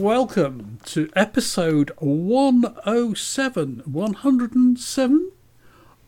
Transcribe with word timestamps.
welcome 0.00 0.78
to 0.84 1.08
episode 1.14 1.92
107, 1.98 3.82
107 3.84 5.32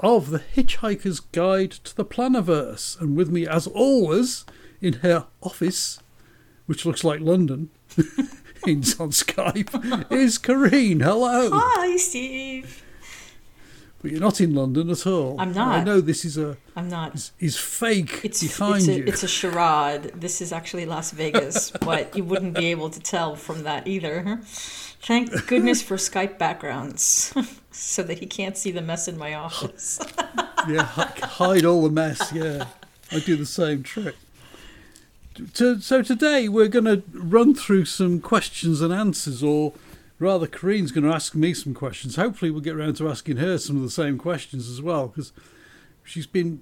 of 0.01 0.30
The 0.30 0.41
Hitchhiker's 0.41 1.21
Guide 1.21 1.71
to 1.71 1.95
the 1.95 2.04
Plannerverse. 2.04 3.00
And 3.00 3.17
with 3.17 3.30
me, 3.30 3.46
as 3.46 3.68
always, 3.68 4.45
in 4.80 4.95
her 4.95 5.27
office, 5.41 6.00
which 6.67 6.85
looks 6.85 7.04
like 7.04 7.21
London, 7.21 7.71
in 8.67 8.79
on 8.99 9.11
Skype, 9.12 10.11
is 10.11 10.37
Kareen. 10.39 11.03
Hello. 11.03 11.50
Hi, 11.53 11.96
Steve. 11.96 12.82
But 14.03 14.11
you're 14.11 14.21
not 14.21 14.41
in 14.41 14.55
London 14.55 14.91
at 14.91 15.07
all. 15.07 15.37
I'm 15.39 15.53
not. 15.53 15.69
I 15.69 15.83
know 15.83 16.01
this 16.01 16.25
is 16.25 16.37
a 16.37 16.57
I'm 16.77 16.89
not. 16.89 17.15
is, 17.15 17.33
is 17.41 17.57
fake 17.57 18.21
It's 18.23 18.43
behind 18.43 18.77
it's 18.77 18.89
a, 18.89 18.93
you. 18.95 19.04
it's 19.07 19.23
a 19.23 19.29
charade. 19.29 20.13
This 20.14 20.41
is 20.41 20.53
actually 20.53 20.87
Las 20.87 21.13
Vegas, 21.13 21.71
but 21.81 22.14
you 22.17 22.23
wouldn't 22.25 22.54
be 22.54 22.67
able 22.67 22.90
to 22.90 23.01
tell 23.01 23.37
from 23.37 23.63
that 23.63 23.87
either. 23.87 24.40
Thank 25.03 25.46
goodness 25.46 25.82
for 25.82 25.96
Skype 25.96 26.37
backgrounds, 26.37 27.32
so 27.71 28.03
that 28.03 28.18
he 28.18 28.27
can't 28.27 28.57
see 28.57 28.71
the 28.71 28.82
mess 28.82 29.09
in 29.09 29.17
my 29.17 29.35
office. 29.35 29.99
yeah, 30.68 30.82
hide 30.82 31.65
all 31.65 31.82
the 31.82 31.90
mess. 31.90 32.33
Yeah, 32.33 32.67
I 33.12 33.20
do 33.20 33.37
the 33.37 33.47
same 33.47 33.83
trick. 33.83 34.17
To, 35.55 35.81
so 35.81 36.03
today 36.03 36.48
we're 36.48 36.69
going 36.69 36.87
to 36.87 37.03
run 37.12 37.55
through 37.55 37.84
some 37.84 38.20
questions 38.20 38.81
and 38.81 38.92
answers, 38.92 39.42
or 39.42 39.75
rather, 40.19 40.47
Kareen's 40.47 40.92
going 40.92 41.05
to 41.05 41.14
ask 41.14 41.34
me 41.34 41.55
some 41.55 41.75
questions. 41.75 42.16
Hopefully, 42.16 42.50
we'll 42.50 42.61
get 42.61 42.77
around 42.77 42.97
to 42.97 43.08
asking 43.08 43.36
her 43.38 43.58
some 43.58 43.77
of 43.77 43.83
the 43.83 43.91
same 43.91 44.19
questions 44.19 44.69
as 44.69 44.80
well, 44.80 45.08
because 45.08 45.33
she's 46.05 46.27
been 46.27 46.61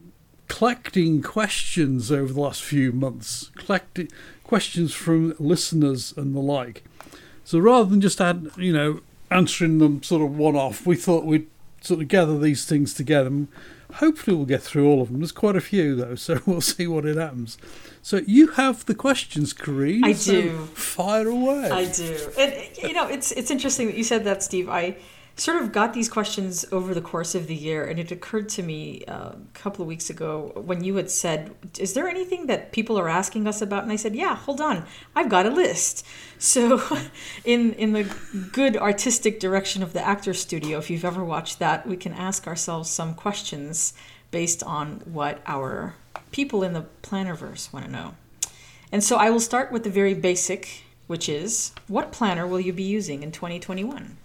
collecting 0.48 1.22
questions 1.22 2.12
over 2.12 2.32
the 2.32 2.40
last 2.40 2.62
few 2.62 2.92
months, 2.92 3.50
collecting 3.56 4.08
questions 4.42 4.92
from 4.92 5.34
listeners 5.38 6.12
and 6.16 6.34
the 6.34 6.41
like. 6.41 6.84
So 7.44 7.58
rather 7.58 7.88
than 7.88 8.00
just 8.00 8.20
add, 8.20 8.50
you 8.56 8.72
know, 8.72 9.00
answering 9.30 9.78
them 9.78 10.02
sort 10.02 10.22
of 10.22 10.36
one 10.36 10.56
off, 10.56 10.86
we 10.86 10.96
thought 10.96 11.24
we'd 11.24 11.48
sort 11.80 12.00
of 12.00 12.08
gather 12.08 12.39
these 12.39 12.64
things 12.64 12.94
together. 12.94 13.46
Hopefully, 13.95 14.37
we'll 14.37 14.47
get 14.47 14.62
through 14.62 14.89
all 14.89 15.03
of 15.03 15.09
them. 15.09 15.20
There's 15.20 15.33
quite 15.33 15.56
a 15.56 15.61
few 15.61 15.95
though, 15.95 16.14
so 16.14 16.41
we'll 16.47 16.61
see 16.61 16.87
what 16.87 17.05
it 17.05 17.17
happens. 17.17 17.59
So 18.03 18.20
you 18.27 18.48
have 18.48 18.84
the 18.86 18.95
questions, 18.95 19.55
Kareen. 19.55 20.05
I 20.05 20.12
so 20.12 20.33
do. 20.33 20.64
Fire 20.75 21.28
away. 21.28 21.70
I 21.70 21.84
do, 21.86 22.31
and 22.39 22.53
you 22.83 22.92
know, 22.92 23.06
it's 23.09 23.33
it's 23.33 23.51
interesting 23.51 23.86
that 23.86 23.97
you 23.97 24.05
said 24.05 24.25
that, 24.25 24.42
Steve. 24.42 24.69
I 24.69 24.97
sort 25.36 25.60
of 25.60 25.72
got 25.72 25.94
these 25.94 26.08
questions 26.08 26.64
over 26.70 26.94
the 26.94 27.00
course 27.00 27.34
of 27.34 27.46
the 27.46 27.54
year, 27.54 27.84
and 27.84 27.98
it 27.98 28.12
occurred 28.12 28.48
to 28.50 28.62
me 28.62 29.04
uh, 29.06 29.30
a 29.30 29.38
couple 29.52 29.82
of 29.82 29.88
weeks 29.88 30.08
ago 30.08 30.52
when 30.54 30.84
you 30.84 30.94
had 30.96 31.10
said, 31.10 31.54
"Is 31.78 31.94
there 31.94 32.08
anything 32.08 32.46
that 32.46 32.72
people 32.72 32.98
are 32.98 33.08
asking 33.08 33.46
us 33.46 33.60
about?" 33.60 33.82
And 33.82 33.92
I 33.92 33.96
said, 33.96 34.14
"Yeah, 34.14 34.36
hold 34.36 34.60
on, 34.60 34.84
I've 35.14 35.28
got 35.28 35.46
a 35.46 35.50
list." 35.50 36.06
So, 36.36 36.82
in 37.44 37.72
in 37.74 37.92
the 37.94 38.05
good 38.52 38.77
artistic 38.77 39.40
direction 39.40 39.82
of 39.82 39.94
the 39.94 40.06
Actors 40.06 40.40
Studio, 40.40 40.78
if 40.78 40.90
you've 40.90 41.05
ever 41.05 41.24
watched 41.24 41.58
that, 41.58 41.86
we 41.86 41.96
can 41.96 42.12
ask 42.12 42.46
ourselves 42.46 42.90
some 42.90 43.14
questions 43.14 43.94
based 44.30 44.62
on 44.62 45.00
what 45.06 45.40
our 45.46 45.94
people 46.32 46.62
in 46.62 46.74
the 46.74 46.84
Plannerverse 47.02 47.72
want 47.72 47.86
to 47.86 47.90
know. 47.90 48.14
And 48.92 49.02
so 49.02 49.16
I 49.16 49.30
will 49.30 49.40
start 49.40 49.72
with 49.72 49.84
the 49.84 49.90
very 49.90 50.12
basic, 50.12 50.84
which 51.06 51.28
is 51.28 51.72
what 51.88 52.12
planner 52.12 52.46
will 52.46 52.60
you 52.60 52.72
be 52.72 52.82
using 52.82 53.22
in 53.22 53.32
2021? 53.32 54.18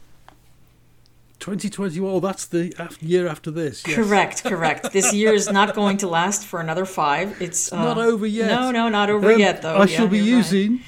2020. 1.39 1.99
Oh, 2.01 2.19
that's 2.19 2.45
the 2.45 2.73
af- 2.77 3.01
year 3.01 3.27
after 3.27 3.49
this. 3.51 3.83
Yes. 3.87 3.95
Correct, 3.95 4.43
correct. 4.43 4.91
this 4.91 5.13
year 5.19 5.33
is 5.33 5.49
not 5.51 5.73
going 5.75 5.97
to 5.97 6.07
last 6.07 6.45
for 6.45 6.59
another 6.59 6.85
five. 6.85 7.41
It's 7.41 7.71
uh, 7.71 7.77
Not 7.83 7.97
over 7.97 8.25
yet. 8.27 8.47
No, 8.47 8.71
no, 8.71 8.89
not 8.89 9.09
over 9.09 9.31
Um, 9.33 9.39
yet, 9.39 9.61
though. 9.61 9.75
I 9.75 9.79
Yeah, 9.85 9.85
shall 9.97 10.07
be 10.07 10.17
you're 10.19 10.37
right. 10.37 10.51
using 10.51 10.79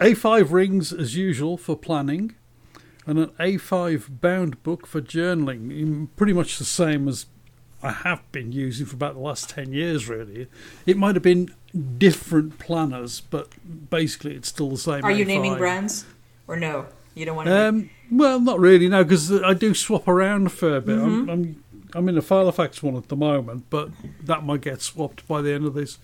A5 0.00 0.50
rings 0.52 0.92
as 0.92 1.16
usual 1.16 1.56
for 1.56 1.76
planning, 1.76 2.34
and 3.06 3.18
an 3.18 3.28
A5 3.40 4.20
bound 4.20 4.62
book 4.62 4.86
for 4.86 5.00
journaling. 5.00 6.08
Pretty 6.16 6.32
much 6.32 6.58
the 6.58 6.64
same 6.64 7.06
as 7.08 7.26
I 7.82 7.92
have 7.92 8.20
been 8.32 8.50
using 8.52 8.86
for 8.86 8.96
about 8.96 9.14
the 9.14 9.20
last 9.20 9.50
ten 9.50 9.72
years. 9.72 10.08
Really, 10.08 10.48
it 10.86 10.96
might 10.96 11.14
have 11.16 11.22
been 11.22 11.54
different 11.98 12.58
planners, 12.58 13.20
but 13.20 13.48
basically 13.90 14.34
it's 14.34 14.48
still 14.48 14.70
the 14.70 14.78
same. 14.78 15.04
Are 15.04 15.10
you 15.12 15.24
A5. 15.24 15.28
naming 15.28 15.56
brands, 15.58 16.06
or 16.48 16.56
no? 16.56 16.86
You 17.14 17.26
don't 17.26 17.36
want 17.36 17.48
to. 17.48 17.68
Um, 17.68 17.90
well, 18.18 18.40
not 18.40 18.58
really, 18.58 18.88
no, 18.88 19.04
because 19.04 19.32
I 19.32 19.54
do 19.54 19.74
swap 19.74 20.08
around 20.08 20.46
a 20.46 20.50
fair 20.50 20.80
bit. 20.80 20.98
Mm-hmm. 20.98 21.28
I'm, 21.28 21.30
I'm 21.30 21.64
I'm 21.94 22.08
in 22.08 22.18
a 22.18 22.22
Filofax 22.22 22.82
one 22.82 22.96
at 22.96 23.08
the 23.08 23.16
moment, 23.16 23.66
but 23.70 23.90
that 24.22 24.44
might 24.44 24.62
get 24.62 24.82
swapped 24.82 25.26
by 25.28 25.40
the 25.40 25.52
end 25.52 25.64
of 25.64 25.74
this, 25.74 25.98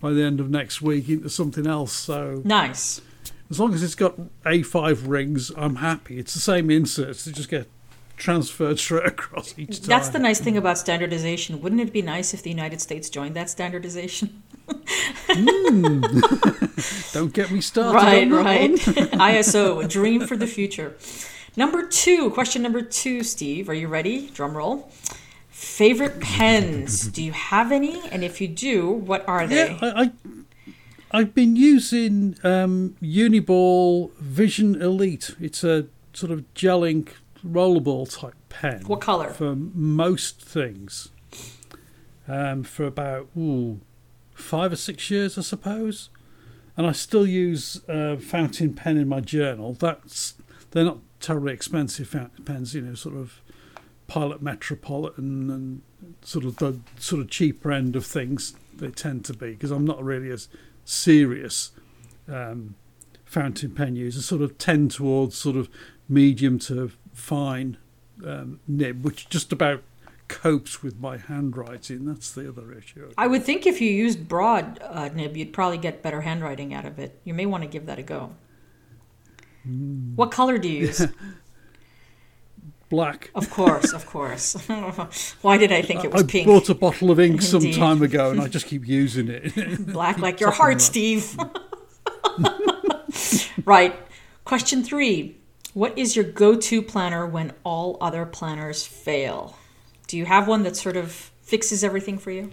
by 0.00 0.12
the 0.12 0.22
end 0.22 0.40
of 0.40 0.50
next 0.50 0.82
week 0.82 1.08
into 1.08 1.30
something 1.30 1.66
else. 1.66 1.92
So 1.92 2.42
nice. 2.44 3.00
as 3.48 3.60
long 3.60 3.72
as 3.72 3.82
it's 3.82 3.94
got 3.94 4.16
A5 4.44 5.06
rings, 5.06 5.52
I'm 5.56 5.76
happy. 5.76 6.18
It's 6.18 6.34
the 6.34 6.40
same 6.40 6.68
inserts; 6.70 7.24
they 7.24 7.32
just 7.32 7.48
get 7.48 7.68
transferred 8.16 8.78
straight 8.80 9.06
across 9.06 9.56
each 9.56 9.80
time. 9.80 9.88
That's 9.88 10.08
the 10.08 10.18
nice 10.18 10.40
thing 10.40 10.56
about 10.56 10.78
standardization. 10.78 11.60
Wouldn't 11.62 11.80
it 11.80 11.92
be 11.92 12.02
nice 12.02 12.34
if 12.34 12.42
the 12.42 12.50
United 12.50 12.80
States 12.80 13.08
joined 13.08 13.36
that 13.36 13.48
standardization? 13.48 14.42
Don't 17.12 17.32
get 17.32 17.52
me 17.52 17.60
started. 17.60 17.94
right, 17.94 18.24
on 18.24 18.30
that 18.30 18.44
right. 18.44 18.72
ISO, 19.36 19.84
a 19.84 19.86
dream 19.86 20.26
for 20.26 20.36
the 20.36 20.48
future. 20.48 20.96
Number 21.56 21.86
two, 21.86 22.30
question 22.30 22.62
number 22.62 22.82
two, 22.82 23.22
Steve. 23.22 23.68
Are 23.70 23.74
you 23.74 23.88
ready? 23.88 24.28
Drum 24.28 24.56
roll. 24.56 24.90
Favorite 25.48 26.20
pens? 26.20 27.08
Do 27.12 27.22
you 27.22 27.32
have 27.32 27.72
any? 27.72 27.98
And 28.10 28.22
if 28.22 28.42
you 28.42 28.48
do, 28.48 28.90
what 28.90 29.26
are 29.26 29.46
they? 29.46 29.70
Yeah, 29.70 29.78
I, 29.80 30.02
I 30.02 30.12
I've 31.10 31.34
been 31.34 31.56
using 31.56 32.36
um, 32.44 32.94
Uniball 33.00 34.12
Vision 34.16 34.80
Elite. 34.82 35.34
It's 35.40 35.64
a 35.64 35.86
sort 36.12 36.30
of 36.30 36.52
gel 36.52 36.84
ink 36.84 37.16
rollerball 37.46 38.14
type 38.20 38.34
pen. 38.50 38.82
What 38.86 39.00
color? 39.00 39.30
For 39.30 39.56
most 39.56 40.42
things. 40.42 41.08
Um, 42.28 42.64
for 42.64 42.84
about 42.84 43.28
ooh, 43.36 43.80
five 44.34 44.72
or 44.72 44.76
six 44.76 45.10
years, 45.10 45.38
I 45.38 45.42
suppose. 45.42 46.10
And 46.76 46.86
I 46.86 46.92
still 46.92 47.26
use 47.26 47.80
uh, 47.88 48.16
fountain 48.16 48.74
pen 48.74 48.98
in 48.98 49.08
my 49.08 49.20
journal. 49.20 49.72
That's 49.72 50.34
they're 50.72 50.84
not 50.84 50.98
terribly 51.20 51.52
expensive 51.52 52.08
fountain 52.08 52.44
pens, 52.44 52.74
you 52.74 52.82
know, 52.82 52.94
sort 52.94 53.16
of 53.16 53.40
Pilot 54.06 54.40
Metropolitan 54.40 55.50
and 55.50 55.82
sort 56.22 56.44
of 56.44 56.56
the 56.56 56.78
sort 56.98 57.20
of 57.20 57.30
cheaper 57.30 57.72
end 57.72 57.96
of 57.96 58.06
things. 58.06 58.54
They 58.74 58.90
tend 58.90 59.24
to 59.26 59.34
be 59.34 59.52
because 59.52 59.70
I'm 59.70 59.84
not 59.84 60.02
really 60.02 60.30
as 60.30 60.48
serious 60.84 61.72
um, 62.28 62.76
fountain 63.24 63.72
pen 63.74 63.96
user. 63.96 64.20
Sort 64.20 64.42
of 64.42 64.58
tend 64.58 64.92
towards 64.92 65.36
sort 65.36 65.56
of 65.56 65.68
medium 66.08 66.58
to 66.60 66.92
fine 67.12 67.78
um, 68.24 68.60
nib, 68.68 69.04
which 69.04 69.28
just 69.28 69.52
about 69.52 69.82
copes 70.28 70.82
with 70.82 70.98
my 70.98 71.16
handwriting. 71.16 72.04
That's 72.04 72.30
the 72.32 72.48
other 72.48 72.72
issue. 72.72 73.10
I 73.16 73.26
would 73.26 73.44
think 73.44 73.66
if 73.66 73.80
you 73.80 73.90
used 73.90 74.28
broad 74.28 74.78
uh, 74.82 75.08
nib, 75.08 75.36
you'd 75.36 75.52
probably 75.52 75.78
get 75.78 76.02
better 76.02 76.20
handwriting 76.20 76.74
out 76.74 76.84
of 76.84 76.98
it. 76.98 77.18
You 77.24 77.34
may 77.34 77.46
want 77.46 77.62
to 77.62 77.68
give 77.68 77.86
that 77.86 77.98
a 77.98 78.02
go. 78.02 78.34
Mm. 79.66 80.14
What 80.16 80.30
color 80.30 80.58
do 80.58 80.68
you 80.68 80.86
use? 80.86 81.06
Black. 82.88 83.30
of 83.34 83.50
course, 83.50 83.92
of 83.92 84.06
course. 84.06 84.54
Why 85.42 85.58
did 85.58 85.72
I 85.72 85.82
think 85.82 86.04
it 86.04 86.12
was 86.12 86.22
I 86.22 86.26
pink? 86.26 86.46
I 86.46 86.52
bought 86.52 86.68
a 86.68 86.74
bottle 86.74 87.10
of 87.10 87.18
ink 87.18 87.42
some 87.54 87.72
time 87.72 88.00
ago, 88.00 88.30
and 88.30 88.40
I 88.40 88.46
just 88.46 88.66
keep 88.66 88.86
using 88.86 89.28
it. 89.28 89.86
Black 89.92 90.18
like 90.18 90.38
your 90.38 90.52
heart. 90.52 90.80
Steve. 90.80 91.36
right. 93.64 93.94
Question 94.44 94.84
three. 94.84 95.36
What 95.74 95.98
is 95.98 96.14
your 96.14 96.24
go 96.24 96.54
to 96.54 96.80
planner 96.80 97.26
when 97.26 97.52
all 97.64 97.98
other 98.00 98.24
planners 98.24 98.86
fail? 98.86 99.58
Do 100.06 100.16
you 100.16 100.24
have 100.24 100.46
one 100.46 100.62
that 100.62 100.76
sort 100.76 100.96
of 100.96 101.10
fixes 101.42 101.82
everything 101.82 102.18
for 102.18 102.30
you? 102.30 102.50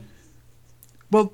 Well, 1.11 1.33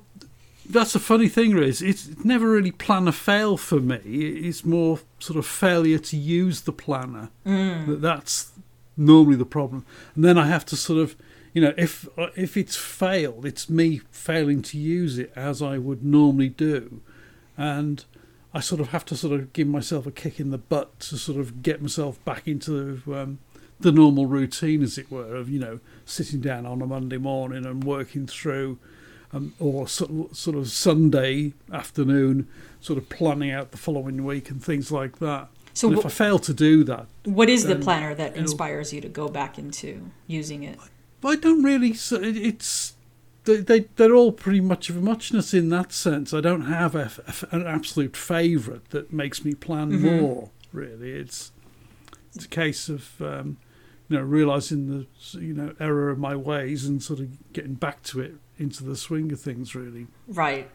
that's 0.72 0.94
a 0.94 1.00
funny 1.00 1.28
thing, 1.28 1.54
Riz. 1.54 1.82
It's 1.82 2.24
never 2.24 2.50
really 2.50 2.72
planner 2.72 3.12
fail 3.12 3.56
for 3.56 3.80
me. 3.80 3.96
It's 3.96 4.64
more 4.64 5.00
sort 5.18 5.38
of 5.38 5.46
failure 5.46 5.98
to 5.98 6.16
use 6.16 6.62
the 6.62 6.72
planner. 6.72 7.30
That 7.44 8.00
That's 8.00 8.52
normally 8.96 9.36
the 9.36 9.46
problem. 9.46 9.84
And 10.14 10.24
then 10.24 10.38
I 10.38 10.46
have 10.46 10.64
to 10.66 10.76
sort 10.76 11.00
of, 11.00 11.16
you 11.52 11.62
know, 11.62 11.74
if 11.76 12.08
if 12.36 12.56
it's 12.56 12.76
failed, 12.76 13.44
it's 13.46 13.68
me 13.68 14.00
failing 14.10 14.62
to 14.62 14.78
use 14.78 15.18
it 15.18 15.32
as 15.34 15.60
I 15.62 15.78
would 15.78 16.04
normally 16.04 16.48
do, 16.48 17.00
and 17.56 18.04
I 18.54 18.60
sort 18.60 18.80
of 18.80 18.88
have 18.88 19.04
to 19.06 19.16
sort 19.16 19.38
of 19.38 19.52
give 19.52 19.68
myself 19.68 20.06
a 20.06 20.10
kick 20.10 20.38
in 20.40 20.50
the 20.50 20.58
butt 20.58 20.98
to 21.00 21.16
sort 21.16 21.38
of 21.38 21.62
get 21.62 21.82
myself 21.82 22.24
back 22.24 22.46
into 22.46 23.02
um, 23.08 23.38
the 23.80 23.92
normal 23.92 24.26
routine, 24.26 24.82
as 24.82 24.98
it 24.98 25.10
were, 25.10 25.34
of 25.34 25.48
you 25.48 25.58
know 25.58 25.80
sitting 26.04 26.40
down 26.40 26.66
on 26.66 26.82
a 26.82 26.86
Monday 26.86 27.18
morning 27.18 27.66
and 27.66 27.84
working 27.84 28.26
through 28.26 28.78
um, 29.32 29.54
or 29.58 29.86
sort 29.88 30.34
sort 30.36 30.56
of 30.56 30.68
Sunday 30.70 31.52
afternoon, 31.72 32.48
sort 32.80 32.98
of 32.98 33.08
planning 33.08 33.50
out 33.50 33.70
the 33.70 33.78
following 33.78 34.24
week 34.24 34.50
and 34.50 34.62
things 34.62 34.90
like 34.90 35.18
that. 35.18 35.48
So 35.72 35.88
wh- 35.90 35.98
if 35.98 36.06
I 36.06 36.08
fail 36.08 36.38
to 36.40 36.52
do 36.54 36.82
that, 36.84 37.06
What 37.24 37.48
is 37.48 37.64
the 37.64 37.76
planner 37.76 38.14
that 38.14 38.36
inspires 38.36 38.92
you 38.92 39.00
to 39.02 39.08
go 39.08 39.28
back 39.28 39.58
into 39.58 40.10
using 40.26 40.62
it? 40.64 40.78
I 41.24 41.36
don't 41.36 41.62
really. 41.62 41.90
It's 41.90 42.94
they, 43.44 43.56
they 43.58 43.80
they're 43.96 44.14
all 44.14 44.32
pretty 44.32 44.60
much 44.60 44.90
of 44.90 44.96
a 44.96 45.00
muchness 45.00 45.54
in 45.54 45.68
that 45.70 45.92
sense. 45.92 46.34
I 46.34 46.40
don't 46.40 46.62
have 46.66 46.94
a, 46.94 47.10
a- 47.26 47.54
an 47.56 47.66
absolute 47.66 48.16
favourite 48.16 48.90
that 48.90 49.12
makes 49.12 49.44
me 49.44 49.54
plan 49.54 49.92
Mm-hmm. 49.92 50.20
more. 50.20 50.50
Really, 50.72 51.12
it's 51.12 51.52
it's 52.34 52.44
a 52.44 52.48
case 52.48 52.88
of 52.88 53.20
um, 53.22 53.56
you 54.08 54.16
know 54.16 54.22
realizing 54.22 54.86
the 54.88 55.38
you 55.40 55.52
know 55.54 55.74
error 55.80 56.10
of 56.10 56.18
my 56.18 56.34
ways 56.36 56.84
and 56.86 57.02
sort 57.02 57.20
of 57.20 57.52
getting 57.52 57.74
back 57.74 58.02
to 58.04 58.20
it 58.20 58.34
into 58.60 58.84
the 58.84 58.94
swing 58.96 59.32
of 59.32 59.40
things. 59.40 59.74
Really, 59.74 60.06
Right. 60.28 60.68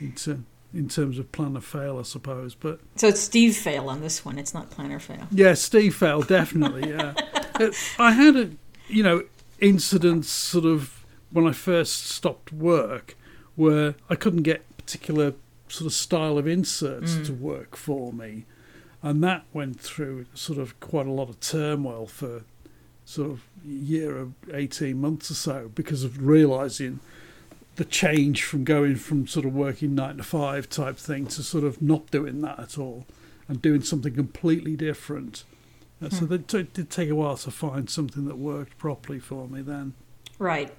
into 0.00 0.42
in 0.74 0.88
terms 0.88 1.18
of 1.18 1.30
plan 1.32 1.56
or 1.56 1.60
fail, 1.60 1.98
I 1.98 2.02
suppose. 2.02 2.54
But 2.54 2.80
So 2.96 3.08
it's 3.08 3.20
Steve 3.20 3.56
fail 3.56 3.88
on 3.88 4.00
this 4.00 4.24
one. 4.24 4.38
It's 4.38 4.52
not 4.52 4.70
plan 4.70 4.90
or 4.92 4.98
fail. 4.98 5.28
yeah, 5.30 5.54
Steve 5.54 5.94
fail 5.94 6.22
definitely. 6.22 6.90
Yeah, 6.90 7.14
I 7.98 8.12
had 8.12 8.36
a 8.36 8.50
you 8.88 9.02
know 9.02 9.22
incidents 9.60 10.28
sort 10.28 10.64
of 10.64 11.04
when 11.30 11.46
I 11.46 11.52
first 11.52 12.06
stopped 12.06 12.52
work 12.52 13.16
where 13.54 13.94
I 14.10 14.14
couldn't 14.16 14.42
get 14.42 14.62
particular 14.76 15.34
sort 15.68 15.86
of 15.86 15.92
style 15.92 16.38
of 16.38 16.46
inserts 16.46 17.14
Mm. 17.16 17.26
to 17.26 17.32
work 17.32 17.76
for 17.76 18.12
me, 18.12 18.44
and 19.02 19.22
that 19.24 19.44
went 19.52 19.80
through 19.80 20.26
sort 20.34 20.58
of 20.58 20.78
quite 20.80 21.06
a 21.06 21.10
lot 21.10 21.28
of 21.28 21.40
turmoil 21.40 22.06
for 22.06 22.42
sort 23.04 23.30
of 23.30 23.40
a 23.64 23.68
year 23.68 24.16
or 24.18 24.28
eighteen 24.52 25.00
months 25.00 25.30
or 25.30 25.34
so 25.34 25.70
because 25.74 26.04
of 26.04 26.24
realizing 26.26 27.00
the 27.76 27.84
change 27.84 28.42
from 28.42 28.64
going 28.64 28.96
from 28.96 29.26
sort 29.26 29.46
of 29.46 29.54
working 29.54 29.94
nine 29.94 30.16
to 30.16 30.22
five 30.22 30.68
type 30.68 30.96
thing 30.96 31.26
to 31.26 31.42
sort 31.42 31.64
of 31.64 31.80
not 31.80 32.10
doing 32.10 32.40
that 32.42 32.58
at 32.58 32.78
all 32.78 33.06
and 33.48 33.62
doing 33.62 33.82
something 33.82 34.14
completely 34.14 34.76
different. 34.76 35.44
Uh, 36.02 36.10
So 36.10 36.26
Hmm. 36.26 36.32
it 36.34 36.46
did 36.74 36.90
take 36.90 37.08
a 37.10 37.14
while 37.14 37.36
to 37.38 37.50
find 37.50 37.88
something 37.88 38.24
that 38.26 38.36
worked 38.38 38.76
properly 38.78 39.18
for 39.20 39.46
me 39.48 39.62
then. 39.62 39.94
Right. 40.38 40.72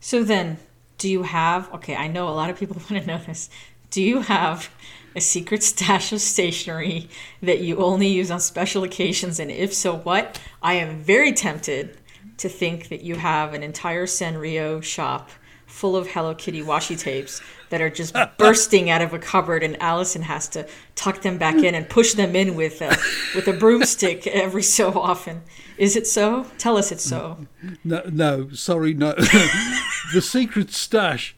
So 0.00 0.24
then, 0.24 0.58
do 0.98 1.08
you 1.08 1.24
have? 1.24 1.72
Okay, 1.74 1.94
I 1.96 2.06
know 2.08 2.28
a 2.28 2.30
lot 2.30 2.48
of 2.50 2.58
people 2.58 2.76
want 2.90 3.02
to 3.02 3.06
know 3.06 3.18
this. 3.26 3.50
Do 3.90 4.02
you 4.02 4.20
have 4.22 4.70
a 5.16 5.20
secret 5.20 5.62
stash 5.64 6.12
of 6.12 6.20
stationery 6.20 7.08
that 7.42 7.60
you 7.60 7.78
only 7.78 8.06
use 8.06 8.30
on 8.30 8.38
special 8.40 8.84
occasions? 8.84 9.40
And 9.40 9.50
if 9.50 9.74
so, 9.74 9.96
what? 9.98 10.40
I 10.62 10.74
am 10.74 10.98
very 11.00 11.32
tempted 11.32 11.98
to 12.38 12.48
think 12.48 12.88
that 12.88 13.02
you 13.02 13.16
have 13.16 13.52
an 13.52 13.62
entire 13.64 14.06
Sanrio 14.06 14.80
shop 14.82 15.30
full 15.70 15.96
of 15.96 16.08
Hello 16.08 16.34
Kitty 16.34 16.62
washi 16.62 16.98
tapes 16.98 17.40
that 17.70 17.80
are 17.80 17.88
just 17.90 18.14
bursting 18.36 18.90
out 18.90 19.00
of 19.00 19.14
a 19.14 19.18
cupboard, 19.18 19.62
and 19.62 19.80
Allison 19.80 20.22
has 20.22 20.48
to 20.48 20.66
tuck 20.96 21.22
them 21.22 21.38
back 21.38 21.56
in 21.62 21.74
and 21.74 21.88
push 21.88 22.14
them 22.14 22.34
in 22.34 22.56
with 22.56 22.82
a, 22.82 22.88
with 23.34 23.46
a 23.48 23.52
broomstick 23.52 24.26
every 24.26 24.62
so 24.62 24.98
often. 25.00 25.42
Is 25.78 25.96
it 25.96 26.06
so? 26.06 26.46
Tell 26.58 26.76
us 26.76 26.90
it's 26.92 27.04
so. 27.04 27.38
No, 27.84 28.02
no, 28.10 28.50
sorry, 28.50 28.92
no. 28.92 29.12
the 30.12 30.20
secret 30.20 30.72
stash 30.72 31.34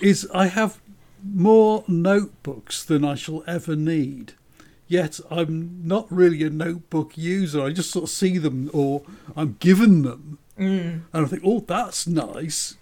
is 0.00 0.26
I 0.34 0.46
have 0.46 0.80
more 1.22 1.84
notebooks 1.86 2.82
than 2.84 3.04
I 3.04 3.14
shall 3.14 3.44
ever 3.46 3.76
need. 3.76 4.32
Yet 4.88 5.20
I'm 5.30 5.80
not 5.84 6.06
really 6.10 6.42
a 6.44 6.50
notebook 6.50 7.16
user. 7.16 7.62
I 7.62 7.72
just 7.72 7.90
sort 7.90 8.04
of 8.04 8.10
see 8.10 8.36
them 8.38 8.70
or 8.72 9.02
I'm 9.36 9.56
given 9.60 10.02
them, 10.02 10.38
Mm. 10.58 11.00
and 11.12 11.26
I 11.26 11.28
think, 11.28 11.42
oh, 11.44 11.60
that's 11.66 12.06
nice. 12.06 12.76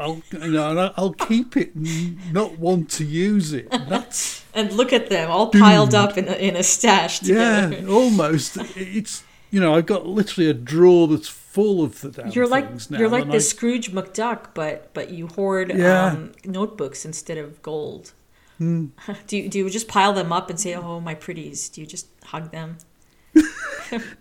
I'll, 0.00 0.22
you 0.32 0.50
know, 0.52 0.92
I'll 0.96 1.12
keep 1.12 1.56
it, 1.56 1.74
and 1.74 2.32
not 2.32 2.58
want 2.58 2.90
to 2.92 3.04
use 3.04 3.52
it. 3.52 3.68
That's 3.70 4.44
and 4.54 4.72
look 4.72 4.92
at 4.92 5.08
them 5.10 5.30
all 5.30 5.48
piled 5.48 5.94
up 5.94 6.16
in 6.16 6.28
a, 6.28 6.32
in 6.32 6.56
a 6.56 6.62
stash 6.62 7.22
yeah, 7.22 7.82
almost. 7.88 8.56
It's 8.76 9.22
you 9.50 9.60
know, 9.60 9.74
I've 9.74 9.86
got 9.86 10.06
literally 10.06 10.50
a 10.50 10.54
drawer 10.54 11.06
that's 11.08 11.28
full 11.28 11.82
of 11.84 12.00
the 12.00 12.10
damn 12.10 12.28
You're 12.28 12.48
like 12.48 12.68
things 12.68 12.90
now. 12.90 12.98
you're 12.98 13.08
like 13.08 13.26
the 13.28 13.36
I- 13.36 13.38
Scrooge 13.38 13.92
McDuck, 13.92 14.48
but 14.54 14.92
but 14.94 15.10
you 15.10 15.28
hoard 15.28 15.72
Yeah. 15.74 16.06
um, 16.06 16.32
notebooks 16.44 17.04
instead 17.04 17.38
of 17.38 17.62
gold. 17.62 18.12
Hmm. 18.58 18.86
Do 19.26 19.36
you, 19.36 19.48
do 19.50 19.58
you 19.58 19.68
just 19.70 19.86
pile 19.88 20.14
them 20.14 20.32
up 20.32 20.48
and 20.48 20.58
say, 20.58 20.74
"Oh, 20.74 20.98
my 21.00 21.14
pretties"? 21.14 21.68
Do 21.68 21.82
you 21.82 21.86
just 21.86 22.06
hug 22.24 22.50
them? 22.52 22.78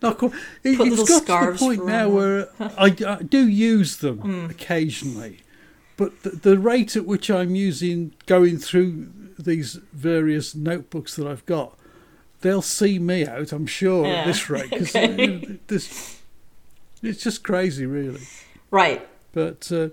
Not 0.01 0.17
quite. 0.17 0.33
It, 0.63 0.77
Put 0.77 0.87
it's 0.87 0.97
little 0.97 1.05
got 1.05 1.23
scarves 1.23 1.59
to 1.59 1.69
the 1.69 1.75
point 1.77 1.87
now 1.87 2.09
where 2.09 2.49
I, 2.59 2.93
I 3.07 3.23
do 3.23 3.47
use 3.47 3.97
them 3.97 4.17
Hmm. 4.19 4.45
occasionally, 4.51 5.39
but 5.97 6.23
the, 6.23 6.29
the 6.31 6.57
rate 6.59 6.95
at 6.95 7.05
which 7.05 7.29
I'm 7.29 7.55
using 7.55 8.13
going 8.25 8.57
through 8.57 9.07
these 9.39 9.75
various 9.93 10.55
notebooks 10.55 11.15
that 11.15 11.27
I've 11.27 11.45
got, 11.45 11.77
they'll 12.41 12.61
see 12.61 12.99
me 12.99 13.25
out. 13.25 13.51
I'm 13.51 13.67
sure 13.67 14.05
Yeah, 14.05 14.13
at 14.21 14.25
this 14.27 14.49
rate 14.49 14.69
because 14.69 14.95
okay. 14.95 15.59
this 15.67 16.19
it's 17.01 17.23
just 17.23 17.43
crazy, 17.43 17.85
really. 17.85 18.21
Right. 18.71 19.07
But 19.33 19.71
uh, 19.71 19.89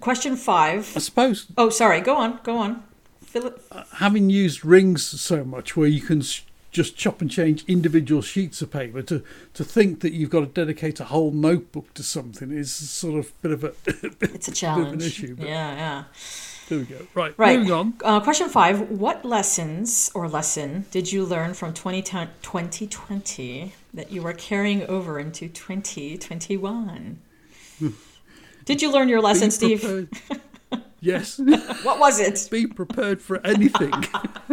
Question 0.00 0.36
five. 0.36 0.92
I 0.96 1.00
suppose 1.00 1.46
Oh, 1.56 1.70
sorry. 1.70 2.00
Go 2.00 2.16
on. 2.16 2.40
Go 2.42 2.56
on. 2.58 2.82
Philip. 3.24 3.62
having 3.96 4.30
used 4.30 4.64
rings 4.64 5.04
so 5.04 5.44
much 5.44 5.76
where 5.76 5.88
you 5.88 6.00
can 6.00 6.22
just 6.82 6.96
chop 6.96 7.20
and 7.20 7.30
change 7.30 7.64
individual 7.66 8.22
sheets 8.22 8.62
of 8.62 8.68
paper 8.70 9.02
to 9.02 9.16
to 9.58 9.62
think 9.64 10.00
that 10.00 10.12
you've 10.12 10.30
got 10.36 10.40
to 10.40 10.46
dedicate 10.62 11.00
a 11.00 11.04
whole 11.14 11.32
notebook 11.32 11.92
to 11.94 12.02
something 12.02 12.48
is 12.62 12.70
sort 12.72 13.16
of 13.18 13.26
a 13.44 13.48
bit 13.48 13.52
of 13.56 13.64
a 13.64 13.72
It's 14.34 14.48
a 14.48 14.52
challenge. 14.62 14.92
an 15.02 15.08
issue, 15.10 15.34
yeah, 15.38 15.70
yeah. 15.84 16.04
there 16.68 16.78
we 16.78 16.84
go 16.84 17.00
right, 17.20 17.34
Right. 17.36 17.58
moving 17.58 17.72
on 17.80 17.86
Uh, 18.04 18.20
question 18.28 18.48
five. 18.48 18.76
What 19.04 19.24
lessons 19.24 20.10
or 20.14 20.28
lesson 20.38 20.70
did 20.96 21.06
you 21.12 21.20
learn 21.34 21.50
from 21.54 21.70
2010 21.74 22.28
2020 22.42 23.72
that 23.98 24.08
you 24.12 24.20
are 24.28 24.34
carrying 24.48 24.80
over 24.96 25.18
into 25.18 25.48
2021? 25.48 27.18
Did 28.64 28.82
you 28.82 28.92
learn 28.92 29.08
your 29.08 29.22
lesson, 29.22 29.50
Steve? 29.50 29.82
yes 31.00 31.38
What 31.82 31.98
was 31.98 32.18
it? 32.20 32.48
be 32.50 32.66
prepared 32.66 33.20
for 33.22 33.44
anything 33.46 33.92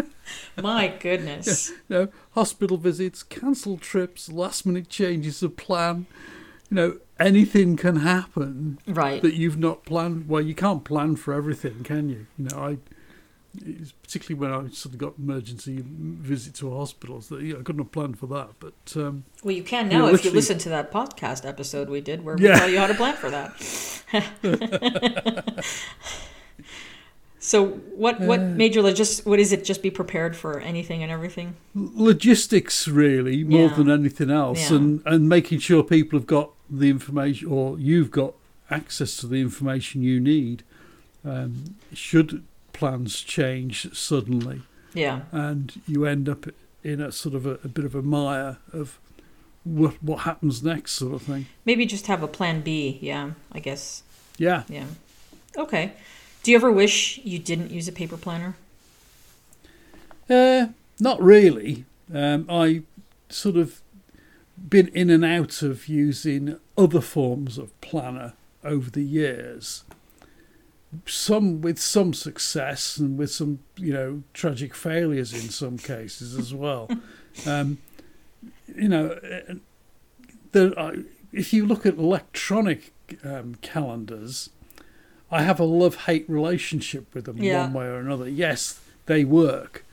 My 0.62 0.88
goodness. 0.88 1.70
you 1.70 1.76
know 1.90 2.08
hospital 2.32 2.78
visits 2.78 3.24
cancelled 3.24 3.82
trips 3.82 4.32
last 4.32 4.66
minute 4.66 4.90
changes 4.90 5.42
of 5.44 5.58
plan 5.58 6.06
you 6.70 6.76
know 6.76 6.98
anything 7.20 7.76
can 7.78 7.98
happen 7.98 8.80
Right. 8.88 9.22
that 9.22 9.36
you've 9.36 9.58
not 9.58 9.86
planned. 9.86 10.28
Well, 10.28 10.42
you 10.42 10.54
can't 10.56 10.84
plan 10.84 11.16
for 11.16 11.34
everything, 11.34 11.84
can 11.84 12.10
you? 12.10 12.28
You 12.38 12.46
know, 12.50 12.58
I 12.58 12.78
particularly 14.04 14.38
when 14.42 14.52
I 14.52 14.70
sort 14.74 14.94
of 14.96 14.98
got 15.00 15.14
emergency 15.18 15.82
visit 15.86 16.56
to 16.56 16.74
a 16.74 16.78
hospital, 16.78 17.22
so 17.22 17.38
yeah, 17.38 17.54
I 17.58 17.62
couldn't 17.62 17.80
have 17.84 17.92
planned 17.94 18.20
for 18.20 18.28
that. 18.28 18.50
But 18.60 18.74
um, 18.98 19.24
Well, 19.44 19.56
you 19.56 19.64
can 19.64 19.90
Yeah, 19.90 20.00
now 20.00 20.08
if 20.08 20.26
you 20.26 20.32
listen 20.32 20.58
to 20.58 20.70
that 20.70 20.92
podcast 20.92 21.46
episode 21.48 21.88
we 21.90 22.02
did 22.02 22.26
where 22.26 22.36
we 22.36 22.44
Yeah. 22.50 22.60
tell 22.60 22.70
you 22.70 22.80
how 22.80 22.88
to 22.88 22.94
plan 22.96 23.16
for 23.16 23.30
that. 23.30 23.54
so, 27.40 27.66
what 27.96 28.20
what 28.22 28.40
Uh. 28.40 28.44
made 28.56 28.76
you 28.76 28.82
what 28.84 29.40
is 29.40 29.52
it? 29.54 29.64
Just 29.64 29.82
be 29.84 29.92
prepared 29.92 30.36
for 30.36 30.60
anything 30.60 31.04
and 31.04 31.12
everything. 31.12 31.56
logistics, 31.76 32.88
really, 32.88 33.44
more 33.44 33.70
Yeah. 33.70 33.76
than 33.76 33.90
anything 33.90 34.30
else, 34.32 34.70
Yeah. 34.70 34.78
and 34.78 35.02
and 35.06 35.30
making 35.30 35.60
sure 35.60 35.84
people 35.84 36.18
have 36.20 36.28
got 36.28 36.52
the 36.70 36.90
information, 36.90 37.48
or 37.48 37.80
you've 37.80 38.12
got 38.12 38.34
access 38.72 39.18
to 39.18 39.28
the 39.28 39.38
information 39.42 40.02
you 40.02 40.20
need. 40.20 40.64
Um, 41.24 41.76
should 41.94 42.44
plans 42.74 43.22
change 43.22 43.88
suddenly, 43.94 44.62
Yeah. 44.94 45.22
and 45.32 45.72
you 45.88 46.06
end 46.06 46.30
up 46.30 46.46
in 46.84 47.02
a 47.02 47.12
sort 47.12 47.34
of 47.36 47.46
a, 47.48 47.58
a 47.64 47.68
bit 47.68 47.84
of 47.86 47.96
a 47.96 48.02
mire 48.04 48.58
of 48.72 49.00
what 49.64 49.96
what 50.04 50.20
happens 50.20 50.62
next, 50.64 50.92
sort 50.94 51.14
of 51.16 51.24
thing. 51.24 51.48
Maybe 51.66 51.86
just 51.88 52.06
have 52.08 52.22
a 52.22 52.28
plan 52.28 52.62
B. 52.62 53.00
Yeah, 53.02 53.32
I 53.52 53.60
guess. 53.60 54.04
Yeah. 54.38 54.64
Yeah. 54.70 54.86
Okay. 55.58 55.94
Do 56.46 56.52
you 56.52 56.58
ever 56.58 56.72
wish 56.72 57.20
you 57.24 57.40
didn't 57.40 57.72
use 57.72 57.88
a 57.88 57.92
paper 57.92 58.18
planner? 58.18 58.56
Uh, 60.30 60.68
not 61.00 61.20
really. 61.20 61.86
Um, 62.14 62.46
I 62.48 62.84
sort 63.30 63.56
of 63.56 63.82
been 64.56 64.90
in 64.90 65.10
and 65.10 65.26
out 65.26 65.64
of 65.64 65.88
using 65.88 66.60
other 66.78 67.02
forms 67.02 67.58
of 67.58 67.82
planner 67.82 68.34
over 68.64 68.92
the 68.92 69.02
years. 69.02 69.86
Some 71.08 71.62
with 71.62 71.80
some 71.80 72.14
success 72.14 72.98
and 72.98 73.18
with 73.18 73.32
some, 73.32 73.58
you 73.76 73.92
know, 73.92 74.22
tragic 74.36 74.76
failures 74.76 75.34
in 75.34 75.50
some 75.50 75.80
cases 75.80 76.38
as 76.38 76.54
well. 76.54 76.88
um, 77.48 77.80
you 78.68 78.88
know, 78.88 79.14
uh, 79.14 79.56
there 80.52 80.78
are, 80.78 80.94
if 81.34 81.54
you 81.54 81.66
look 81.66 81.88
at 81.88 81.98
electronic 81.98 82.94
um, 83.24 83.56
calendars, 83.64 84.52
I 85.32 85.42
have 85.44 85.60
a 85.60 85.64
love-hate 85.66 86.26
relationship 86.30 87.14
with 87.14 87.26
them 87.26 87.38
Yeah. 87.38 87.64
one 87.64 87.74
way 87.74 87.86
or 87.86 87.98
another. 87.98 88.30
Yes, 88.30 88.80
they 89.06 89.26
work. 89.26 89.84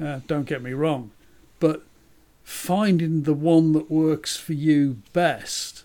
Uh, 0.00 0.20
don't 0.26 0.46
get 0.46 0.62
me 0.62 0.72
wrong, 0.72 1.10
but 1.58 1.82
finding 2.44 3.22
the 3.24 3.34
one 3.34 3.72
that 3.72 3.90
works 3.90 4.36
for 4.36 4.52
you 4.52 4.98
best, 5.12 5.84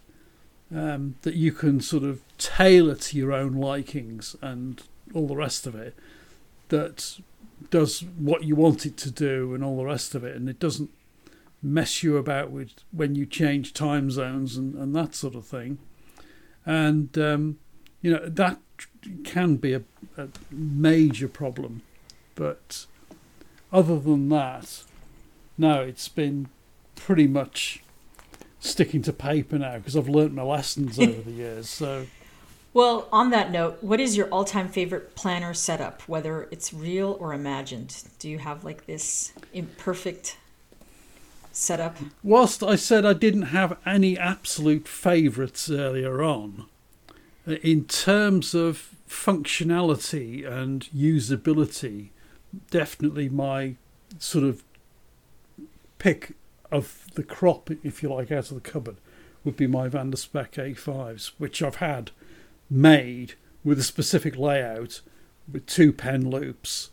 um, 0.74 1.16
that 1.24 1.34
you 1.36 1.52
can 1.52 1.82
sort 1.82 2.04
of 2.04 2.22
tailor 2.38 2.96
to 2.96 3.18
your 3.18 3.34
own 3.34 3.54
likings 3.54 4.36
and 4.42 4.82
all 5.14 5.28
the 5.28 5.36
rest 5.36 5.66
of 5.68 5.76
it, 5.76 5.96
that 6.70 7.20
does 7.70 8.02
what 8.18 8.44
you 8.44 8.56
want 8.56 8.86
it 8.86 8.98
to 8.98 9.10
do 9.12 9.54
and 9.54 9.64
all 9.64 9.78
the 9.78 9.86
rest 9.86 10.14
of 10.16 10.24
it, 10.24 10.36
and 10.36 10.48
it 10.48 10.60
doesn't 10.60 10.92
mess 11.62 12.04
you 12.04 12.18
about 12.18 12.52
with 12.52 12.70
when 12.92 13.16
you 13.16 13.26
change 13.26 13.74
time 13.74 14.12
zones 14.12 14.58
and, 14.58 14.76
and 14.76 14.96
that 14.96 15.16
sort 15.16 15.34
of 15.36 15.46
thing. 15.46 15.78
And 16.66 17.18
um, 17.18 17.58
you 18.04 18.12
know 18.12 18.30
that 18.30 18.60
can 19.24 19.56
be 19.56 19.74
a, 19.74 19.82
a 20.16 20.28
major 20.52 21.28
problem, 21.28 21.82
but 22.36 22.86
other 23.72 24.00
than 24.00 24.30
that, 24.30 24.84
no, 25.58 25.82
it's 25.82 26.08
been 26.08 26.50
pretty 26.96 27.26
much 27.26 27.82
sticking 28.60 29.02
to 29.02 29.12
paper 29.12 29.58
now 29.58 29.78
because 29.78 29.98
I've 29.98 30.08
learnt 30.08 30.34
my 30.34 30.44
lessons 30.44 31.00
over 31.00 31.22
the 31.22 31.32
years. 31.32 31.68
So, 31.70 32.06
Well, 32.74 33.08
on 33.12 33.30
that 33.30 33.52
note, 33.52 33.78
what 33.82 34.00
is 34.00 34.18
your 34.18 34.28
all-time 34.30 34.68
favorite 34.68 35.16
planner 35.16 35.54
setup, 35.54 36.02
whether 36.04 36.48
it's 36.50 36.74
real 36.74 37.18
or 37.20 37.32
imagined? 37.32 38.04
Do 38.18 38.28
you 38.28 38.40
have 38.40 38.64
like 38.64 38.88
this 38.88 39.32
imperfect 39.54 40.38
setup? 41.52 41.98
whilst 42.24 42.64
I 42.64 42.76
said 42.76 43.06
I 43.06 43.14
didn't 43.14 43.44
have 43.44 43.78
any 43.86 44.18
absolute 44.18 44.88
favourites 44.88 45.70
earlier 45.70 46.24
on, 46.24 46.66
in 47.48 47.86
terms 47.86 48.54
of 48.54 48.90
functionality 49.10 50.46
and 50.50 50.88
usability, 50.96 52.10
definitely 52.72 53.30
my 53.30 53.76
sort 54.20 54.44
of 54.46 54.64
pick 56.00 56.34
of 56.72 57.06
the 57.16 57.24
crop, 57.24 57.70
if 57.84 58.02
you 58.02 58.10
like, 58.14 58.32
out 58.32 58.50
of 58.52 58.56
the 58.64 58.70
cupboard 58.70 58.96
would 59.44 59.58
be 59.58 59.68
my 59.68 59.88
Van 59.90 60.10
der 60.10 60.16
Spek 60.18 60.52
A5s, 60.54 61.32
which 61.38 61.62
I've 61.62 61.76
had 61.76 62.12
made 62.70 63.34
with 63.64 63.78
a 63.80 63.84
specific 63.84 64.38
layout 64.38 65.02
with 65.52 65.66
two 65.66 65.92
pen 65.92 66.30
loops, 66.30 66.90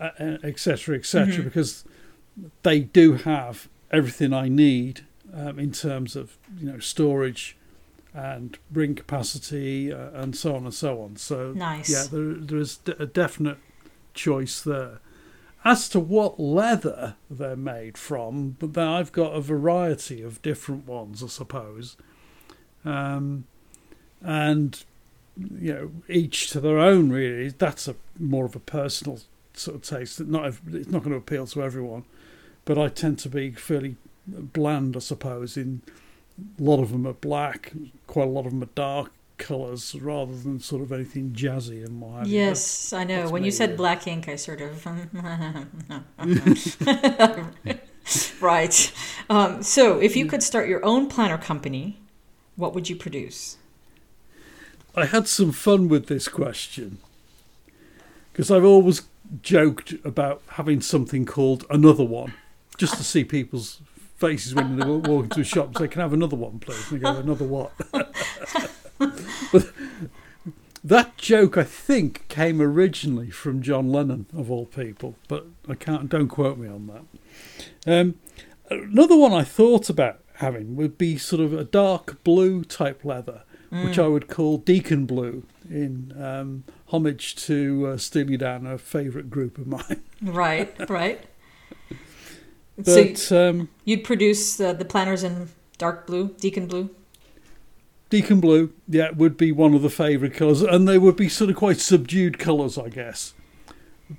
etc., 0.00 0.96
etc., 0.96 1.34
Mhm. 1.38 1.44
because 1.44 1.84
they 2.62 2.80
do 2.80 3.14
have 3.14 3.68
everything 3.90 4.32
I 4.32 4.48
need 4.48 5.02
um, 5.34 5.58
in 5.58 5.72
terms 5.72 6.16
of 6.16 6.36
you 6.58 6.66
know 6.66 6.78
storage 6.78 7.56
and 8.14 8.58
ring 8.72 8.94
capacity 8.94 9.92
uh, 9.92 10.10
and 10.14 10.34
so 10.36 10.54
on 10.56 10.64
and 10.64 10.74
so 10.74 11.00
on. 11.02 11.16
So 11.16 11.52
Nice. 11.52 11.90
yeah, 11.90 12.04
there, 12.10 12.34
there 12.34 12.58
is 12.58 12.78
d- 12.78 12.94
a 12.98 13.06
definite 13.06 13.58
choice 14.14 14.60
there. 14.60 15.00
As 15.64 15.88
to 15.90 16.00
what 16.00 16.40
leather 16.40 17.16
they're 17.30 17.54
made 17.54 17.98
from, 17.98 18.56
but 18.58 18.72
then 18.72 18.88
I've 18.88 19.12
got 19.12 19.34
a 19.34 19.40
variety 19.42 20.22
of 20.22 20.40
different 20.40 20.86
ones, 20.86 21.22
I 21.22 21.26
suppose, 21.26 21.96
um, 22.84 23.44
and 24.22 24.82
you 25.36 25.72
know 25.74 25.90
each 26.08 26.50
to 26.50 26.60
their 26.60 26.78
own. 26.78 27.10
Really, 27.10 27.50
that's 27.50 27.88
a 27.88 27.94
more 28.18 28.46
of 28.46 28.56
a 28.56 28.60
personal 28.60 29.20
sort 29.52 29.76
of 29.76 29.82
taste. 29.82 30.18
Not 30.20 30.46
it's 30.72 30.88
not 30.88 31.00
going 31.02 31.12
to 31.12 31.18
appeal 31.18 31.46
to 31.48 31.62
everyone, 31.62 32.04
but 32.64 32.78
I 32.78 32.88
tend 32.88 33.18
to 33.20 33.28
be 33.28 33.50
fairly 33.50 33.96
bland, 34.26 34.96
I 34.96 35.00
suppose. 35.00 35.56
In 35.58 35.82
a 36.58 36.62
lot 36.62 36.80
of 36.80 36.92
them 36.92 37.06
are 37.06 37.12
black, 37.12 37.72
quite 38.06 38.26
a 38.26 38.30
lot 38.30 38.46
of 38.46 38.52
them 38.52 38.62
are 38.62 38.70
dark 38.74 39.12
colours, 39.38 39.94
rather 39.94 40.36
than 40.36 40.60
sort 40.60 40.82
of 40.82 40.92
anything 40.92 41.32
jazzy 41.32 41.84
and 41.84 42.00
what 42.00 42.18
have 42.18 42.28
you. 42.28 42.38
Yes, 42.38 42.92
I 42.92 43.04
know. 43.04 43.30
When 43.30 43.44
you 43.44 43.50
said 43.50 43.70
yeah. 43.70 43.76
black 43.76 44.06
ink, 44.06 44.28
I 44.28 44.36
sort 44.36 44.60
of. 44.60 44.86
right. 48.40 48.92
Um, 49.28 49.62
so, 49.62 49.98
if 49.98 50.16
you 50.16 50.26
could 50.26 50.42
start 50.42 50.68
your 50.68 50.84
own 50.84 51.08
planner 51.08 51.38
company, 51.38 51.98
what 52.56 52.74
would 52.74 52.88
you 52.88 52.96
produce? 52.96 53.56
I 54.94 55.06
had 55.06 55.28
some 55.28 55.52
fun 55.52 55.88
with 55.88 56.06
this 56.06 56.28
question 56.28 56.98
because 58.32 58.50
I've 58.50 58.64
always 58.64 59.02
joked 59.42 59.94
about 60.04 60.42
having 60.48 60.80
something 60.80 61.24
called 61.24 61.64
another 61.70 62.04
one, 62.04 62.34
just 62.76 62.96
to 62.96 63.04
see 63.04 63.24
people's 63.24 63.80
faces 64.20 64.54
when 64.54 64.76
they 64.76 64.86
walk 64.86 65.24
into 65.24 65.40
a 65.40 65.44
shop 65.44 65.68
and 65.68 65.78
say, 65.78 65.88
"Can 65.88 66.00
I 66.00 66.04
have 66.04 66.12
another 66.12 66.36
one, 66.36 66.58
please?" 66.58 66.90
And 66.90 67.00
they 67.00 67.04
go, 67.04 67.16
"Another 67.16 67.44
what?" 67.44 67.72
but 69.52 69.72
that 70.84 71.16
joke, 71.16 71.56
I 71.56 71.64
think, 71.64 72.28
came 72.28 72.60
originally 72.60 73.30
from 73.30 73.62
John 73.62 73.90
Lennon, 73.90 74.26
of 74.36 74.50
all 74.50 74.66
people, 74.66 75.16
but 75.28 75.46
I 75.68 75.74
can't. 75.74 76.08
Don't 76.08 76.28
quote 76.28 76.58
me 76.58 76.68
on 76.68 76.86
that. 76.86 78.00
Um, 78.00 78.14
another 78.70 79.16
one 79.16 79.32
I 79.32 79.42
thought 79.42 79.90
about 79.90 80.20
having 80.34 80.76
would 80.76 80.96
be 80.96 81.18
sort 81.18 81.40
of 81.40 81.52
a 81.52 81.64
dark 81.64 82.22
blue 82.22 82.62
type 82.64 83.04
leather 83.04 83.42
which 83.70 83.98
I 83.98 84.08
would 84.08 84.28
call 84.28 84.58
Deacon 84.58 85.06
Blue 85.06 85.44
in 85.68 86.12
um, 86.20 86.64
homage 86.88 87.36
to 87.46 87.92
uh, 87.92 87.96
Steely 87.98 88.36
Dan, 88.36 88.66
a 88.66 88.78
favourite 88.78 89.30
group 89.30 89.58
of 89.58 89.66
mine. 89.66 90.02
Right, 90.20 90.90
right. 90.90 91.24
So, 92.84 93.04
But 93.04 93.32
um, 93.32 93.68
you'd 93.84 94.04
produce 94.04 94.60
uh, 94.60 94.72
the 94.72 94.84
planners 94.84 95.24
in 95.24 95.48
dark 95.78 96.06
blue, 96.06 96.34
deacon 96.38 96.66
blue? 96.66 96.90
Deacon 98.10 98.40
Blue, 98.40 98.72
yeah, 98.88 99.10
would 99.12 99.36
be 99.36 99.52
one 99.52 99.72
of 99.72 99.82
the 99.82 99.88
favourite 99.88 100.34
colours, 100.34 100.62
and 100.62 100.86
they 100.86 100.98
would 100.98 101.16
be 101.16 101.28
sort 101.28 101.48
of 101.48 101.56
quite 101.56 101.78
subdued 101.78 102.40
colours, 102.40 102.76
I 102.76 102.88
guess. 102.88 103.34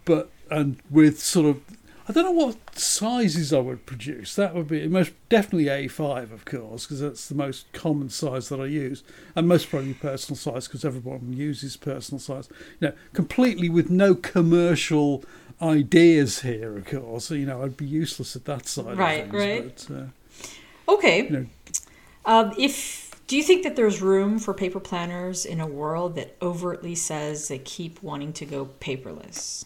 But 0.05 0.31
and 0.49 0.81
with 0.89 1.19
sort 1.19 1.45
of, 1.45 1.61
I 2.07 2.13
don't 2.13 2.23
know 2.23 2.45
what 2.45 2.79
sizes 2.79 3.51
I 3.51 3.59
would 3.59 3.85
produce. 3.85 4.33
That 4.35 4.55
would 4.55 4.69
be 4.69 4.87
most 4.87 5.11
definitely 5.27 5.65
A5, 5.65 6.31
of 6.31 6.45
course, 6.45 6.85
because 6.85 7.01
that's 7.01 7.27
the 7.27 7.35
most 7.35 7.71
common 7.73 8.09
size 8.09 8.47
that 8.47 8.61
I 8.61 8.65
use, 8.65 9.03
and 9.35 9.45
most 9.45 9.69
probably 9.69 9.93
personal 9.93 10.37
size 10.37 10.69
because 10.69 10.85
everyone 10.85 11.33
uses 11.33 11.75
personal 11.75 12.19
size. 12.19 12.47
You 12.79 12.87
know, 12.87 12.93
completely 13.11 13.67
with 13.67 13.89
no 13.89 14.15
commercial 14.15 15.25
ideas 15.61 16.41
here, 16.41 16.77
of 16.77 16.85
course. 16.85 17.31
You 17.31 17.45
know, 17.45 17.63
I'd 17.63 17.77
be 17.77 17.85
useless 17.85 18.35
at 18.35 18.45
that 18.45 18.67
side 18.67 18.97
Right, 18.97 19.25
of 19.25 19.31
things. 19.31 19.33
right. 19.33 19.85
But, 19.87 19.95
uh, 19.95 20.93
Okay. 20.93 21.23
you 21.23 21.29
know, 21.29 21.45
Um, 22.25 22.53
if 22.57 23.09
do 23.27 23.37
you 23.37 23.43
think 23.43 23.63
that 23.63 23.75
there's 23.77 24.01
room 24.01 24.37
for 24.39 24.53
paper 24.53 24.79
planners 24.79 25.45
in 25.45 25.59
a 25.61 25.65
world 25.67 26.15
that 26.15 26.35
overtly 26.41 26.95
says 26.95 27.47
they 27.47 27.57
keep 27.59 28.03
wanting 28.03 28.33
to 28.33 28.45
go 28.45 28.69
paperless? 28.79 29.65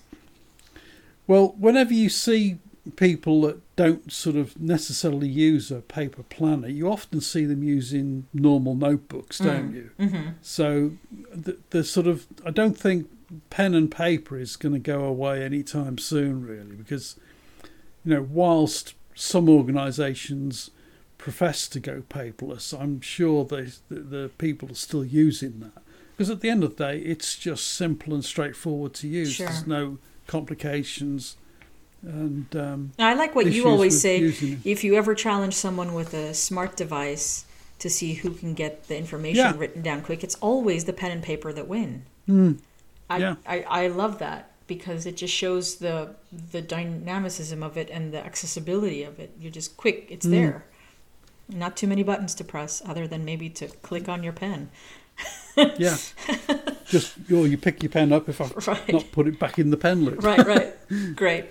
Well, 1.28 1.56
whenever 1.58 1.94
you 1.94 2.10
see 2.10 2.60
people 2.96 3.42
that 3.42 3.60
don't 3.76 4.12
sort 4.12 4.36
of 4.36 4.60
necessarily 4.62 5.28
use 5.28 5.72
a 5.72 5.82
paper 5.82 6.22
planner, 6.24 6.68
you 6.68 6.88
often 6.88 7.20
see 7.20 7.44
them 7.46 7.64
using 7.64 8.28
normal 8.32 8.76
notebooks, 8.76 9.40
don't 9.40 9.74
you? 9.74 9.90
Mm-hmm. 10.00 10.30
So 10.44 10.92
the, 11.34 11.58
the 11.72 11.84
sort 11.84 12.06
of 12.06 12.28
I 12.46 12.52
don't 12.52 12.78
think 12.78 13.10
pen 13.50 13.74
and 13.74 13.90
paper 13.92 14.38
is 14.38 14.56
going 14.56 14.74
to 14.74 14.80
go 14.80 15.04
away 15.04 15.44
anytime 15.44 15.98
soon, 15.98 16.46
really, 16.46 16.76
because 16.76 17.16
you 18.04 18.14
know 18.14 18.22
whilst 18.30 18.94
some 19.16 19.50
organisations 19.50 20.72
profess 21.18 21.68
to 21.70 21.80
go 21.80 22.04
paperless, 22.10 22.80
I'm 22.80 23.02
sure 23.02 23.46
they, 23.46 23.70
the, 23.90 24.00
the 24.00 24.32
people 24.38 24.70
are 24.72 24.76
still 24.76 25.06
using 25.06 25.60
that 25.62 25.82
because 26.16 26.30
at 26.30 26.42
the 26.42 26.50
end 26.50 26.64
of 26.64 26.78
the 26.78 26.86
day, 26.86 27.00
it's 27.00 27.36
just 27.38 27.68
simple 27.74 28.14
and 28.14 28.24
straightforward 28.24 28.94
to 28.96 29.08
use. 29.08 29.34
Sure. 29.34 29.48
There's 29.48 29.68
no 29.68 29.98
complications, 30.28 31.36
and 32.02 32.56
um, 32.56 32.92
I 33.00 33.14
like 33.16 33.36
what 33.36 33.52
you 33.52 33.68
always 33.68 34.00
say. 34.00 34.20
If 34.64 34.84
you 34.84 34.96
ever 34.96 35.14
challenge 35.16 35.54
someone 35.56 35.94
with 35.94 36.14
a 36.14 36.34
smart 36.34 36.78
device 36.78 37.46
to 37.80 37.90
see 37.90 38.14
who 38.14 38.32
can 38.32 38.54
get 38.54 38.88
the 38.88 38.98
information 38.98 39.38
Yeah. 39.38 39.54
written 39.58 39.82
down 39.82 40.02
quick, 40.02 40.24
it's 40.24 40.36
always 40.36 40.86
the 40.86 40.94
pen 40.94 41.12
and 41.12 41.22
paper 41.24 41.52
that 41.52 41.68
win. 41.68 42.04
Mm, 42.30 42.60
I, 43.10 43.18
Yeah. 43.18 43.36
I, 43.48 43.62
I 43.70 43.88
love 43.88 44.20
that 44.20 44.52
because 44.68 45.06
it 45.06 45.16
just 45.18 45.34
shows 45.34 45.76
the 45.76 46.16
the 46.52 46.62
dynamicism 46.62 47.62
of 47.64 47.78
it 47.78 47.90
and 47.92 48.12
the 48.14 48.26
accessibility 48.26 49.04
of 49.04 49.20
it. 49.20 49.32
You're 49.40 49.52
just 49.52 49.78
quick, 49.78 50.08
it's 50.10 50.26
Mm. 50.26 50.32
there. 50.32 50.66
Not 51.48 51.78
too 51.78 51.86
many 51.88 52.02
buttons 52.04 52.34
to 52.36 52.44
press 52.44 52.82
other 52.86 53.08
than 53.08 53.24
maybe 53.24 53.50
to 53.52 53.68
click 53.68 54.10
on 54.10 54.24
your 54.24 54.34
pen. 54.34 54.70
yeah, 55.56 55.96
just 56.88 57.14
or 57.32 57.48
you 57.48 57.58
pick 57.58 57.82
your 57.84 57.90
pen 57.92 58.12
up 58.12 58.28
if 58.28 58.42
I 58.42 58.50
Right. 58.72 58.92
not 58.94 59.12
put 59.12 59.28
it 59.28 59.40
back 59.40 59.58
in 59.60 59.70
the 59.70 59.78
pen 59.78 60.04
loop. 60.04 60.24
right, 60.24 60.46
right. 60.46 60.74
Great. 61.16 61.46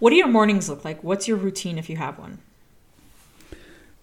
What 0.00 0.10
do 0.10 0.16
your 0.16 0.26
mornings 0.28 0.68
look 0.68 0.84
like? 0.84 1.04
What's 1.04 1.28
your 1.28 1.36
routine 1.36 1.76
if 1.78 1.88
you 1.90 1.96
have 1.98 2.18
one? 2.18 2.38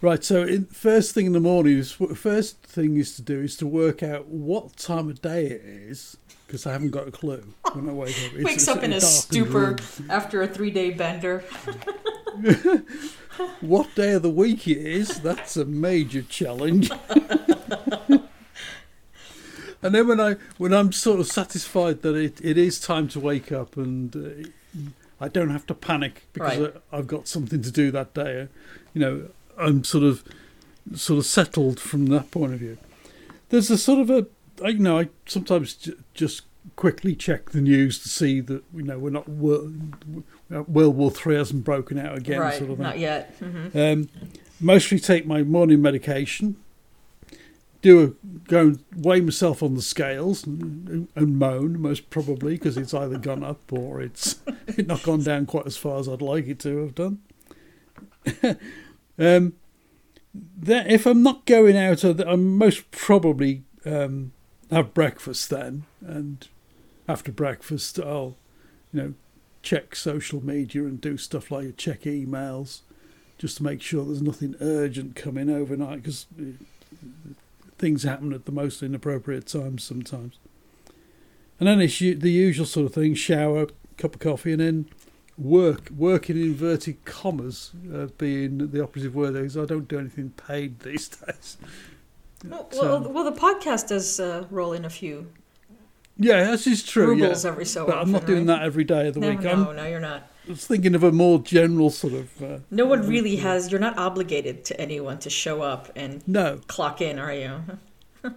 Right. 0.05 0.23
So, 0.23 0.43
in, 0.43 0.65
first 0.65 1.15
thing 1.15 1.25
in 1.25 1.31
the 1.33 1.39
morning 1.39 1.79
is 1.79 1.91
first 1.91 2.61
thing 2.61 2.97
is 2.97 3.15
to 3.15 3.23
do 3.23 3.41
is 3.41 3.57
to 3.57 3.65
work 3.65 4.03
out 4.03 4.27
what 4.27 4.77
time 4.77 5.09
of 5.09 5.19
day 5.19 5.47
it 5.47 5.61
is 5.65 6.15
because 6.45 6.67
I 6.67 6.73
haven't 6.73 6.91
got 6.91 7.07
a 7.07 7.11
clue 7.11 7.43
when 7.73 7.89
I 7.89 7.91
wake 7.91 8.15
up. 8.19 8.33
It's- 8.33 8.43
Wakes 8.45 8.53
it's 8.55 8.67
up 8.67 8.83
in 8.83 8.93
a 8.93 9.01
stupor 9.01 9.77
after 10.07 10.43
a 10.43 10.47
three 10.47 10.69
day 10.69 10.91
bender. 10.91 11.43
What 13.59 13.93
day 13.95 14.13
of 14.13 14.21
the 14.21 14.29
week 14.29 14.67
it 14.67 14.77
is? 14.77 15.21
That's 15.21 15.57
a 15.57 15.65
major 15.65 16.21
challenge. 16.21 16.89
and 18.09 18.21
then 19.81 20.07
when 20.07 20.21
I 20.21 20.35
when 20.57 20.71
I'm 20.71 20.91
sort 20.91 21.19
of 21.19 21.27
satisfied 21.27 22.03
that 22.03 22.15
it, 22.15 22.39
it 22.45 22.57
is 22.59 22.79
time 22.79 23.07
to 23.09 23.19
wake 23.19 23.51
up 23.51 23.75
and 23.75 24.15
uh, 24.15 24.29
I 25.19 25.27
don't 25.29 25.49
have 25.49 25.65
to 25.67 25.73
panic 25.73 26.27
because 26.31 26.59
Right. 26.59 26.73
I, 26.93 26.97
I've 26.99 27.07
got 27.07 27.27
something 27.27 27.61
to 27.63 27.71
do 27.71 27.89
that 27.91 28.13
day, 28.13 28.47
you 28.93 29.01
know, 29.01 29.29
I'm 29.57 29.83
sort 29.83 30.03
of 30.03 30.23
sort 30.95 31.17
of 31.19 31.25
settled 31.25 31.79
from 31.79 32.07
that 32.07 32.31
point 32.31 32.53
of 32.53 32.59
view. 32.59 32.77
There's 33.49 33.69
a 33.71 33.77
sort 33.77 33.99
of 33.99 34.09
a 34.09 34.27
I, 34.63 34.69
you 34.69 34.79
know 34.79 34.99
I 34.99 35.09
sometimes 35.25 35.73
j- 35.73 35.93
just 36.13 36.43
quickly 36.75 37.15
check 37.15 37.51
the 37.51 37.61
news 37.61 37.99
to 37.99 38.09
see 38.09 38.39
that 38.41 38.63
you 38.73 38.83
know 38.83 38.97
we're 38.99 39.09
not 39.11 39.27
World, 39.29 39.95
World 40.49 40.95
War 40.95 41.11
Three 41.11 41.35
hasn't 41.35 41.63
broken 41.63 41.97
out 41.97 42.17
again, 42.17 42.39
right, 42.39 42.57
sort 42.57 42.69
of 42.71 42.77
thing. 42.77 42.83
not 42.83 42.99
yet. 42.99 43.35
hmm 43.39 43.67
Um, 43.77 44.09
mostly 44.59 44.99
take 44.99 45.25
my 45.27 45.43
morning 45.43 45.81
medication. 45.81 46.57
Do 47.81 48.01
a, 48.01 48.27
go 48.47 48.61
and 48.61 48.83
weigh 48.95 49.21
myself 49.21 49.61
on 49.61 49.75
the 49.75 49.81
scales 49.83 50.43
and, 50.47 51.07
and 51.15 51.37
moan 51.37 51.79
most 51.79 52.09
probably 52.09 52.53
because 52.53 52.77
it's 52.77 52.95
either 52.95 53.19
gone 53.19 53.43
up 53.43 53.71
or 53.71 54.01
it's 54.01 54.37
not 54.77 55.03
gone 55.03 55.21
down 55.21 55.45
quite 55.45 55.67
as 55.67 55.77
far 55.77 55.99
as 55.99 56.09
I'd 56.09 56.19
like 56.23 56.47
it 56.47 56.57
to 56.61 56.77
have 56.77 56.95
done. 56.95 57.19
Um, 59.17 59.53
that 60.57 60.91
if 60.91 61.05
I'm 61.05 61.23
not 61.23 61.45
going 61.45 61.77
out, 61.77 62.03
I'm 62.03 62.57
most 62.57 62.91
probably 62.91 63.63
um, 63.85 64.33
have 64.69 64.93
breakfast 64.93 65.49
then, 65.49 65.85
and 66.05 66.47
after 67.07 67.31
breakfast 67.31 67.99
I'll, 67.99 68.35
you 68.91 69.01
know, 69.01 69.13
check 69.61 69.95
social 69.95 70.43
media 70.43 70.83
and 70.83 70.99
do 70.99 71.17
stuff 71.17 71.51
like 71.51 71.77
check 71.77 72.01
emails, 72.01 72.81
just 73.37 73.57
to 73.57 73.63
make 73.63 73.81
sure 73.81 74.05
there's 74.05 74.21
nothing 74.21 74.55
urgent 74.59 75.15
coming 75.15 75.49
overnight 75.49 76.03
because 76.03 76.25
things 77.77 78.03
happen 78.03 78.33
at 78.33 78.45
the 78.45 78.51
most 78.51 78.83
inappropriate 78.83 79.47
times 79.47 79.83
sometimes. 79.83 80.37
And 81.59 81.67
then 81.67 81.79
it's 81.79 81.99
the 81.99 82.31
usual 82.31 82.65
sort 82.65 82.87
of 82.87 82.93
thing: 82.93 83.13
shower, 83.13 83.67
cup 83.97 84.15
of 84.15 84.19
coffee, 84.19 84.51
and 84.51 84.61
then 84.61 84.89
work. 85.37 85.89
Work 85.89 86.29
in 86.29 86.37
inverted 86.37 87.05
commas, 87.05 87.71
uh, 87.93 88.07
being 88.17 88.69
the 88.71 88.83
operative 88.83 89.15
word. 89.15 89.35
Is 89.35 89.57
I 89.57 89.65
don't 89.65 89.87
do 89.87 89.99
anything 89.99 90.31
paid 90.31 90.79
these 90.81 91.07
days. 91.09 91.57
Well, 92.47 92.67
so, 92.71 92.99
well, 92.99 93.11
well, 93.11 93.23
the 93.23 93.39
podcast 93.39 93.89
does 93.89 94.19
uh, 94.19 94.45
roll 94.49 94.73
in 94.73 94.85
a 94.85 94.89
few. 94.89 95.27
Yeah, 96.17 96.51
this 96.51 96.67
is 96.67 96.83
true. 96.83 97.07
Rubles 97.07 97.43
yeah. 97.43 97.51
every 97.51 97.65
so 97.65 97.85
but 97.85 97.95
often. 97.95 98.07
I'm 98.07 98.11
not 98.11 98.25
doing 98.25 98.47
right? 98.47 98.59
that 98.59 98.63
every 98.63 98.83
day 98.83 99.07
of 99.07 99.15
the 99.15 99.19
no, 99.19 99.29
week. 99.29 99.41
No, 99.41 99.69
I'm, 99.69 99.75
no, 99.75 99.85
you're 99.85 99.99
not. 99.99 100.29
I 100.47 100.51
was 100.51 100.65
thinking 100.65 100.95
of 100.95 101.03
a 101.03 101.11
more 101.11 101.39
general 101.39 101.89
sort 101.89 102.13
of. 102.13 102.41
Uh, 102.41 102.59
no 102.71 102.85
one 102.85 103.07
really 103.07 103.37
has. 103.37 103.71
You're 103.71 103.81
not 103.81 103.97
obligated 103.97 104.63
to 104.65 104.79
anyone 104.79 105.17
to 105.19 105.29
show 105.29 105.61
up 105.61 105.91
and 105.95 106.25
no 106.27 106.61
clock 106.67 107.01
in, 107.01 107.19
are 107.19 107.33
you? 107.33 107.61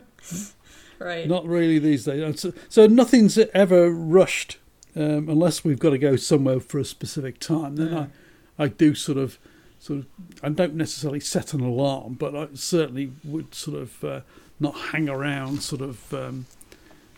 right. 0.98 1.28
Not 1.28 1.46
really 1.46 1.78
these 1.78 2.04
days. 2.04 2.40
So, 2.40 2.52
so 2.68 2.86
nothing's 2.86 3.38
ever 3.38 3.90
rushed 3.90 4.58
um, 4.98 5.28
unless 5.28 5.64
we've 5.64 5.78
got 5.78 5.90
to 5.90 5.98
go 5.98 6.16
somewhere 6.16 6.58
for 6.58 6.78
a 6.78 6.84
specific 6.84 7.38
time. 7.38 7.76
Then 7.76 7.88
mm. 7.90 8.10
I, 8.58 8.64
I 8.64 8.68
do 8.68 8.94
sort 8.94 9.16
of, 9.16 9.38
sort 9.78 10.00
of. 10.00 10.06
I 10.42 10.48
don't 10.48 10.74
necessarily 10.74 11.20
set 11.20 11.54
an 11.54 11.60
alarm, 11.60 12.14
but 12.14 12.34
I 12.34 12.48
certainly 12.54 13.12
would 13.22 13.54
sort 13.54 13.80
of 13.80 14.04
uh, 14.04 14.20
not 14.58 14.74
hang 14.74 15.08
around, 15.08 15.62
sort 15.62 15.82
of, 15.82 16.12
um, 16.12 16.46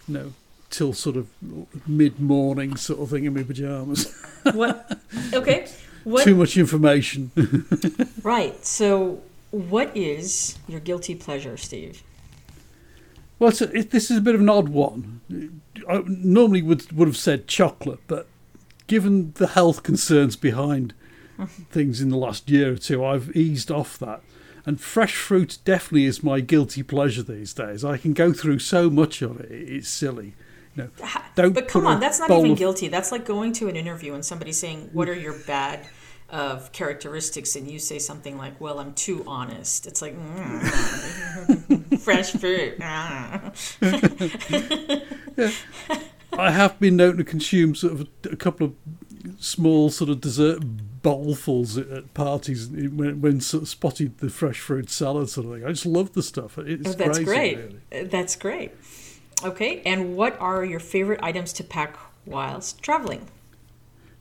you 0.06 0.14
know, 0.14 0.32
till 0.68 0.92
sort 0.92 1.16
of 1.16 1.28
mid 1.88 2.20
morning 2.20 2.76
sort 2.76 3.00
of 3.00 3.08
thing 3.08 3.24
in 3.24 3.34
my 3.34 3.44
pajamas. 3.44 4.14
what? 4.52 5.00
Okay. 5.32 5.66
What? 6.04 6.24
Too 6.24 6.34
much 6.34 6.58
information. 6.58 7.30
right. 8.22 8.62
So, 8.64 9.22
what 9.50 9.96
is 9.96 10.58
your 10.68 10.80
guilty 10.80 11.14
pleasure, 11.14 11.56
Steve? 11.56 12.02
Well, 13.40 13.52
a, 13.60 13.76
it, 13.76 13.90
this 13.90 14.10
is 14.10 14.18
a 14.18 14.20
bit 14.20 14.36
of 14.36 14.40
an 14.42 14.48
odd 14.48 14.68
one. 14.68 15.22
I 15.88 16.02
normally 16.06 16.62
would 16.62 16.92
would 16.92 17.08
have 17.08 17.16
said 17.16 17.48
chocolate, 17.48 18.00
but 18.06 18.28
given 18.86 19.32
the 19.32 19.48
health 19.48 19.82
concerns 19.82 20.36
behind 20.36 20.94
things 21.70 22.00
in 22.00 22.10
the 22.10 22.16
last 22.16 22.48
year 22.48 22.74
or 22.74 22.76
two, 22.76 23.04
I've 23.04 23.34
eased 23.34 23.70
off 23.70 23.98
that. 23.98 24.22
And 24.66 24.78
fresh 24.78 25.16
fruit 25.16 25.58
definitely 25.64 26.04
is 26.04 26.22
my 26.22 26.40
guilty 26.40 26.82
pleasure 26.82 27.22
these 27.22 27.54
days. 27.54 27.82
I 27.82 27.96
can 27.96 28.12
go 28.12 28.34
through 28.34 28.58
so 28.58 28.90
much 28.90 29.22
of 29.22 29.40
it; 29.40 29.50
it's 29.50 29.88
silly. 29.88 30.34
You 30.76 30.84
know, 30.84 31.08
don't 31.34 31.54
but 31.54 31.66
come 31.66 31.86
on, 31.86 31.98
that's 31.98 32.20
not 32.20 32.30
even 32.30 32.54
guilty. 32.54 32.88
That's 32.88 33.10
like 33.10 33.24
going 33.24 33.54
to 33.54 33.68
an 33.68 33.74
interview 33.74 34.12
and 34.12 34.24
somebody 34.24 34.52
saying, 34.52 34.90
"What 34.92 35.08
are 35.08 35.14
your 35.14 35.32
bad 35.46 35.88
of 36.30 36.72
characteristics?" 36.72 37.56
and 37.56 37.70
you 37.70 37.78
say 37.78 37.98
something 37.98 38.38
like, 38.38 38.60
"Well, 38.60 38.78
I'm 38.78 38.94
too 38.94 39.24
honest." 39.26 39.86
It's 39.86 40.02
like 40.02 40.16
mm, 40.16 41.98
fresh 42.00 42.32
fruit. 42.32 42.76
yeah. 42.78 43.50
I 46.32 46.50
have 46.50 46.78
been 46.78 46.96
known 46.96 47.16
to 47.16 47.24
consume 47.24 47.74
sort 47.74 47.92
of 47.94 48.00
a, 48.02 48.06
a 48.30 48.36
couple 48.36 48.66
of 48.66 48.74
small 49.38 49.90
sort 49.90 50.10
of 50.10 50.20
dessert 50.20 50.60
bowlfuls 51.02 51.80
at, 51.80 51.88
at 51.90 52.14
parties 52.14 52.68
when, 52.68 53.20
when 53.20 53.40
sort 53.40 53.62
of 53.62 53.68
spotted 53.68 54.18
the 54.18 54.28
fresh 54.28 54.60
fruit 54.60 54.90
salad 54.90 55.28
sort 55.28 55.46
of 55.46 55.52
thing. 55.54 55.64
I 55.64 55.68
just 55.70 55.86
love 55.86 56.12
the 56.12 56.22
stuff. 56.22 56.58
It's 56.58 56.90
oh, 56.90 56.92
that's 56.92 57.18
crazy, 57.18 57.24
great. 57.24 57.58
Really. 57.90 58.04
That's 58.04 58.36
great. 58.36 58.72
Okay, 59.42 59.80
and 59.86 60.16
what 60.16 60.38
are 60.40 60.64
your 60.64 60.80
favorite 60.80 61.20
items 61.22 61.52
to 61.54 61.64
pack 61.64 61.96
whilst 62.26 62.82
traveling? 62.82 63.26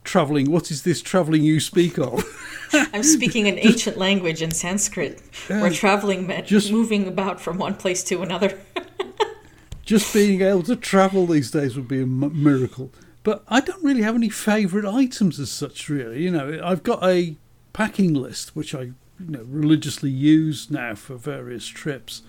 Traveling. 0.03 0.51
What 0.51 0.71
is 0.71 0.83
this 0.83 1.01
traveling 1.01 1.43
you 1.43 1.59
speak 1.59 1.97
of? 1.97 2.23
I'm 2.73 3.03
speaking 3.03 3.47
an 3.47 3.59
ancient 3.59 3.97
language 3.97 4.41
in 4.41 4.51
Sanskrit, 4.51 5.21
yeah, 5.49 5.61
where 5.61 5.71
traveling 5.71 6.27
meant 6.27 6.47
just, 6.47 6.71
moving 6.71 7.07
about 7.07 7.39
from 7.39 7.57
one 7.57 7.75
place 7.75 8.03
to 8.05 8.21
another. 8.21 8.59
just 9.83 10.13
being 10.13 10.41
able 10.41 10.63
to 10.63 10.75
travel 10.75 11.25
these 11.25 11.51
days 11.51 11.75
would 11.75 11.87
be 11.87 11.99
a 11.99 12.03
m- 12.03 12.43
miracle. 12.43 12.91
But 13.23 13.43
I 13.47 13.59
don't 13.59 13.83
really 13.83 14.03
have 14.03 14.15
any 14.15 14.29
favourite 14.29 14.87
items 14.87 15.39
as 15.39 15.51
such. 15.51 15.89
Really, 15.89 16.23
you 16.23 16.31
know, 16.31 16.59
I've 16.63 16.83
got 16.83 17.03
a 17.03 17.35
packing 17.73 18.13
list 18.13 18.55
which 18.55 18.73
I, 18.73 18.81
you 18.81 18.95
know, 19.19 19.45
religiously 19.47 20.09
use 20.09 20.71
now 20.71 20.95
for 20.95 21.15
various 21.15 21.67
trips 21.67 22.23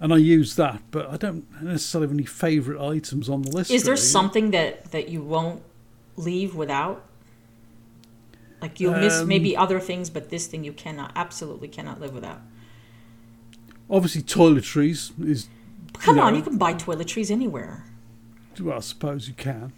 and 0.00 0.12
I 0.12 0.16
use 0.16 0.56
that, 0.56 0.82
but 0.90 1.08
I 1.08 1.16
don't 1.16 1.46
necessarily 1.62 2.08
have 2.08 2.14
any 2.14 2.26
favourite 2.26 2.84
items 2.84 3.28
on 3.28 3.42
the 3.42 3.50
list. 3.50 3.70
Is 3.70 3.84
there 3.84 3.94
really. 3.94 4.02
something 4.02 4.50
that 4.50 4.90
that 4.90 5.08
you 5.08 5.22
won't 5.22 5.62
leave 6.16 6.54
without? 6.54 7.04
Like 8.60 8.80
you'll 8.80 8.94
um, 8.94 9.00
miss 9.00 9.22
maybe 9.24 9.56
other 9.56 9.80
things, 9.80 10.10
but 10.10 10.30
this 10.30 10.46
thing 10.46 10.64
you 10.64 10.72
cannot, 10.72 11.12
absolutely 11.14 11.68
cannot 11.68 12.00
live 12.00 12.14
without. 12.14 12.40
Obviously, 13.90 14.22
toiletries 14.22 15.12
is. 15.22 15.48
Come 15.98 16.16
you 16.16 16.20
know, 16.22 16.26
on, 16.26 16.34
you 16.34 16.42
can 16.42 16.56
buy 16.56 16.74
toiletries 16.74 17.30
anywhere. 17.30 17.84
Well, 18.58 18.78
I 18.78 18.80
suppose 18.80 19.28
you 19.28 19.34
can. 19.34 19.72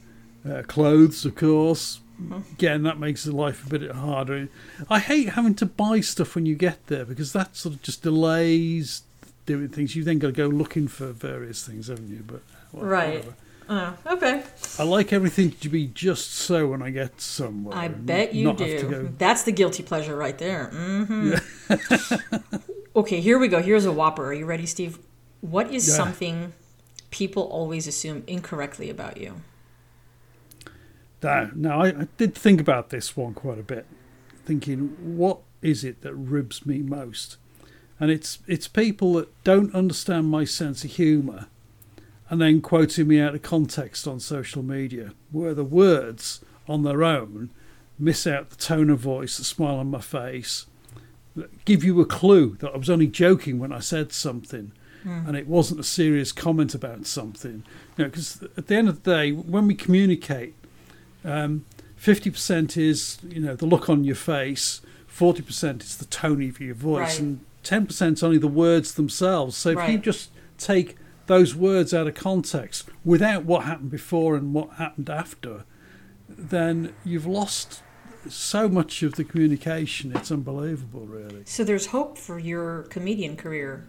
Uh, 0.49 0.63
clothes, 0.63 1.25
of 1.25 1.35
course. 1.35 2.01
Mm-hmm. 2.21 2.53
Again, 2.53 2.83
that 2.85 2.99
makes 2.99 3.27
life 3.27 3.67
a 3.67 3.69
bit 3.69 3.91
harder. 3.91 4.49
I 4.89 5.01
hate 5.01 5.31
having 5.31 5.55
to 5.57 5.67
buy 5.67 6.01
stuff 6.01 6.35
when 6.35 6.47
you 6.47 6.55
get 6.55 6.87
there 6.87 7.05
because 7.05 7.33
that 7.33 7.57
sort 7.57 7.75
of 7.75 7.83
just 7.83 8.03
delays 8.03 9.03
doing 9.45 9.69
things. 9.69 9.97
You've 9.97 10.07
then 10.07 10.19
got 10.19 10.29
to 10.29 10.33
go 10.33 10.47
looking 10.47 10.89
for 10.89 11.13
various 11.13 11.67
things, 11.67 11.89
haven't 11.89 12.09
you? 12.09 12.25
But 12.27 12.43
well, 12.73 12.85
right. 12.85 13.25
Oh, 13.69 13.97
okay. 14.07 14.45
I 14.79 14.85
like 14.85 15.13
everything 15.13 15.51
to 15.53 15.69
be 15.69 15.89
just 15.89 16.33
so 16.33 16.69
when 16.69 16.83
I 16.83 16.91
get 16.91 17.21
somewhere. 17.21 17.77
I 17.77 17.89
bet 17.89 18.35
you 18.35 18.53
do. 18.53 19.13
That's 19.19 19.43
the 19.43 19.53
guilty 19.53 19.83
pleasure 19.83 20.17
right 20.17 20.39
there. 20.39 20.71
Mm-hmm. 20.73 21.33
Yeah. 21.33 22.59
okay, 22.97 23.21
here 23.21 23.39
we 23.39 23.49
go. 23.49 23.61
Here's 23.61 23.85
a 23.85 23.93
whopper. 23.93 24.27
Are 24.27 24.33
you 24.33 24.47
ready, 24.47 24.67
Steve? 24.67 24.99
What 25.41 25.73
is 25.73 25.89
yeah. 25.89 25.95
something 25.95 26.53
people 27.11 27.43
always 27.45 27.87
assume 27.87 28.23
incorrectly 28.27 28.89
about 28.89 29.17
you? 29.17 29.43
Now, 31.23 31.51
now 31.55 31.81
I, 31.81 31.89
I 31.89 32.09
did 32.19 32.35
think 32.35 32.61
about 32.61 32.91
this 32.91 33.17
one 33.17 33.35
quite 33.35 33.59
a 33.59 33.65
bit, 33.65 33.87
thinking, 34.45 34.97
what 35.01 35.41
is 35.61 35.83
it 35.83 36.03
that 36.03 36.15
ribs 36.15 36.65
me 36.65 36.79
most? 36.79 37.37
and 37.99 38.11
it's 38.11 38.39
it's 38.47 38.69
people 38.69 39.15
that 39.15 39.45
don't 39.45 39.75
understand 39.75 40.29
my 40.29 40.45
sense 40.45 40.85
of 40.85 40.93
humour 40.93 41.47
and 42.29 42.41
then 42.41 42.61
quoting 42.61 43.09
me 43.09 43.21
out 43.21 43.35
of 43.35 43.43
context 43.43 44.07
on 44.07 44.21
social 44.21 44.63
media 44.63 45.13
where 45.31 45.55
the 45.55 45.65
words 45.65 46.41
on 46.69 46.83
their 46.83 47.05
own 47.05 47.51
miss 47.99 48.27
out 48.27 48.51
the 48.51 48.57
tone 48.57 48.91
of 48.91 48.99
voice 48.99 49.39
the 49.39 49.45
smile 49.45 49.77
on 49.77 49.91
my 49.91 50.01
face 50.01 50.67
give 51.65 51.85
you 51.85 52.01
a 52.01 52.07
clue 52.07 52.57
that 52.61 52.73
I 52.73 52.77
was 52.77 52.91
only 52.91 53.07
joking 53.07 53.59
when 53.59 53.73
I 53.73 53.79
said 53.79 54.13
something 54.13 54.73
mm. 55.05 55.29
and 55.29 55.37
it 55.37 55.47
wasn't 55.47 55.81
a 55.81 55.85
serious 55.85 56.33
comment 56.33 56.75
about 56.75 57.07
something 57.07 57.63
you 57.97 58.05
know 58.05 58.11
because 58.11 58.43
at 58.57 58.67
the 58.67 58.75
end 58.75 58.89
of 58.89 59.03
the 59.03 59.11
day 59.11 59.33
when 59.33 59.67
we 59.67 59.75
communicate 59.75 60.55
um, 61.25 61.65
50% 62.01 62.77
is 62.77 63.19
you 63.29 63.41
know 63.41 63.55
the 63.55 63.67
look 63.67 63.89
on 63.89 64.05
your 64.05 64.15
face 64.15 64.81
40% 65.17 65.83
is 65.83 65.97
the 65.97 66.05
tone 66.05 66.47
of 66.47 66.61
your 66.61 66.75
voice 66.75 67.19
right. 67.19 67.21
and 67.21 67.41
10% 67.67 68.23
only 68.23 68.39
the 68.39 68.47
words 68.49 68.95
themselves. 68.95 69.57
So 69.57 69.71
if 69.71 69.77
right. 69.77 69.91
you 69.91 69.99
just 69.99 70.31
take 70.59 70.97
those 71.27 71.55
words 71.55 71.93
out 71.93 72.07
of 72.07 72.15
context 72.15 72.89
without 73.05 73.45
what 73.45 73.65
happened 73.65 73.91
before 73.91 74.37
and 74.37 74.55
what 74.55 74.75
happened 74.75 75.11
after, 75.11 75.65
then 76.29 76.95
you've 77.05 77.27
lost 77.27 77.83
so 78.29 78.69
much 78.69 79.03
of 79.03 79.15
the 79.15 79.25
communication. 79.25 80.13
It's 80.15 80.31
unbelievable, 80.31 81.07
really. 81.07 81.43
So 81.45 81.65
there's 81.65 81.87
hope 81.87 82.19
for 82.19 82.39
your 82.39 82.83
comedian 82.85 83.37
career 83.37 83.87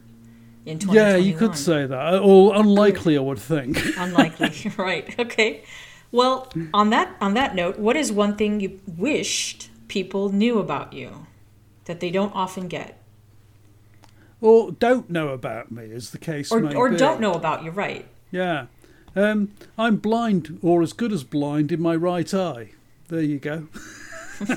in 0.65 0.79
2021. 0.79 0.95
Yeah, 0.95 1.17
you 1.17 1.37
could 1.37 1.55
say 1.55 1.85
that. 1.85 2.19
Or 2.19 2.55
unlikely. 2.55 3.17
I 3.17 3.21
would 3.21 3.39
think. 3.39 3.79
unlikely, 3.97 4.71
right? 4.77 5.19
Okay. 5.19 5.63
Well, 6.11 6.51
on 6.73 6.89
that 6.91 7.15
on 7.19 7.33
that 7.33 7.55
note, 7.55 7.79
what 7.79 7.97
is 7.97 8.11
one 8.11 8.35
thing 8.35 8.59
you 8.59 8.79
wished 8.87 9.69
people 9.87 10.29
knew 10.29 10.59
about 10.59 10.93
you 10.93 11.27
that 11.85 11.99
they 11.99 12.09
don't 12.09 12.33
often 12.33 12.67
get? 12.67 13.01
Or 14.41 14.71
don't 14.71 15.09
know 15.09 15.29
about 15.29 15.71
me, 15.71 15.91
as 15.91 16.11
the 16.11 16.17
case 16.17 16.51
or, 16.51 16.59
may 16.59 16.75
or 16.75 16.89
be. 16.89 16.97
don't 16.97 17.19
know 17.19 17.33
about 17.33 17.63
you, 17.63 17.71
right? 17.71 18.05
Yeah. 18.31 18.67
Um, 19.15 19.53
I'm 19.77 19.97
blind, 19.97 20.59
or 20.61 20.81
as 20.81 20.93
good 20.93 21.11
as 21.11 21.23
blind, 21.23 21.71
in 21.71 21.81
my 21.81 21.95
right 21.95 22.31
eye. 22.33 22.71
There 23.07 23.21
you 23.21 23.39
go. 23.39 23.67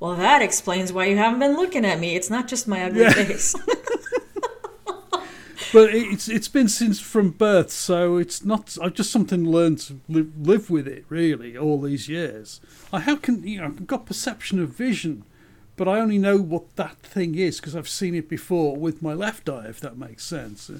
well, 0.00 0.16
that 0.16 0.42
explains 0.42 0.92
why 0.92 1.06
you 1.06 1.16
haven't 1.16 1.38
been 1.38 1.56
looking 1.56 1.84
at 1.84 1.98
me. 1.98 2.14
It's 2.14 2.28
not 2.28 2.48
just 2.48 2.68
my 2.68 2.84
ugly 2.84 3.02
yeah. 3.02 3.12
face. 3.12 3.54
but 5.72 5.94
it's 5.94 6.28
it's 6.28 6.48
been 6.48 6.68
since 6.68 7.00
from 7.00 7.30
birth, 7.30 7.70
so 7.70 8.18
it's 8.18 8.44
not. 8.44 8.76
I've 8.82 8.94
just 8.94 9.10
something 9.10 9.50
learned 9.50 9.78
to 9.80 10.00
live, 10.08 10.46
live 10.46 10.70
with 10.70 10.86
it 10.86 11.04
really 11.08 11.56
all 11.56 11.80
these 11.80 12.08
years. 12.08 12.60
I 12.92 13.00
have 13.00 13.22
can 13.22 13.46
you 13.46 13.60
know 13.60 13.66
I've 13.66 13.86
got 13.86 14.04
perception 14.04 14.60
of 14.60 14.70
vision, 14.70 15.24
but 15.76 15.88
I 15.88 15.98
only 16.00 16.18
know 16.18 16.36
what 16.38 16.76
that 16.76 16.98
thing 16.98 17.34
is 17.34 17.58
because 17.60 17.74
I've 17.76 17.88
seen 17.88 18.14
it 18.14 18.28
before 18.28 18.76
with 18.76 19.02
my 19.02 19.14
left 19.14 19.48
eye, 19.48 19.66
if 19.68 19.80
that 19.80 19.96
makes 19.96 20.24
sense. 20.24 20.70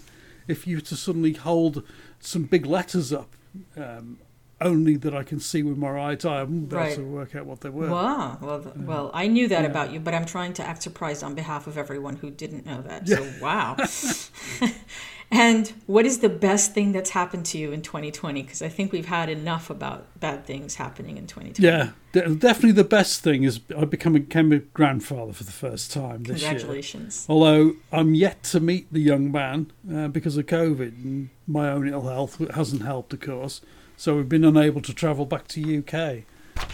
If 0.48 0.66
you 0.66 0.76
were 0.76 0.82
to 0.82 0.96
suddenly 0.96 1.32
hold 1.34 1.82
some 2.20 2.44
big 2.44 2.66
letters 2.66 3.12
up, 3.12 3.30
um, 3.76 4.18
only 4.60 4.96
that 4.96 5.12
I 5.14 5.24
can 5.24 5.40
see 5.40 5.62
with 5.64 5.76
my 5.76 5.90
right 5.90 6.24
eye, 6.24 6.38
I 6.40 6.42
wouldn't 6.44 6.68
be 6.68 6.76
Right. 6.76 6.92
able 6.92 7.02
to 7.02 7.08
work 7.08 7.34
out 7.34 7.46
what 7.46 7.60
they 7.62 7.68
were. 7.68 7.90
Wow. 7.90 8.38
Well, 8.40 8.72
well, 8.76 9.10
I 9.12 9.26
knew 9.26 9.48
that 9.48 9.62
Yeah. 9.62 9.68
about 9.70 9.92
you, 9.92 9.98
but 9.98 10.14
I'm 10.14 10.24
trying 10.24 10.52
to 10.54 10.62
act 10.64 10.82
surprised 10.82 11.24
on 11.24 11.34
behalf 11.34 11.66
of 11.66 11.76
everyone 11.76 12.16
who 12.16 12.30
didn't 12.30 12.64
know 12.64 12.80
that. 12.82 13.08
So, 13.08 13.26
wow. 13.40 13.76
and 15.32 15.72
what 15.86 16.04
is 16.04 16.18
the 16.18 16.28
best 16.28 16.74
thing 16.74 16.92
that's 16.92 17.10
happened 17.10 17.46
to 17.46 17.58
you 17.58 17.72
in 17.72 17.80
2020? 17.80 18.42
Because 18.42 18.60
I 18.60 18.68
think 18.68 18.92
we've 18.92 19.06
had 19.06 19.30
enough 19.30 19.70
about 19.70 20.04
bad 20.20 20.44
things 20.44 20.74
happening 20.74 21.16
in 21.16 21.26
2020. 21.26 21.66
Yeah, 21.66 21.92
de- 22.12 22.34
definitely 22.36 22.72
the 22.72 22.84
best 22.84 23.22
thing 23.22 23.42
is 23.44 23.60
I 23.74 23.86
become 23.86 24.14
a, 24.14 24.20
became 24.20 24.52
a 24.52 24.58
grandfather 24.58 25.32
for 25.32 25.44
the 25.44 25.50
first 25.50 25.90
time 25.90 26.24
this 26.24 26.42
year. 26.42 26.50
Congratulations. 26.50 27.24
Although 27.30 27.76
I'm 27.90 28.14
yet 28.14 28.42
to 28.44 28.60
meet 28.60 28.92
the 28.92 29.00
young 29.00 29.32
man 29.32 29.72
uh, 29.90 30.08
because 30.08 30.36
of 30.36 30.44
COVID 30.44 31.02
and 31.02 31.30
my 31.46 31.70
own 31.70 31.88
ill 31.88 32.08
health 32.08 32.38
hasn't 32.54 32.82
helped, 32.82 33.14
of 33.14 33.20
course. 33.20 33.62
So 33.96 34.16
we've 34.16 34.28
been 34.28 34.44
unable 34.44 34.82
to 34.82 34.92
travel 34.92 35.24
back 35.24 35.48
to 35.48 35.78
UK. 35.78 36.24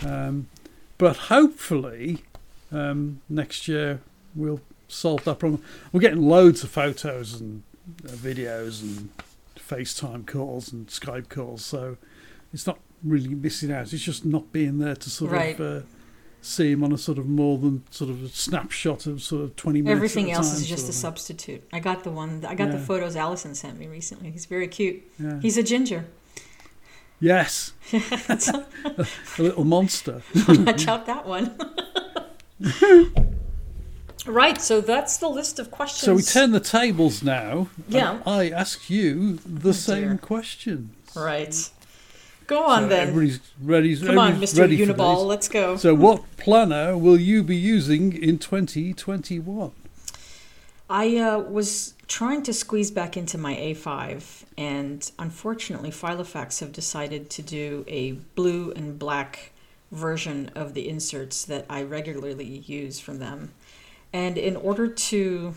Um, 0.05 0.49
but 0.99 1.16
hopefully 1.16 2.25
um, 2.73 3.21
next 3.29 3.68
year 3.68 4.01
we'll 4.35 4.62
solve 4.88 5.23
that 5.25 5.38
problem. 5.38 5.62
We're 5.92 6.01
getting 6.01 6.23
loads 6.23 6.64
of 6.64 6.71
photos 6.71 7.40
and 7.40 7.62
videos 8.03 8.83
and 8.83 9.11
FaceTime 9.57 10.27
calls 10.27 10.72
and 10.72 10.87
Skype 10.88 11.29
calls. 11.29 11.64
So 11.64 11.96
it's 12.53 12.66
not 12.66 12.79
really 13.05 13.29
missing 13.35 13.72
out. 13.72 13.92
It's 13.92 14.03
just 14.03 14.24
not 14.24 14.53
being 14.53 14.79
there 14.79 14.96
to 14.96 15.11
sort 15.11 15.31
Right. 15.33 15.59
of 15.59 15.83
uh, 15.83 15.87
see 16.40 16.70
him 16.72 16.83
on 16.85 16.92
a 16.92 16.98
sort 16.98 17.18
of 17.18 17.27
more 17.29 17.59
than 17.59 17.83
sort 17.90 18.11
of 18.11 18.22
a 18.24 18.29
snapshot 18.29 19.07
of 19.07 19.22
sort 19.22 19.42
of 19.42 19.57
20 19.57 19.83
minutes. 19.83 19.96
Everything 19.96 20.31
else 20.33 20.51
time 20.53 20.61
is 20.61 20.66
just 20.68 20.88
a 20.88 20.92
substitute. 20.92 21.62
I 21.72 21.81
got 21.81 22.05
the 22.05 22.11
one. 22.11 22.44
I 22.46 22.55
got 22.55 22.70
the 22.70 22.79
photos 22.79 23.16
Allison 23.16 23.55
sent 23.55 23.79
me 23.79 23.87
recently. 23.87 24.31
He's 24.31 24.46
very 24.46 24.68
cute. 24.68 25.03
Yeah. 25.18 25.40
He's 25.40 25.57
a 25.57 25.62
ginger. 25.62 26.07
Yes, 27.20 27.72
a 27.92 29.07
little 29.38 29.64
monster. 29.64 30.22
Watch 30.48 30.87
out 30.87 31.07
that 31.07 31.27
one. 31.27 31.59
Right. 34.29 34.61
So 34.61 34.81
that's 34.81 35.17
the 35.17 35.29
list 35.29 35.59
of 35.59 35.71
questions. 35.71 36.03
So 36.03 36.14
we 36.14 36.23
turn 36.23 36.53
the 36.53 36.61
tables 36.61 37.23
now. 37.23 37.69
Yeah. 37.88 38.21
I 38.27 38.51
ask 38.51 38.88
you 38.91 39.38
the 39.45 39.71
Oh, 39.71 39.73
same 39.73 40.09
dear. 40.09 40.19
question. 40.19 40.91
Right. 41.17 41.71
Go 42.47 42.64
on 42.64 42.85
so 42.85 42.88
then. 42.88 43.09
Everybody's 43.09 43.41
ready. 43.61 43.97
Come 43.97 44.19
on, 44.19 44.41
Mr. 44.41 44.67
Uniball. 44.67 45.27
Let's 45.27 45.49
go. 45.49 45.77
So, 45.77 45.95
what 45.95 46.23
planner 46.38 46.97
will 46.97 47.21
you 47.21 47.43
be 47.43 47.57
using 47.57 48.12
in 48.14 48.38
2021? 48.38 49.73
I 50.91 51.19
uh, 51.19 51.38
was 51.41 51.93
trying 52.07 52.43
to 52.45 52.55
squeeze 52.55 52.91
back 52.91 53.19
into 53.19 53.37
my 53.37 53.55
A5, 53.55 54.45
and 54.57 55.11
unfortunately, 55.19 55.91
Filofax 55.91 56.61
have 56.61 56.73
decided 56.73 57.29
to 57.31 57.43
do 57.43 57.85
a 57.87 58.12
blue 58.12 58.73
and 58.75 58.99
black 58.99 59.53
version 59.93 60.51
of 60.55 60.73
the 60.73 60.88
inserts 60.88 61.45
that 61.45 61.67
I 61.69 61.83
regularly 61.83 62.64
use 62.67 62.99
from 62.99 63.19
them. 63.19 63.53
And 64.12 64.38
in 64.38 64.57
order 64.57 64.88
to 64.88 65.55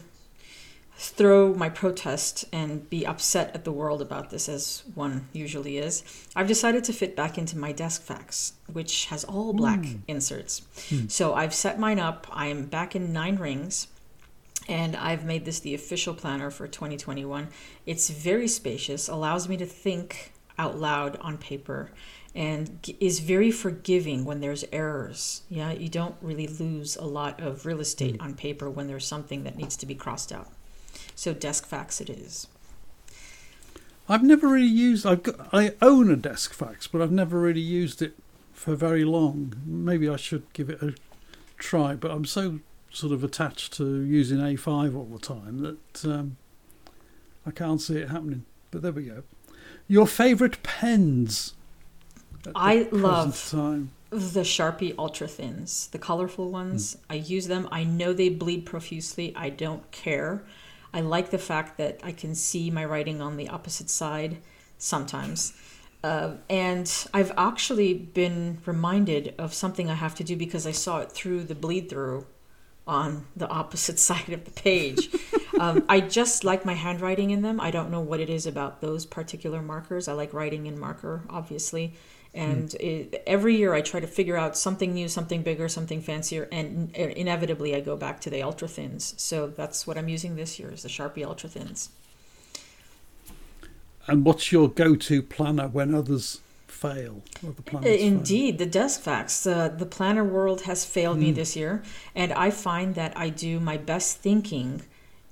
throw 0.95 1.53
my 1.55 1.67
protest 1.67 2.45
and 2.53 2.87
be 2.89 3.07
upset 3.07 3.55
at 3.55 3.63
the 3.63 3.71
world 3.71 4.01
about 4.01 4.29
this, 4.29 4.47
as 4.47 4.83
one 4.93 5.27
usually 5.33 5.77
is, 5.77 6.03
I've 6.35 6.47
decided 6.47 6.83
to 6.85 6.93
fit 6.93 7.15
back 7.15 7.37
into 7.37 7.57
my 7.57 7.71
desk 7.71 8.03
fax, 8.03 8.53
which 8.71 9.05
has 9.05 9.23
all 9.23 9.51
hmm. 9.51 9.57
black 9.57 9.85
inserts. 10.07 10.61
Hmm. 10.89 11.07
So 11.07 11.33
I've 11.33 11.53
set 11.53 11.79
mine 11.79 11.99
up. 11.99 12.27
I'm 12.31 12.65
back 12.65 12.95
in 12.95 13.13
nine 13.13 13.37
rings 13.37 13.87
and 14.67 14.95
I've 14.95 15.25
made 15.25 15.45
this 15.45 15.59
the 15.59 15.73
official 15.73 16.13
planner 16.13 16.51
for 16.51 16.67
2021. 16.67 17.49
It's 17.85 18.09
very 18.09 18.47
spacious, 18.47 19.07
allows 19.07 19.49
me 19.49 19.57
to 19.57 19.65
think 19.65 20.33
out 20.57 20.77
loud 20.77 21.17
on 21.17 21.37
paper, 21.37 21.91
and 22.33 22.95
is 22.99 23.19
very 23.19 23.51
forgiving 23.51 24.23
when 24.23 24.39
there's 24.39 24.63
errors. 24.71 25.41
Yeah, 25.49 25.71
you 25.71 25.89
don't 25.89 26.15
really 26.21 26.47
lose 26.47 26.95
a 26.95 27.03
lot 27.03 27.41
of 27.41 27.65
real 27.65 27.81
estate 27.81 28.19
on 28.21 28.35
paper 28.35 28.69
when 28.69 28.87
there's 28.87 29.05
something 29.05 29.43
that 29.43 29.57
needs 29.57 29.75
to 29.77 29.85
be 29.85 29.95
crossed 29.95 30.31
out. 30.31 30.47
So 31.15 31.33
desk 31.33 31.65
fax 31.65 31.99
it 31.99 32.09
is. 32.09 32.47
I've 34.07 34.23
never 34.23 34.47
really 34.47 34.65
used. 34.65 35.05
I've 35.05 35.23
got, 35.23 35.53
I 35.53 35.73
own 35.81 36.09
a 36.09 36.15
desk 36.15 36.53
fax, 36.53 36.87
but 36.87 37.01
I've 37.01 37.11
never 37.11 37.39
really 37.39 37.61
used 37.61 38.01
it 38.01 38.13
for 38.53 38.75
very 38.75 39.03
long. 39.03 39.53
Maybe 39.65 40.09
I 40.09 40.15
should 40.15 40.51
give 40.53 40.69
it 40.69 40.81
a 40.81 40.95
try. 41.57 41.95
But 41.95 42.11
I'm 42.11 42.25
so 42.25 42.59
sort 42.89 43.13
of 43.13 43.23
attached 43.23 43.73
to 43.73 44.01
using 44.01 44.39
A5 44.39 44.95
all 44.95 45.05
the 45.05 45.19
time 45.19 45.59
that 45.61 46.05
um, 46.05 46.37
I 47.45 47.51
can't 47.51 47.81
see 47.81 47.97
it 47.97 48.09
happening. 48.09 48.45
But 48.69 48.81
there 48.81 48.91
we 48.91 49.03
go. 49.03 49.23
Your 49.87 50.07
favourite 50.07 50.61
pens? 50.63 51.53
I 52.55 52.87
love 52.91 53.49
time. 53.49 53.91
The 54.09 54.41
Sharpie 54.41 54.95
Ultra 54.97 55.27
Thins, 55.27 55.87
the 55.87 55.99
colorful 55.99 56.51
ones, 56.51 56.97
I 57.09 57.15
use 57.15 57.47
them. 57.47 57.69
I 57.71 57.83
know 57.85 58.11
they 58.11 58.29
bleed 58.29 58.65
profusely. 58.65 59.33
I 59.35 59.49
don't 59.49 59.89
care. 59.91 60.43
I 60.93 60.99
like 61.01 61.29
the 61.29 61.37
fact 61.37 61.77
that 61.77 62.01
I 62.03 62.11
can 62.11 62.35
see 62.35 62.69
my 62.69 62.83
writing 62.83 63.21
on 63.21 63.37
the 63.37 63.47
opposite 63.47 63.89
side 63.89 64.37
sometimes. 64.77 65.53
Uh, 66.03 66.33
and 66.49 67.07
I've 67.13 67.31
actually 67.37 67.93
been 67.93 68.57
reminded 68.65 69.35
of 69.37 69.53
something 69.53 69.89
I 69.89 69.93
have 69.93 70.15
to 70.15 70.23
do 70.23 70.35
because 70.35 70.65
I 70.65 70.71
saw 70.71 70.99
it 70.99 71.11
through 71.11 71.43
the 71.43 71.55
bleed 71.55 71.89
through 71.89 72.25
on 72.87 73.27
the 73.35 73.47
opposite 73.47 73.99
side 74.09 74.29
of 74.29 74.45
the 74.45 74.51
page. 74.51 75.09
um, 75.59 75.85
I 75.87 76.01
just 76.01 76.43
like 76.43 76.65
my 76.65 76.73
handwriting 76.73 77.29
in 77.29 77.43
them. 77.43 77.61
I 77.61 77.71
don't 77.71 77.91
know 77.91 78.01
what 78.01 78.19
it 78.19 78.29
is 78.29 78.45
about 78.45 78.81
those 78.81 79.05
particular 79.05 79.61
markers. 79.61 80.07
I 80.07 80.13
like 80.13 80.33
writing 80.33 80.65
in 80.65 80.79
marker, 80.79 81.23
obviously. 81.29 81.93
And 82.33 82.73
it, 82.75 83.23
every 83.27 83.57
year 83.57 83.73
I 83.73 83.81
try 83.81 83.99
to 83.99 84.07
figure 84.07 84.37
out 84.37 84.57
something 84.57 84.93
new, 84.93 85.09
something 85.09 85.41
bigger, 85.41 85.67
something 85.67 86.01
fancier, 86.01 86.47
and 86.51 86.95
in- 86.95 87.11
inevitably 87.11 87.75
I 87.75 87.81
go 87.81 87.97
back 87.97 88.21
to 88.21 88.29
the 88.29 88.41
ultra 88.41 88.69
thins. 88.69 89.13
So 89.17 89.47
that's 89.47 89.85
what 89.85 89.97
I'm 89.97 90.07
using 90.07 90.37
this 90.37 90.57
year 90.57 90.71
is 90.71 90.83
the 90.83 90.89
Sharpie 90.89 91.25
ultra 91.25 91.49
thins. 91.49 91.89
And 94.07 94.25
what's 94.25 94.51
your 94.51 94.69
go-to 94.69 95.21
planner 95.21 95.67
when 95.67 95.93
others 95.93 96.39
fail? 96.67 97.21
Other 97.45 97.61
planners 97.63 97.97
fail? 97.97 98.07
Indeed, 98.07 98.57
the 98.57 98.65
desk. 98.65 99.07
Uh, 99.07 99.67
the 99.67 99.85
planner 99.85 100.23
world 100.23 100.61
has 100.61 100.85
failed 100.85 101.19
me 101.19 101.31
this 101.31 101.55
year, 101.55 101.83
and 102.15 102.31
I 102.31 102.49
find 102.49 102.95
that 102.95 103.15
I 103.17 103.29
do 103.29 103.59
my 103.59 103.77
best 103.77 104.17
thinking 104.17 104.81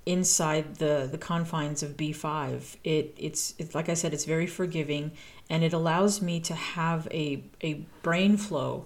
inside 0.05 0.75
the, 0.75 1.07
the 1.09 1.17
confines 1.17 1.83
of 1.83 1.95
B5. 1.95 2.77
It 2.83 3.15
it's 3.17 3.53
it's 3.57 3.73
like 3.73 3.89
I 3.89 3.93
said, 3.93 4.13
it's 4.13 4.25
very 4.25 4.47
forgiving, 4.47 5.12
and 5.49 5.63
it 5.63 5.73
allows 5.73 6.21
me 6.21 6.39
to 6.39 6.53
have 6.53 7.07
a 7.12 7.43
a 7.62 7.85
brain 8.01 8.38
flow 8.38 8.85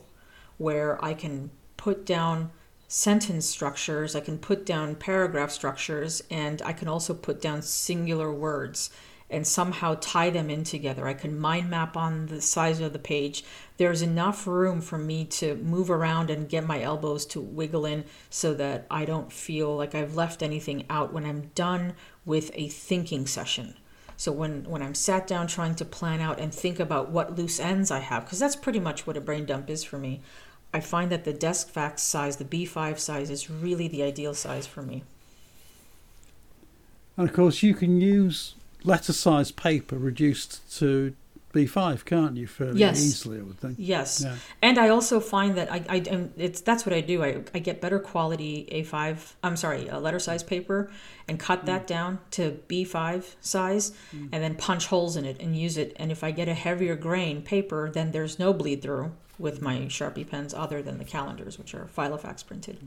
where 0.57 1.03
I 1.03 1.13
can 1.13 1.51
put 1.77 2.05
down 2.05 2.51
sentence 2.87 3.47
structures, 3.47 4.15
I 4.15 4.19
can 4.19 4.37
put 4.37 4.65
down 4.65 4.95
paragraph 4.95 5.51
structures, 5.51 6.21
and 6.29 6.61
I 6.61 6.73
can 6.73 6.87
also 6.87 7.13
put 7.13 7.41
down 7.41 7.61
singular 7.63 8.31
words 8.31 8.91
and 9.29 9.47
somehow 9.47 9.97
tie 9.99 10.29
them 10.29 10.51
in 10.51 10.63
together. 10.63 11.07
I 11.07 11.15
can 11.15 11.39
mind 11.39 11.69
map 11.69 11.97
on 11.97 12.27
the 12.27 12.39
size 12.39 12.79
of 12.79 12.93
the 12.93 12.99
page. 12.99 13.43
There's 13.77 14.03
enough 14.03 14.45
room 14.45 14.79
for 14.79 14.99
me 14.99 15.25
to 15.25 15.55
move 15.55 15.89
around 15.89 16.29
and 16.29 16.47
get 16.47 16.67
my 16.67 16.81
elbows 16.81 17.25
to 17.27 17.41
wiggle 17.41 17.87
in 17.87 18.05
so 18.29 18.53
that 18.53 18.85
I 18.91 19.05
don't 19.05 19.33
feel 19.33 19.75
like 19.75 19.95
I've 19.95 20.15
left 20.15 20.43
anything 20.43 20.85
out 20.87 21.11
when 21.11 21.25
I'm 21.25 21.49
done 21.55 21.93
with 22.25 22.51
a 22.53 22.67
thinking 22.67 23.25
session. 23.25 23.75
So 24.17 24.31
when 24.31 24.63
when 24.63 24.81
I'm 24.81 24.95
sat 24.95 25.27
down 25.27 25.47
trying 25.47 25.75
to 25.75 25.85
plan 25.85 26.21
out 26.21 26.39
and 26.39 26.53
think 26.53 26.79
about 26.79 27.09
what 27.09 27.37
loose 27.37 27.59
ends 27.59 27.91
I 27.91 27.99
have, 27.99 28.25
because 28.25 28.39
that's 28.39 28.55
pretty 28.55 28.79
much 28.79 29.05
what 29.05 29.17
a 29.17 29.21
brain 29.21 29.45
dump 29.45 29.69
is 29.69 29.83
for 29.83 29.97
me. 29.97 30.21
I 30.73 30.79
find 30.79 31.11
that 31.11 31.23
the 31.23 31.33
desk 31.33 31.69
fax 31.69 32.01
size, 32.01 32.37
the 32.37 32.45
B5 32.45 32.97
size, 32.97 33.29
is 33.29 33.49
really 33.49 33.87
the 33.87 34.01
ideal 34.01 34.33
size 34.33 34.65
for 34.65 34.81
me. 34.81 35.03
And 37.15 37.29
of 37.29 37.35
course, 37.35 37.61
you 37.61 37.75
can 37.75 38.01
use 38.01 38.55
letter 38.83 39.13
size 39.13 39.51
paper 39.51 39.97
reduced 39.97 40.77
to 40.79 41.15
B5, 41.53 42.03
can't 42.03 42.35
you? 42.35 42.47
Fairly 42.47 42.79
Yes. 42.79 42.99
easily, 42.99 43.39
I 43.39 43.43
would 43.43 43.59
think. 43.59 43.75
Yes, 43.77 44.21
Yeah. 44.25 44.35
and 44.61 44.79
I 44.79 44.89
also 44.89 45.19
find 45.19 45.55
that 45.55 45.71
I, 45.71 45.85
I 45.87 45.95
and 46.09 46.33
it's 46.35 46.61
that's 46.61 46.85
what 46.85 46.93
I 46.93 47.01
do. 47.01 47.23
I, 47.23 47.43
I 47.53 47.59
get 47.59 47.79
better 47.79 47.99
quality 47.99 48.67
A5. 48.71 49.33
I'm 49.43 49.55
sorry, 49.55 49.87
a 49.87 49.99
letter 49.99 50.19
size 50.19 50.41
paper, 50.41 50.89
and 51.27 51.39
cut 51.39 51.65
that 51.67 51.83
mm. 51.83 51.87
down 51.87 52.19
to 52.31 52.59
B5 52.67 53.35
size, 53.39 53.91
mm. 54.15 54.29
and 54.31 54.43
then 54.43 54.55
punch 54.55 54.87
holes 54.87 55.15
in 55.15 55.25
it 55.25 55.39
and 55.39 55.55
use 55.55 55.77
it. 55.77 55.95
And 55.97 56.11
if 56.11 56.23
I 56.23 56.31
get 56.31 56.49
a 56.49 56.55
heavier 56.55 56.95
grain 56.95 57.43
paper, 57.43 57.89
then 57.89 58.11
there's 58.11 58.39
no 58.39 58.51
bleed 58.51 58.81
through 58.81 59.11
with 59.37 59.61
my 59.61 59.77
mm. 59.77 59.85
Sharpie 59.87 60.27
pens, 60.27 60.53
other 60.55 60.81
than 60.81 60.97
the 60.97 61.05
calendars, 61.05 61.59
which 61.59 61.75
are 61.75 61.85
Filofax 61.85 62.45
printed. 62.45 62.77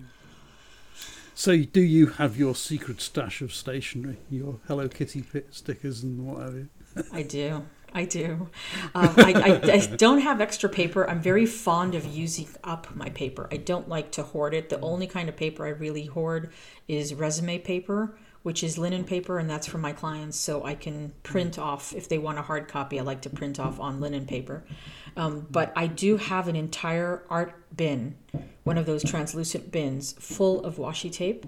So, 1.35 1.57
do 1.59 1.83
you 1.83 2.07
have 2.07 2.39
your 2.39 2.55
secret 2.55 3.01
stash 3.01 3.43
of 3.43 3.53
stationery, 3.53 4.17
your 4.31 4.59
Hello 4.67 4.89
Kitty 4.89 5.23
pit 5.23 5.49
stickers 5.51 6.03
and 6.03 6.27
what 6.27 6.43
have 6.43 6.55
you? 6.55 6.69
I 7.13 7.23
do. 7.23 7.63
I 7.97 8.05
do. 8.05 8.51
Um, 8.95 9.15
I, 9.17 9.33
I, 9.33 9.73
I, 9.73 9.87
don't 9.97 10.21
have 10.21 10.43
extra 10.43 10.69
paper. 10.69 11.09
I'm 11.09 11.23
very 11.23 11.47
fond 11.47 11.95
of 11.95 12.05
using 12.05 12.47
up 12.63 12.95
my 12.95 13.09
paper. 13.09 13.49
I 13.51 13.57
don't 13.57 13.89
like 13.89 14.13
to 14.13 14.23
hoard 14.23 14.53
it. 14.53 14.69
The 14.69 14.79
only 14.81 15.07
kind 15.07 15.31
of 15.31 15.37
paper 15.37 15.65
I 15.65 15.71
really 15.71 16.05
hoard 16.05 16.53
is 16.89 17.15
resume 17.15 17.59
paper, 17.59 18.19
which 18.43 18.63
is 18.63 18.77
linen 18.77 19.05
paper, 19.05 19.39
and 19.39 19.49
that's 19.49 19.67
for 19.67 19.79
my 19.79 19.93
clients. 19.93 20.39
So 20.39 20.63
I 20.63 20.75
can 20.75 21.15
print 21.23 21.59
off 21.59 21.95
if 21.95 22.07
they 22.07 22.19
want 22.19 22.39
a 22.39 22.43
hard 22.43 22.69
copy. 22.69 23.01
I 23.01 23.03
like 23.03 23.23
to 23.23 23.31
print 23.31 23.59
off 23.59 23.81
on 23.81 23.99
linen 23.99 24.27
paper. 24.27 24.63
Um, 25.17 25.47
but 25.51 25.73
I 25.75 25.87
do 25.87 26.19
have 26.19 26.49
an 26.49 26.57
entire 26.57 27.23
art 27.31 27.55
bin, 27.75 28.15
one 28.65 28.77
of 28.77 28.85
those 28.85 29.05
translucent 29.05 29.73
bins, 29.73 30.13
full 30.19 30.63
of 30.67 30.77
washi 30.77 31.11
tape, 31.11 31.47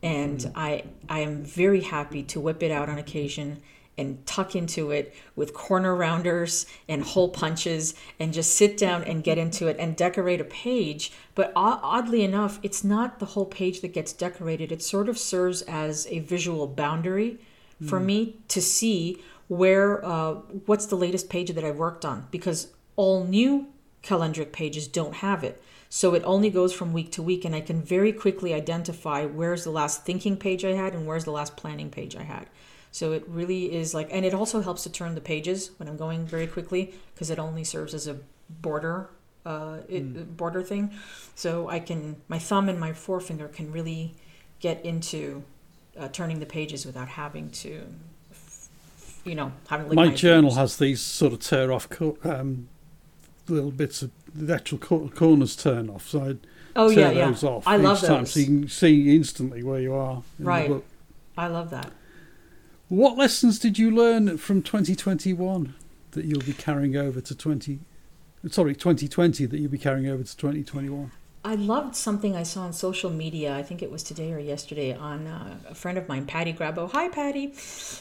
and 0.00 0.48
I 0.54 0.84
I 1.08 1.20
am 1.20 1.42
very 1.42 1.80
happy 1.80 2.22
to 2.22 2.38
whip 2.38 2.62
it 2.62 2.70
out 2.70 2.88
on 2.88 2.98
occasion 2.98 3.62
and 3.98 4.24
tuck 4.26 4.56
into 4.56 4.90
it 4.90 5.14
with 5.36 5.52
corner 5.52 5.94
rounders 5.94 6.66
and 6.88 7.02
hole 7.02 7.28
punches 7.28 7.94
and 8.18 8.32
just 8.32 8.54
sit 8.54 8.76
down 8.76 9.04
and 9.04 9.22
get 9.22 9.38
into 9.38 9.68
it 9.68 9.76
and 9.78 9.96
decorate 9.96 10.40
a 10.40 10.44
page. 10.44 11.12
But 11.34 11.52
oddly 11.54 12.24
enough, 12.24 12.58
it's 12.62 12.82
not 12.82 13.18
the 13.18 13.26
whole 13.26 13.46
page 13.46 13.80
that 13.82 13.92
gets 13.92 14.12
decorated. 14.12 14.72
It 14.72 14.82
sort 14.82 15.08
of 15.08 15.18
serves 15.18 15.62
as 15.62 16.06
a 16.08 16.20
visual 16.20 16.66
boundary 16.66 17.38
for 17.86 18.00
mm. 18.00 18.04
me 18.04 18.36
to 18.48 18.62
see 18.62 19.22
where 19.48 20.04
uh, 20.04 20.34
what's 20.66 20.86
the 20.86 20.96
latest 20.96 21.28
page 21.28 21.50
that 21.50 21.64
I've 21.64 21.76
worked 21.76 22.04
on 22.04 22.26
because 22.30 22.68
all 22.96 23.24
new 23.24 23.66
calendric 24.02 24.52
pages 24.52 24.88
don't 24.88 25.16
have 25.16 25.44
it. 25.44 25.62
So 25.88 26.14
it 26.14 26.22
only 26.24 26.48
goes 26.48 26.72
from 26.72 26.94
week 26.94 27.12
to 27.12 27.22
week, 27.22 27.44
and 27.44 27.54
I 27.54 27.60
can 27.60 27.82
very 27.82 28.14
quickly 28.14 28.54
identify 28.54 29.26
where's 29.26 29.64
the 29.64 29.70
last 29.70 30.06
thinking 30.06 30.38
page 30.38 30.64
I 30.64 30.72
had 30.72 30.94
and 30.94 31.06
where's 31.06 31.24
the 31.24 31.32
last 31.32 31.54
planning 31.54 31.90
page 31.90 32.16
I 32.16 32.22
had. 32.22 32.46
So 32.92 33.12
it 33.12 33.26
really 33.26 33.74
is 33.74 33.94
like, 33.94 34.08
and 34.12 34.24
it 34.24 34.34
also 34.34 34.60
helps 34.60 34.82
to 34.84 34.90
turn 34.90 35.14
the 35.14 35.20
pages 35.20 35.70
when 35.78 35.88
I'm 35.88 35.96
going 35.96 36.26
very 36.26 36.46
quickly 36.46 36.94
because 37.14 37.30
it 37.30 37.38
only 37.38 37.64
serves 37.64 37.94
as 37.94 38.06
a 38.06 38.18
border, 38.50 39.08
uh, 39.46 39.78
it, 39.88 40.14
mm. 40.14 40.36
border 40.36 40.62
thing. 40.62 40.92
So 41.34 41.68
I 41.70 41.80
can, 41.80 42.16
my 42.28 42.38
thumb 42.38 42.68
and 42.68 42.78
my 42.78 42.92
forefinger 42.92 43.48
can 43.48 43.72
really 43.72 44.14
get 44.60 44.84
into 44.84 45.42
uh, 45.98 46.08
turning 46.08 46.38
the 46.38 46.46
pages 46.46 46.84
without 46.84 47.08
having 47.08 47.50
to, 47.50 47.82
you 49.24 49.34
know, 49.34 49.52
having. 49.68 49.88
My, 49.88 50.08
my 50.08 50.14
journal 50.14 50.50
fingers. 50.50 50.56
has 50.56 50.76
these 50.76 51.00
sort 51.00 51.32
of 51.32 51.40
tear 51.40 51.72
off 51.72 51.88
um, 52.24 52.68
little 53.48 53.70
bits 53.70 54.02
of 54.02 54.10
the 54.34 54.54
actual 54.54 54.78
corners 54.78 55.56
turn 55.56 55.88
off. 55.88 56.08
So 56.08 56.24
I 56.24 56.36
oh 56.76 56.90
yeah, 56.90 57.10
yeah. 57.10 57.30
off 57.30 57.66
I 57.66 57.76
love 57.76 58.00
those. 58.00 58.08
time 58.08 58.26
so 58.26 58.40
you 58.40 58.46
can 58.46 58.68
see 58.68 59.16
instantly 59.16 59.62
where 59.62 59.80
you 59.80 59.94
are. 59.94 60.22
Right. 60.38 60.70
I 61.36 61.46
love 61.46 61.70
that. 61.70 61.90
What 62.92 63.16
lessons 63.16 63.58
did 63.58 63.78
you 63.78 63.90
learn 63.90 64.36
from 64.36 64.60
2021 64.60 65.74
that 66.10 66.26
you'll 66.26 66.42
be 66.42 66.52
carrying 66.52 66.94
over 66.94 67.22
to 67.22 67.34
20? 67.34 67.80
Sorry, 68.50 68.74
2020 68.74 69.46
that 69.46 69.58
you'll 69.58 69.70
be 69.70 69.78
carrying 69.78 70.08
over 70.08 70.22
to 70.22 70.36
2021. 70.36 71.10
I 71.42 71.54
loved 71.54 71.96
something 71.96 72.36
I 72.36 72.42
saw 72.42 72.64
on 72.64 72.74
social 72.74 73.08
media. 73.08 73.56
I 73.56 73.62
think 73.62 73.80
it 73.80 73.90
was 73.90 74.02
today 74.02 74.30
or 74.34 74.38
yesterday 74.38 74.94
on 74.94 75.26
uh, 75.26 75.56
a 75.70 75.74
friend 75.74 75.96
of 75.96 76.06
mine, 76.06 76.26
Patty 76.26 76.52
Grabo. 76.52 76.92
Hi, 76.92 77.08
Patty. 77.08 77.54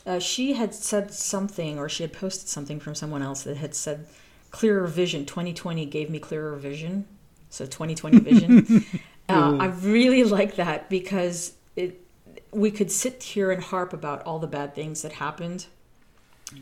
Uh, 0.05 0.19
she 0.19 0.55
had 0.55 0.75
said 0.75 1.13
something, 1.13 1.79
or 1.79 1.87
she 1.87 2.03
had 2.03 2.11
posted 2.11 2.49
something 2.49 2.81
from 2.81 2.93
someone 2.93 3.21
else 3.21 3.43
that 3.43 3.55
had 3.55 3.73
said, 3.73 4.07
"Clearer 4.51 4.87
vision. 4.87 5.25
2020 5.25 5.85
gave 5.85 6.09
me 6.09 6.19
clearer 6.19 6.57
vision." 6.57 7.07
So 7.49 7.65
2020 7.65 8.19
vision. 8.19 8.85
uh, 9.29 9.55
I 9.57 9.67
really 9.67 10.25
like 10.25 10.57
that 10.57 10.89
because 10.89 11.53
we 12.51 12.71
could 12.71 12.91
sit 12.91 13.23
here 13.23 13.51
and 13.51 13.63
harp 13.63 13.93
about 13.93 14.23
all 14.23 14.39
the 14.39 14.47
bad 14.47 14.75
things 14.75 15.01
that 15.01 15.13
happened 15.13 15.67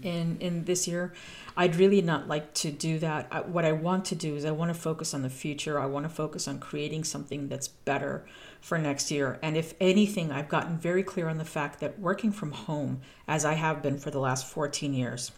in 0.03 0.37
in 0.39 0.65
this 0.65 0.87
year. 0.87 1.13
I'd 1.57 1.75
really 1.75 2.01
not 2.01 2.27
like 2.27 2.53
to 2.55 2.71
do 2.71 2.99
that. 2.99 3.27
I, 3.31 3.41
what 3.41 3.65
i 3.65 3.71
want 3.71 4.05
to 4.05 4.15
do 4.15 4.35
is 4.35 4.45
i 4.45 4.51
want 4.51 4.73
to 4.73 4.79
focus 4.79 5.13
on 5.13 5.23
the 5.23 5.29
future. 5.29 5.79
I 5.79 5.85
want 5.87 6.05
to 6.05 6.09
focus 6.09 6.47
on 6.47 6.59
creating 6.59 7.03
something 7.03 7.47
that's 7.47 7.67
better 7.67 8.25
for 8.61 8.77
next 8.77 9.11
year. 9.11 9.39
And 9.41 9.57
if 9.57 9.73
anything 9.79 10.31
i've 10.31 10.49
gotten 10.49 10.77
very 10.77 11.03
clear 11.03 11.27
on 11.27 11.37
the 11.37 11.45
fact 11.45 11.79
that 11.79 11.99
working 11.99 12.31
from 12.31 12.51
home 12.51 13.01
as 13.27 13.45
i 13.45 13.53
have 13.53 13.81
been 13.81 13.97
for 13.97 14.11
the 14.11 14.19
last 14.19 14.47
14 14.47 14.93
years 14.93 15.31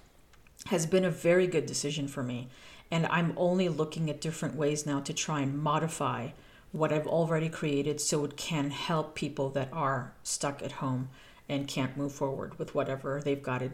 has 0.67 0.85
been 0.85 1.05
a 1.05 1.11
very 1.11 1.47
good 1.47 1.65
decision 1.65 2.07
for 2.07 2.23
me. 2.23 2.49
And 2.89 3.05
i'm 3.07 3.33
only 3.37 3.69
looking 3.69 4.09
at 4.09 4.21
different 4.21 4.55
ways 4.55 4.85
now 4.85 4.99
to 4.99 5.13
try 5.13 5.41
and 5.41 5.57
modify 5.57 6.29
what 6.71 6.93
I've 6.93 7.07
already 7.07 7.49
created 7.49 7.99
so 7.99 8.23
it 8.23 8.37
can 8.37 8.71
help 8.71 9.15
people 9.15 9.49
that 9.49 9.69
are 9.73 10.13
stuck 10.23 10.61
at 10.61 10.73
home 10.73 11.09
and 11.49 11.67
can't 11.67 11.97
move 11.97 12.13
forward 12.13 12.57
with 12.57 12.73
whatever 12.73 13.21
they've 13.23 13.43
got 13.43 13.59
to 13.59 13.71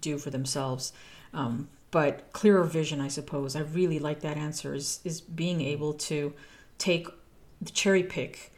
do 0.00 0.16
for 0.18 0.30
themselves. 0.30 0.92
Um, 1.34 1.68
but 1.90 2.32
clearer 2.32 2.64
vision, 2.64 3.00
I 3.00 3.08
suppose. 3.08 3.54
I 3.54 3.60
really 3.60 3.98
like 3.98 4.20
that 4.20 4.38
answer 4.38 4.74
is, 4.74 5.00
is 5.04 5.20
being 5.20 5.60
able 5.60 5.92
to 5.94 6.32
take 6.78 7.06
the 7.60 7.70
cherry 7.70 8.02
pick 8.02 8.52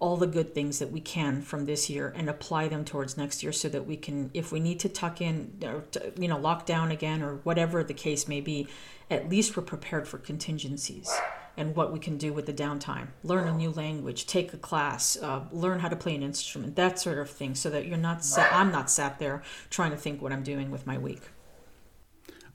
all 0.00 0.16
the 0.16 0.26
good 0.26 0.54
things 0.54 0.78
that 0.78 0.90
we 0.90 1.00
can 1.00 1.42
from 1.42 1.66
this 1.66 1.90
year 1.90 2.12
and 2.16 2.28
apply 2.28 2.68
them 2.68 2.84
towards 2.84 3.18
next 3.18 3.42
year 3.42 3.52
so 3.52 3.68
that 3.68 3.86
we 3.86 3.96
can 3.96 4.30
if 4.32 4.50
we 4.50 4.58
need 4.58 4.80
to 4.80 4.88
tuck 4.88 5.20
in 5.20 5.52
or 5.62 5.84
you 6.16 6.26
know 6.26 6.38
lock 6.38 6.64
down 6.64 6.90
again 6.90 7.22
or 7.22 7.36
whatever 7.44 7.84
the 7.84 7.94
case 7.94 8.26
may 8.26 8.40
be 8.40 8.66
at 9.10 9.28
least 9.28 9.56
we're 9.56 9.62
prepared 9.62 10.08
for 10.08 10.16
contingencies 10.16 11.14
and 11.56 11.74
what 11.76 11.92
we 11.92 11.98
can 11.98 12.16
do 12.16 12.32
with 12.32 12.46
the 12.46 12.52
downtime. 12.52 13.08
Learn 13.22 13.48
a 13.48 13.52
new 13.52 13.70
language, 13.70 14.26
take 14.26 14.52
a 14.52 14.56
class, 14.56 15.16
uh, 15.16 15.44
learn 15.52 15.80
how 15.80 15.88
to 15.88 15.96
play 15.96 16.14
an 16.14 16.22
instrument, 16.22 16.76
that 16.76 16.98
sort 16.98 17.18
of 17.18 17.30
thing, 17.30 17.54
so 17.54 17.70
that 17.70 17.86
you're 17.86 17.98
not 17.98 18.24
sat, 18.24 18.52
I'm 18.52 18.70
not 18.72 18.90
sat 18.90 19.18
there 19.18 19.42
trying 19.68 19.90
to 19.90 19.96
think 19.96 20.22
what 20.22 20.32
I'm 20.32 20.42
doing 20.42 20.70
with 20.70 20.86
my 20.86 20.98
week. 20.98 21.22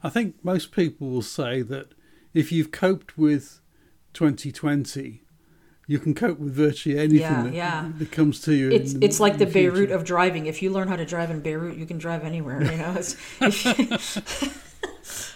I 0.02 0.08
think 0.08 0.36
most 0.42 0.72
people 0.72 1.08
will 1.08 1.22
say 1.22 1.62
that 1.62 1.92
if 2.34 2.52
you've 2.52 2.70
coped 2.70 3.16
with 3.16 3.60
2020, 4.12 5.22
you 5.88 5.98
can 5.98 6.14
cope 6.14 6.38
with 6.38 6.52
virtually 6.52 6.98
anything 6.98 7.20
yeah, 7.20 7.42
that, 7.42 7.52
yeah. 7.52 7.90
that 7.98 8.10
comes 8.10 8.40
to 8.42 8.54
you. 8.54 8.70
It's 8.70 8.94
in, 8.94 9.02
it's 9.02 9.20
like 9.20 9.38
the, 9.38 9.44
the 9.44 9.52
Beirut 9.52 9.90
of 9.90 10.04
driving. 10.04 10.46
If 10.46 10.60
you 10.62 10.70
learn 10.70 10.88
how 10.88 10.96
to 10.96 11.06
drive 11.06 11.30
in 11.30 11.40
Beirut, 11.40 11.76
you 11.76 11.86
can 11.86 11.98
drive 11.98 12.24
anywhere. 12.24 12.62
You 12.62 12.78
know. 12.78 12.96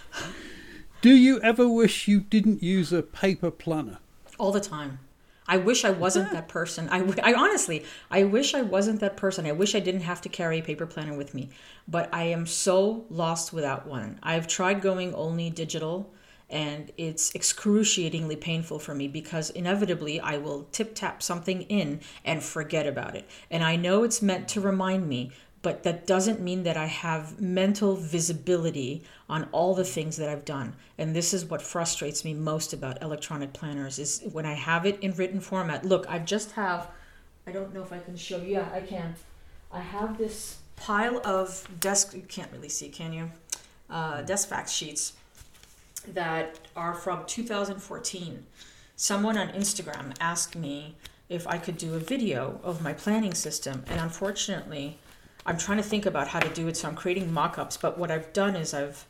Do 1.01 1.15
you 1.15 1.41
ever 1.41 1.67
wish 1.67 2.07
you 2.07 2.19
didn't 2.19 2.61
use 2.61 2.93
a 2.93 3.01
paper 3.01 3.49
planner? 3.49 3.97
All 4.37 4.51
the 4.51 4.59
time. 4.59 4.99
I 5.47 5.57
wish 5.57 5.83
I 5.83 5.89
wasn't 5.89 6.31
that 6.31 6.47
person. 6.47 6.87
I, 6.91 6.99
I 7.23 7.33
honestly, 7.33 7.83
I 8.11 8.23
wish 8.23 8.53
I 8.53 8.61
wasn't 8.61 8.99
that 8.99 9.17
person. 9.17 9.47
I 9.47 9.51
wish 9.51 9.73
I 9.73 9.79
didn't 9.79 10.01
have 10.01 10.21
to 10.21 10.29
carry 10.29 10.59
a 10.59 10.61
paper 10.61 10.85
planner 10.85 11.17
with 11.17 11.33
me. 11.33 11.49
But 11.87 12.13
I 12.13 12.25
am 12.25 12.45
so 12.45 13.05
lost 13.09 13.51
without 13.51 13.87
one. 13.87 14.19
I've 14.21 14.47
tried 14.47 14.83
going 14.83 15.15
only 15.15 15.49
digital 15.49 16.13
and 16.51 16.91
it's 16.97 17.33
excruciatingly 17.33 18.35
painful 18.35 18.77
for 18.77 18.93
me 18.93 19.07
because 19.07 19.49
inevitably 19.49 20.19
I 20.19 20.37
will 20.37 20.67
tip 20.71 20.93
tap 20.93 21.23
something 21.23 21.63
in 21.63 22.01
and 22.23 22.43
forget 22.43 22.85
about 22.85 23.15
it. 23.15 23.27
And 23.49 23.63
I 23.63 23.75
know 23.75 24.03
it's 24.03 24.21
meant 24.21 24.47
to 24.49 24.61
remind 24.61 25.09
me, 25.09 25.31
but 25.61 25.83
that 25.83 26.07
doesn't 26.07 26.39
mean 26.39 26.63
that 26.63 26.77
I 26.77 26.87
have 26.87 27.39
mental 27.39 27.95
visibility 27.95 29.03
on 29.29 29.47
all 29.51 29.75
the 29.75 29.83
things 29.83 30.17
that 30.17 30.29
I've 30.29 30.45
done. 30.45 30.75
And 30.97 31.15
this 31.15 31.33
is 31.33 31.45
what 31.45 31.61
frustrates 31.61 32.25
me 32.25 32.33
most 32.33 32.73
about 32.73 33.01
electronic 33.01 33.53
planners 33.53 33.99
is 33.99 34.21
when 34.31 34.45
I 34.45 34.53
have 34.53 34.85
it 34.85 34.99
in 35.01 35.13
written 35.13 35.39
format. 35.39 35.85
Look, 35.85 36.05
I 36.09 36.19
just 36.19 36.53
have 36.53 36.89
I 37.47 37.51
don't 37.51 37.73
know 37.73 37.81
if 37.81 37.91
I 37.91 37.99
can 37.99 38.15
show 38.15 38.37
you. 38.37 38.53
Yeah, 38.53 38.69
I 38.71 38.81
can. 38.81 39.15
I 39.71 39.79
have 39.79 40.17
this 40.17 40.57
pile 40.75 41.21
of 41.25 41.67
desk 41.79 42.13
you 42.13 42.21
can't 42.21 42.51
really 42.51 42.69
see, 42.69 42.89
can 42.89 43.13
you? 43.13 43.31
Uh, 43.89 44.21
desk 44.21 44.49
fax 44.49 44.71
sheets 44.71 45.13
that 46.07 46.59
are 46.75 46.93
from 46.93 47.25
2014. 47.25 48.45
Someone 48.95 49.37
on 49.37 49.49
Instagram 49.49 50.15
asked 50.19 50.55
me 50.55 50.95
if 51.29 51.47
I 51.47 51.57
could 51.57 51.77
do 51.77 51.95
a 51.95 51.99
video 51.99 52.59
of 52.63 52.81
my 52.81 52.93
planning 52.93 53.33
system, 53.33 53.83
and 53.87 53.99
unfortunately, 53.99 54.99
I'm 55.45 55.57
trying 55.57 55.77
to 55.77 55.83
think 55.83 56.05
about 56.05 56.27
how 56.29 56.39
to 56.39 56.49
do 56.49 56.67
it, 56.67 56.77
so 56.77 56.87
I'm 56.87 56.95
creating 56.95 57.33
mock-ups. 57.33 57.77
But 57.77 57.97
what 57.97 58.11
I've 58.11 58.31
done 58.33 58.55
is 58.55 58.73
I've 58.73 59.05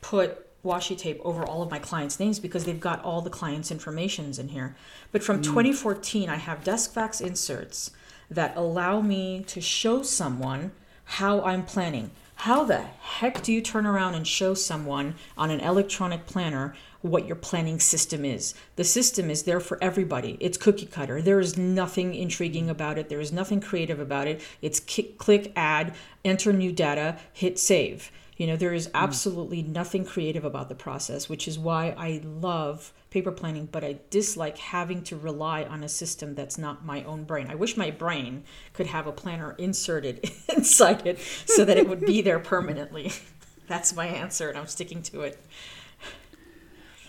put 0.00 0.40
washi 0.64 0.96
tape 0.96 1.20
over 1.24 1.44
all 1.44 1.62
of 1.62 1.70
my 1.70 1.78
clients' 1.78 2.18
names 2.18 2.38
because 2.38 2.64
they've 2.64 2.80
got 2.80 3.04
all 3.04 3.20
the 3.20 3.30
clients' 3.30 3.70
informations 3.70 4.38
in 4.38 4.48
here. 4.48 4.74
But 5.12 5.22
from 5.22 5.40
mm. 5.40 5.44
2014, 5.44 6.28
I 6.28 6.36
have 6.36 6.64
desk 6.64 6.92
fax 6.92 7.20
inserts 7.20 7.90
that 8.30 8.56
allow 8.56 9.00
me 9.00 9.44
to 9.44 9.60
show 9.60 10.02
someone 10.02 10.72
how 11.04 11.42
I'm 11.42 11.64
planning. 11.64 12.10
How 12.36 12.64
the 12.64 12.82
heck 12.82 13.42
do 13.42 13.52
you 13.52 13.60
turn 13.60 13.86
around 13.86 14.14
and 14.14 14.26
show 14.26 14.54
someone 14.54 15.14
on 15.36 15.50
an 15.50 15.60
electronic 15.60 16.26
planner 16.26 16.74
what 17.04 17.26
your 17.26 17.36
planning 17.36 17.78
system 17.78 18.24
is. 18.24 18.54
The 18.76 18.84
system 18.84 19.28
is 19.28 19.42
there 19.42 19.60
for 19.60 19.76
everybody. 19.82 20.38
It's 20.40 20.56
cookie 20.56 20.86
cutter. 20.86 21.20
There 21.20 21.38
is 21.38 21.58
nothing 21.58 22.14
intriguing 22.14 22.70
about 22.70 22.96
it. 22.96 23.10
There 23.10 23.20
is 23.20 23.30
nothing 23.30 23.60
creative 23.60 24.00
about 24.00 24.26
it. 24.26 24.40
It's 24.62 24.80
click, 24.80 25.52
add, 25.54 25.94
enter 26.24 26.50
new 26.50 26.72
data, 26.72 27.18
hit 27.34 27.58
save. 27.58 28.10
You 28.38 28.46
know, 28.46 28.56
there 28.56 28.72
is 28.72 28.86
hmm. 28.86 28.92
absolutely 28.94 29.62
nothing 29.62 30.06
creative 30.06 30.46
about 30.46 30.70
the 30.70 30.74
process, 30.74 31.28
which 31.28 31.46
is 31.46 31.58
why 31.58 31.94
I 31.96 32.22
love 32.24 32.92
paper 33.10 33.32
planning, 33.32 33.68
but 33.70 33.84
I 33.84 33.98
dislike 34.08 34.56
having 34.56 35.02
to 35.04 35.16
rely 35.16 35.64
on 35.64 35.84
a 35.84 35.88
system 35.90 36.34
that's 36.34 36.56
not 36.56 36.86
my 36.86 37.04
own 37.04 37.24
brain. 37.24 37.48
I 37.50 37.54
wish 37.54 37.76
my 37.76 37.90
brain 37.90 38.44
could 38.72 38.86
have 38.86 39.06
a 39.06 39.12
planner 39.12 39.54
inserted 39.58 40.30
inside 40.56 41.06
it 41.06 41.20
so 41.44 41.66
that 41.66 41.76
it 41.76 41.86
would 41.86 42.00
be 42.00 42.22
there 42.22 42.38
permanently. 42.40 43.12
That's 43.66 43.94
my 43.94 44.06
answer, 44.06 44.50
and 44.50 44.58
I'm 44.58 44.66
sticking 44.66 45.02
to 45.04 45.22
it. 45.22 45.42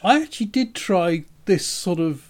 I 0.05 0.21
actually 0.21 0.45
did 0.47 0.75
try 0.75 1.25
this 1.45 1.65
sort 1.65 1.99
of 1.99 2.29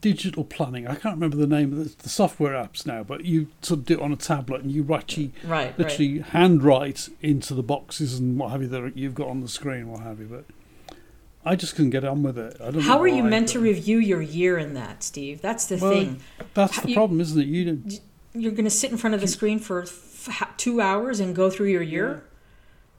digital 0.00 0.44
planning. 0.44 0.86
I 0.86 0.94
can't 0.94 1.16
remember 1.16 1.36
the 1.36 1.46
name 1.46 1.72
of 1.72 1.78
the, 1.78 2.02
the 2.02 2.08
software 2.08 2.52
apps 2.52 2.86
now, 2.86 3.02
but 3.02 3.24
you 3.24 3.48
sort 3.60 3.80
of 3.80 3.86
do 3.86 3.94
it 3.94 4.00
on 4.00 4.12
a 4.12 4.16
tablet 4.16 4.62
and 4.62 4.70
you 4.70 4.86
actually 4.94 5.32
Right, 5.44 5.76
literally 5.78 6.20
handwrite 6.20 7.08
into 7.20 7.54
the 7.54 7.62
boxes 7.62 8.18
and 8.18 8.38
what 8.38 8.50
have 8.52 8.62
you 8.62 8.68
that 8.68 8.96
you've 8.96 9.14
got 9.14 9.28
on 9.28 9.40
the 9.40 9.48
screen, 9.48 9.88
what 9.90 10.00
have 10.02 10.20
you. 10.20 10.26
But 10.26 10.96
I 11.44 11.56
just 11.56 11.74
couldn't 11.74 11.90
get 11.90 12.04
on 12.04 12.22
with 12.22 12.38
it. 12.38 12.56
I 12.60 12.70
don't 12.70 12.82
How 12.82 13.00
are 13.00 13.08
you 13.08 13.22
meant 13.24 13.48
to 13.50 13.58
review 13.60 13.98
your 13.98 14.22
year 14.22 14.56
in 14.56 14.74
that, 14.74 15.02
Steve? 15.02 15.42
That's 15.42 15.66
the 15.66 15.76
Well, 15.76 15.90
thing. 15.92 16.20
That's 16.54 16.76
How- 16.76 16.82
the 16.82 16.88
you- 16.90 16.94
problem, 16.94 17.20
isn't 17.20 17.40
it? 17.40 17.46
You 17.46 17.64
don't. 17.64 18.00
You're 18.32 18.52
going 18.52 18.64
to 18.64 18.70
sit 18.70 18.92
in 18.92 18.96
front 18.96 19.14
of 19.14 19.20
the 19.20 19.26
screen 19.26 19.58
for 19.58 19.82
f- 19.82 20.54
two 20.56 20.80
hours 20.80 21.18
and 21.18 21.34
go 21.34 21.50
through 21.50 21.66
your 21.66 21.82
year? 21.82 22.22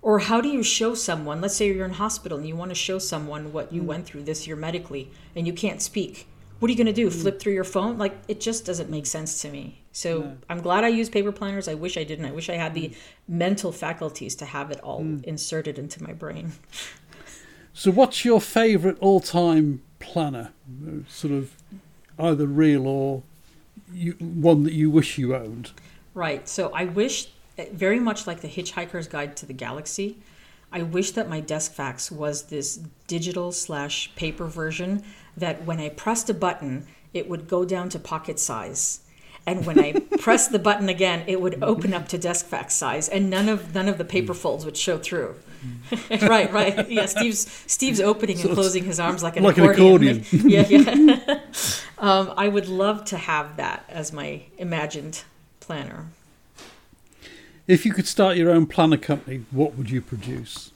Or 0.02 0.20
how 0.20 0.42
do 0.42 0.50
you 0.50 0.64
show 0.64 0.96
someone, 0.96 1.42
let's 1.42 1.56
say 1.56 1.68
you're 1.72 1.86
in 1.86 1.94
hospital 1.94 2.38
and 2.38 2.48
you 2.48 2.56
want 2.56 2.70
to 2.70 2.76
show 2.76 2.98
someone 2.98 3.54
what 3.54 3.72
you 3.72 3.84
went 3.84 4.06
through 4.06 4.24
this 4.24 4.48
year 4.48 4.56
medically 4.56 5.12
and 5.36 5.46
you 5.46 5.54
can't 5.54 5.82
speak. 5.82 6.28
What 6.60 6.70
are 6.70 6.72
you 6.72 6.78
going 6.78 6.88
to 6.88 6.94
do? 6.94 7.10
Hmm. 7.10 7.20
Flip 7.22 7.40
through 7.40 7.54
your 7.54 7.64
phone? 7.64 7.98
Like, 7.98 8.16
it 8.28 8.40
just 8.40 8.66
doesn't 8.66 8.90
make 8.90 9.06
sense 9.06 9.42
to 9.42 9.50
me. 9.50 9.82
So 9.92 10.38
I'm 10.50 10.62
glad 10.62 10.84
I 10.84 10.88
use 10.88 11.10
paper 11.10 11.32
planners. 11.32 11.68
I 11.68 11.74
wish 11.74 11.98
I 11.98 12.04
didn't. 12.04 12.26
I 12.26 12.32
wish 12.32 12.50
I 12.50 12.54
had 12.56 12.74
the 12.74 12.88
Hmm. 12.88 13.38
mental 13.38 13.72
faculties 13.72 14.36
to 14.36 14.46
have 14.46 14.72
it 14.72 14.80
all 14.82 15.06
inserted 15.24 15.78
into 15.78 16.02
my 16.04 16.14
brain. 16.14 16.54
So, 17.74 17.90
what's 17.92 18.26
your 18.26 18.42
favourite 18.42 18.98
all-time 19.00 19.82
planner? 20.00 20.52
Sort 21.08 21.34
of 21.34 21.52
either 22.20 22.46
real 22.46 22.86
or 22.86 23.24
you, 23.94 24.14
one 24.20 24.64
that 24.64 24.74
you 24.74 24.90
wish 24.92 25.18
you 25.18 25.36
owned. 25.36 25.72
Right. 26.14 26.48
So 26.48 26.72
I 26.74 26.86
wish, 26.86 27.30
very 27.72 28.00
much 28.00 28.28
like 28.28 28.42
the 28.42 28.48
Hitchhiker's 28.48 29.08
Guide 29.08 29.36
to 29.38 29.46
the 29.46 29.54
Galaxy, 29.54 30.18
I 30.72 30.84
wish 30.84 31.12
that 31.12 31.30
my 31.30 31.40
desk 31.42 31.74
fax 31.74 32.12
was 32.12 32.44
this 32.44 32.78
digital 33.08 33.52
slash 33.52 34.14
paper 34.16 34.48
version 34.48 35.04
that 35.36 35.66
when 35.66 35.80
I 35.80 35.90
pressed 35.90 36.30
a 36.30 36.34
button, 36.34 36.88
it 37.14 37.30
would 37.30 37.48
go 37.48 37.66
down 37.66 37.90
to 37.90 38.00
pocket 38.00 38.40
size. 38.40 39.02
And 39.46 39.66
when 39.66 39.80
I 39.80 39.94
pressed 40.20 40.52
the 40.52 40.60
button 40.60 40.88
again, 40.88 41.24
it 41.28 41.42
would 41.42 41.62
open 41.64 41.94
up 41.94 42.08
to 42.10 42.18
desk 42.18 42.46
fax 42.46 42.76
size, 42.76 43.10
and 43.10 43.30
none 43.30 43.50
of 43.50 43.74
none 43.74 43.90
of 43.90 43.98
the 43.98 44.06
paper 44.06 44.34
folds 44.34 44.66
would 44.66 44.78
show 44.78 44.98
through. 44.98 45.36
right, 46.22 46.52
right. 46.52 46.90
Yeah, 46.90 47.06
Steve's 47.06 47.52
Steve's 47.68 48.00
opening 48.00 48.36
and 48.36 48.44
So 48.44 48.50
it's 48.50 48.56
closing 48.56 48.86
his 48.86 49.00
arms 49.00 49.24
like 49.24 49.38
an 49.38 49.44
like 49.44 49.58
an 49.58 49.66
accordion. 49.66 50.24
yeah, 50.32 50.68
yeah. 50.68 51.40
um, 51.98 52.34
I 52.38 52.48
would 52.48 52.68
love 52.68 53.06
to 53.06 53.18
have 53.18 53.58
that 53.58 53.84
as 53.90 54.14
my 54.14 54.44
imagined 54.58 55.24
planner. 55.60 56.08
If 57.72 57.86
you 57.86 57.94
could 57.94 58.06
start 58.06 58.36
your 58.36 58.52
own 58.52 58.66
planner 58.66 58.98
company, 58.98 59.46
what 59.50 59.78
would 59.78 59.90
you 59.90 60.02
produce? 60.02 60.74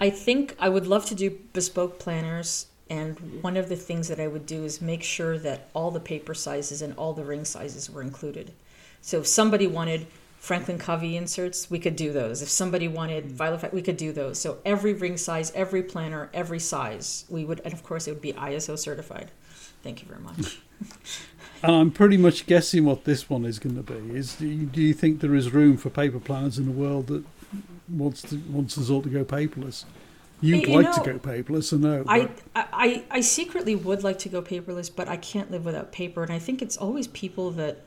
I 0.00 0.08
think 0.08 0.54
I 0.56 0.68
would 0.68 0.86
love 0.86 1.04
to 1.06 1.16
do 1.16 1.36
bespoke 1.52 1.98
planners, 1.98 2.66
and 2.88 3.42
one 3.42 3.56
of 3.56 3.68
the 3.68 3.74
things 3.74 4.06
that 4.06 4.20
I 4.20 4.28
would 4.28 4.46
do 4.46 4.62
is 4.62 4.80
make 4.80 5.02
sure 5.02 5.36
that 5.40 5.68
all 5.74 5.90
the 5.90 5.98
paper 5.98 6.32
sizes 6.32 6.80
and 6.80 6.94
all 6.96 7.12
the 7.12 7.24
ring 7.24 7.44
sizes 7.44 7.90
were 7.90 8.02
included. 8.02 8.52
So 9.00 9.18
if 9.18 9.26
somebody 9.26 9.66
wanted 9.66 10.06
Franklin 10.38 10.78
Covey 10.78 11.16
inserts, 11.16 11.72
we 11.72 11.80
could 11.80 11.96
do 11.96 12.12
those. 12.12 12.40
If 12.40 12.50
somebody 12.50 12.86
wanted 12.86 13.32
Violet, 13.32 13.74
we 13.74 13.82
could 13.82 13.96
do 13.96 14.12
those. 14.12 14.40
So 14.40 14.58
every 14.64 14.92
ring 14.92 15.16
size, 15.16 15.50
every 15.56 15.82
planner, 15.82 16.30
every 16.32 16.60
size, 16.60 17.24
we 17.28 17.44
would, 17.44 17.60
and 17.64 17.74
of 17.74 17.82
course 17.82 18.06
it 18.06 18.12
would 18.12 18.22
be 18.22 18.32
ISO 18.34 18.78
certified. 18.78 19.32
Thank 19.82 20.02
you 20.02 20.08
very 20.08 20.20
much. 20.20 20.60
And 21.62 21.74
I'm 21.74 21.90
pretty 21.90 22.16
much 22.16 22.46
guessing 22.46 22.84
what 22.84 23.04
this 23.04 23.28
one 23.30 23.44
is 23.44 23.58
going 23.58 23.76
to 23.76 23.82
be. 23.82 24.16
Is 24.16 24.36
do 24.36 24.46
you, 24.46 24.66
do 24.66 24.82
you 24.82 24.94
think 24.94 25.20
there 25.20 25.34
is 25.34 25.52
room 25.52 25.76
for 25.76 25.90
paper 25.90 26.20
planners 26.20 26.58
in 26.58 26.68
a 26.68 26.72
world 26.72 27.06
that 27.08 27.24
wants 27.88 28.22
to 28.22 28.36
wants 28.50 28.76
us 28.78 28.90
all 28.90 29.02
to 29.02 29.08
go 29.08 29.24
paperless? 29.24 29.84
You'd 30.40 30.66
You 30.66 30.82
like 30.82 30.92
to 30.92 31.00
go 31.00 31.18
paperless, 31.18 31.72
I 31.72 31.76
know. 31.78 32.04
I, 32.06 32.28
I, 32.54 33.04
I 33.10 33.20
secretly 33.22 33.74
would 33.74 34.04
like 34.04 34.18
to 34.20 34.28
go 34.28 34.42
paperless, 34.42 34.90
but 34.94 35.08
I 35.08 35.16
can't 35.16 35.50
live 35.50 35.64
without 35.64 35.92
paper. 35.92 36.22
And 36.22 36.30
I 36.30 36.38
think 36.38 36.60
it's 36.60 36.76
always 36.76 37.06
people 37.08 37.50
that 37.52 37.80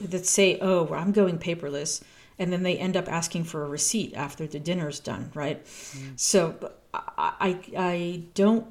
that 0.00 0.26
say, 0.26 0.58
"Oh, 0.60 0.84
well, 0.84 1.00
I'm 1.00 1.12
going 1.12 1.38
paperless," 1.38 2.02
and 2.38 2.52
then 2.52 2.62
they 2.62 2.78
end 2.78 2.96
up 2.96 3.08
asking 3.08 3.44
for 3.44 3.64
a 3.64 3.68
receipt 3.68 4.14
after 4.14 4.46
the 4.46 4.60
dinner's 4.60 5.00
done, 5.00 5.30
right? 5.34 5.64
Mm. 5.64 6.18
So 6.18 6.72
I, 6.94 7.00
I, 7.18 7.60
I 7.76 8.22
don't. 8.34 8.66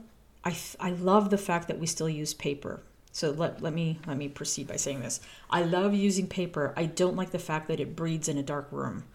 I, 0.46 0.56
I 0.80 0.92
love 0.92 1.30
the 1.30 1.38
fact 1.38 1.68
that 1.68 1.80
we 1.80 1.88
still 1.88 2.08
use 2.08 2.34
paper. 2.34 2.82
So 3.18 3.32
let, 3.32 3.64
let 3.64 3.74
me 3.74 3.98
let 4.06 4.16
me 4.16 4.28
proceed 4.28 4.68
by 4.68 4.76
saying 4.76 5.00
this. 5.00 5.20
I 5.50 5.64
love 5.64 5.96
using 5.96 6.28
paper. 6.28 6.72
I 6.78 6.86
don't 6.86 7.16
like 7.16 7.32
the 7.32 7.40
fact 7.40 7.68
that 7.68 7.80
it 7.80 7.96
breeds 7.96 8.28
in 8.28 8.38
a 8.38 8.44
dark 8.44 8.68
room. 8.72 9.06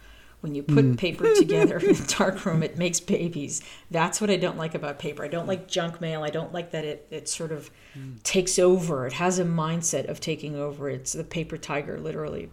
When 0.41 0.57
you 0.57 0.65
put 0.65 0.85
hmm. 0.85 0.95
paper 0.97 1.33
together 1.37 1.79
in 1.79 1.95
a 1.95 2.07
dark 2.09 2.45
room, 2.45 2.65
it 2.65 2.77
makes 2.77 2.99
babies. 2.99 3.63
That's 3.93 4.21
what 4.21 4.29
I 4.29 4.39
don't 4.39 4.57
like 4.57 4.75
about 4.75 4.99
paper. 4.99 5.25
I 5.25 5.29
don't 5.29 5.47
like 5.47 5.69
junk 5.69 6.01
mail. 6.01 6.25
I 6.25 6.31
don't 6.31 6.53
like 6.53 6.73
that 6.73 6.85
it, 6.85 7.07
it 7.13 7.29
sort 7.29 7.53
of 7.53 7.71
hmm. 7.95 8.15
takes 8.25 8.59
over. 8.59 9.07
It 9.07 9.13
has 9.13 9.39
a 9.39 9.45
mindset 9.45 10.09
of 10.09 10.19
taking 10.19 10.57
over. 10.57 10.91
It's 10.91 11.13
the 11.13 11.23
paper 11.23 11.57
tiger, 11.57 11.97
literally. 12.01 12.51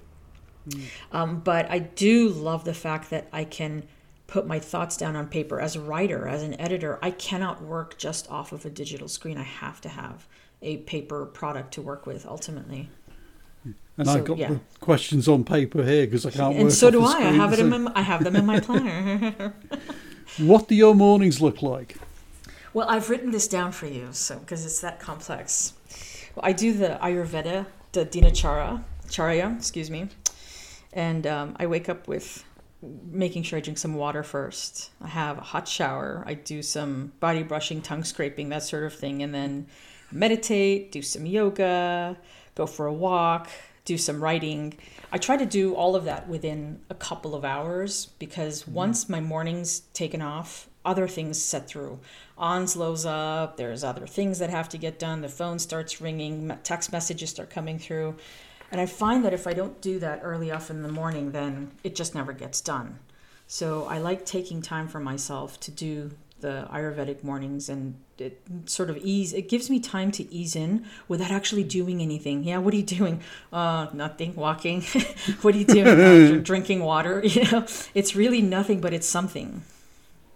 Hmm. 0.71 0.81
Um, 1.11 1.39
but 1.39 1.65
I 1.71 1.79
do 1.79 2.29
love 2.29 2.63
the 2.63 2.75
fact 2.75 3.09
that 3.09 3.27
I 3.33 3.43
can 3.43 3.87
put 4.27 4.45
my 4.45 4.59
thoughts 4.59 4.97
down 4.97 5.15
on 5.15 5.25
paper. 5.25 5.59
As 5.59 5.75
a 5.75 5.81
writer, 5.81 6.27
as 6.27 6.43
an 6.43 6.61
editor, 6.61 6.99
I 7.01 7.09
cannot 7.09 7.63
work 7.63 7.97
just 7.97 8.29
off 8.29 8.51
of 8.51 8.67
a 8.67 8.69
digital 8.69 9.07
screen. 9.07 9.39
I 9.39 9.43
have 9.43 9.81
to 9.81 9.89
have 9.89 10.27
a 10.61 10.77
paper 10.77 11.25
product 11.25 11.73
to 11.75 11.81
work 11.81 12.05
with 12.05 12.25
ultimately. 12.25 12.89
and 13.97 14.07
so, 14.07 14.13
I've 14.13 14.25
got 14.25 14.37
yeah. 14.37 14.49
the 14.49 14.59
questions 14.79 15.27
on 15.27 15.43
paper 15.43 15.83
here 15.83 16.05
because 16.05 16.25
I 16.25 16.31
can't. 16.31 16.55
and 16.55 16.63
work 16.65 16.73
so 16.73 16.91
do 16.91 17.03
I. 17.03 17.05
I 17.05 17.11
screen, 17.11 17.33
have 17.35 17.53
it 17.53 17.59
in 17.59 17.69
my, 17.69 17.91
I 17.95 18.01
have 18.01 18.23
them 18.23 18.35
in 18.35 18.45
my 18.45 18.59
planner. 18.59 19.53
What 20.37 20.67
do 20.67 20.75
your 20.75 20.95
mornings 20.95 21.41
look 21.41 21.61
like? 21.61 21.97
Well, 22.73 22.87
I've 22.87 23.09
written 23.09 23.31
this 23.31 23.47
down 23.47 23.71
for 23.71 23.87
you, 23.87 24.09
so 24.11 24.37
because 24.37 24.63
it's 24.65 24.79
that 24.81 24.99
complex. 24.99 25.73
Well, 26.35 26.45
I 26.45 26.53
do 26.53 26.71
the 26.71 26.99
Ayurveda, 27.01 27.65
the 27.91 28.05
Dinachara, 28.05 28.83
Charya, 29.07 29.57
excuse 29.57 29.89
me, 29.89 30.07
and 30.93 31.25
um, 31.25 31.55
I 31.59 31.65
wake 31.65 31.89
up 31.89 32.07
with 32.07 32.45
making 33.11 33.43
sure 33.43 33.57
I 33.57 33.61
drink 33.61 33.77
some 33.77 33.95
water 33.95 34.23
first. 34.23 34.91
I 35.01 35.07
have 35.07 35.39
a 35.39 35.41
hot 35.41 35.67
shower. 35.67 36.23
I 36.25 36.35
do 36.35 36.61
some 36.61 37.11
body 37.19 37.43
brushing, 37.43 37.81
tongue 37.81 38.03
scraping, 38.03 38.49
that 38.49 38.63
sort 38.63 38.83
of 38.83 38.93
thing, 38.93 39.21
and 39.23 39.33
then 39.33 39.67
meditate, 40.11 40.91
do 40.91 41.01
some 41.01 41.25
yoga, 41.25 42.17
go 42.55 42.65
for 42.65 42.85
a 42.85 42.93
walk, 42.93 43.49
do 43.85 43.97
some 43.97 44.23
writing. 44.23 44.77
I 45.11 45.17
try 45.17 45.37
to 45.37 45.45
do 45.45 45.73
all 45.73 45.95
of 45.95 46.05
that 46.05 46.27
within 46.27 46.81
a 46.89 46.95
couple 46.95 47.33
of 47.33 47.43
hours 47.43 48.07
because 48.19 48.63
mm-hmm. 48.63 48.73
once 48.73 49.09
my 49.09 49.19
morning's 49.19 49.81
taken 49.93 50.21
off, 50.21 50.69
other 50.85 51.07
things 51.07 51.41
set 51.41 51.67
through. 51.67 51.99
Onslow's 52.37 53.05
up, 53.05 53.57
there's 53.57 53.83
other 53.83 54.07
things 54.07 54.39
that 54.39 54.49
have 54.49 54.69
to 54.69 54.77
get 54.77 54.97
done, 54.99 55.21
the 55.21 55.29
phone 55.29 55.59
starts 55.59 55.99
ringing, 55.99 56.55
text 56.63 56.91
messages 56.91 57.29
start 57.29 57.49
coming 57.49 57.77
through. 57.77 58.15
And 58.71 58.79
I 58.79 58.85
find 58.85 59.25
that 59.25 59.33
if 59.33 59.47
I 59.47 59.53
don't 59.53 59.81
do 59.81 59.99
that 59.99 60.21
early 60.23 60.51
off 60.51 60.69
in 60.69 60.83
the 60.83 60.91
morning, 60.91 61.31
then 61.31 61.71
it 61.83 61.95
just 61.95 62.15
never 62.15 62.33
gets 62.33 62.61
done. 62.61 62.99
So 63.47 63.85
I 63.85 63.97
like 63.97 64.25
taking 64.25 64.61
time 64.61 64.87
for 64.87 64.99
myself 64.99 65.59
to 65.61 65.71
do 65.71 66.11
the 66.41 66.67
Ayurvedic 66.71 67.23
mornings 67.23 67.69
and 67.69 67.95
it 68.17 68.41
sort 68.65 68.89
of 68.89 68.97
ease 68.97 69.33
it 69.33 69.47
gives 69.49 69.69
me 69.69 69.79
time 69.79 70.11
to 70.11 70.31
ease 70.33 70.55
in 70.55 70.85
without 71.07 71.31
actually 71.31 71.63
doing 71.63 72.01
anything. 72.01 72.43
Yeah, 72.43 72.57
what 72.57 72.73
are 72.73 72.77
you 72.77 72.83
doing? 72.83 73.21
Uh 73.51 73.87
nothing, 73.93 74.35
walking. 74.35 74.81
what 75.41 75.55
are 75.55 75.57
you 75.57 75.65
doing? 75.65 75.87
Uh, 76.37 76.39
drinking 76.43 76.81
water, 76.83 77.21
you 77.25 77.43
know. 77.51 77.65
It's 77.93 78.15
really 78.15 78.41
nothing 78.41 78.81
but 78.81 78.93
it's 78.93 79.07
something. 79.07 79.63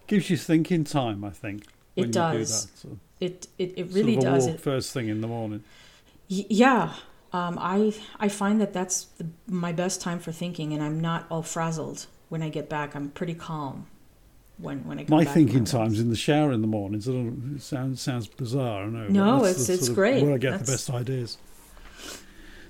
Gives 0.06 0.30
you 0.30 0.36
thinking 0.36 0.84
time, 0.84 1.24
I 1.24 1.30
think. 1.30 1.64
It 1.96 2.02
when 2.02 2.10
does. 2.10 2.32
You 2.32 2.38
do 2.38 2.44
that. 2.44 2.78
So, 2.78 2.98
It 3.20 3.46
it, 3.58 3.72
it 3.78 3.92
sort 3.92 3.94
really 3.94 4.14
of 4.14 4.18
a 4.18 4.22
does. 4.22 4.46
walk 4.46 4.54
It, 4.56 4.60
first 4.60 4.92
thing 4.92 5.08
in 5.08 5.20
the 5.20 5.28
morning. 5.28 5.62
Y- 6.30 6.46
yeah 6.48 6.94
um, 7.32 7.58
I 7.60 7.92
I 8.20 8.28
find 8.28 8.60
that 8.60 8.72
that's 8.72 9.04
the, 9.18 9.26
my 9.48 9.72
best 9.72 10.00
time 10.00 10.20
for 10.20 10.30
thinking, 10.32 10.72
and 10.72 10.82
I'm 10.82 11.00
not 11.00 11.26
all 11.30 11.42
frazzled 11.42 12.06
when 12.28 12.42
I 12.42 12.48
get 12.48 12.68
back. 12.68 12.94
I'm 12.94 13.10
pretty 13.10 13.34
calm 13.34 13.86
when 14.58 14.84
when 14.86 14.98
I 15.00 15.06
My 15.08 15.24
thinking 15.24 15.64
times 15.64 15.98
in 16.00 16.10
the 16.10 16.16
shower 16.16 16.52
in 16.52 16.60
the 16.60 16.66
mornings. 16.66 17.08
I 17.08 17.12
It 17.12 17.62
sounds 17.62 18.00
sounds 18.00 18.26
bizarre. 18.28 18.84
I 18.84 18.86
know. 18.88 19.08
No, 19.08 19.44
it's- 19.44 19.68
it's 19.68 19.88
great. 19.88 20.22
Where 20.22 20.34
I 20.34 20.38
get 20.38 20.50
That's- 20.52 20.66
the 20.66 20.72
best 20.72 20.90
ideas. 20.90 21.38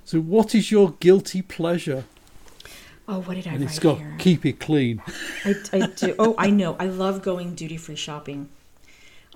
So, 0.05 0.21
what 0.21 0.55
is 0.55 0.71
your 0.71 0.95
guilty 1.01 1.41
pleasure? 1.43 2.05
Oh, 3.09 3.21
what 3.21 3.35
did 3.35 3.47
I 3.47 3.51
And 3.53 3.61
write 3.61 3.71
it's 3.71 3.79
got 3.79 3.99
here? 3.99 4.15
keep 4.19 4.47
it 4.47 4.59
clean. 4.61 5.03
I, 5.45 5.55
I 5.73 5.87
do. 5.95 6.15
Oh, 6.19 6.35
I 6.39 6.51
know. 6.51 6.75
I 6.79 6.87
love 6.87 7.23
going 7.23 7.55
duty 7.55 7.77
free 7.77 7.97
shopping. 7.97 8.49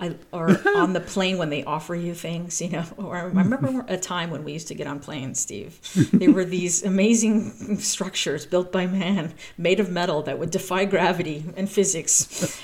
I 0.00 0.16
or 0.32 0.50
on 0.76 0.92
the 0.92 1.00
plane 1.00 1.38
when 1.38 1.50
they 1.50 1.64
offer 1.64 1.94
you 1.94 2.14
things, 2.14 2.60
you 2.60 2.70
know. 2.70 2.84
Or 2.96 3.16
I 3.16 3.22
remember 3.22 3.84
a 3.88 3.96
time 3.96 4.30
when 4.30 4.44
we 4.44 4.52
used 4.52 4.68
to 4.68 4.74
get 4.74 4.86
on 4.86 5.00
planes, 5.00 5.40
Steve. 5.40 5.80
There 6.12 6.30
were 6.30 6.44
these 6.58 6.84
amazing 6.84 7.78
structures 7.78 8.46
built 8.46 8.72
by 8.72 8.86
man, 8.86 9.34
made 9.56 9.80
of 9.80 9.90
metal 9.90 10.22
that 10.22 10.38
would 10.38 10.50
defy 10.50 10.84
gravity 10.84 11.44
and 11.56 11.70
physics. 11.70 12.62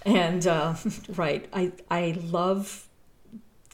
and 0.06 0.46
uh, 0.46 0.74
right, 1.14 1.46
I 1.52 1.72
I 1.90 2.18
love 2.22 2.88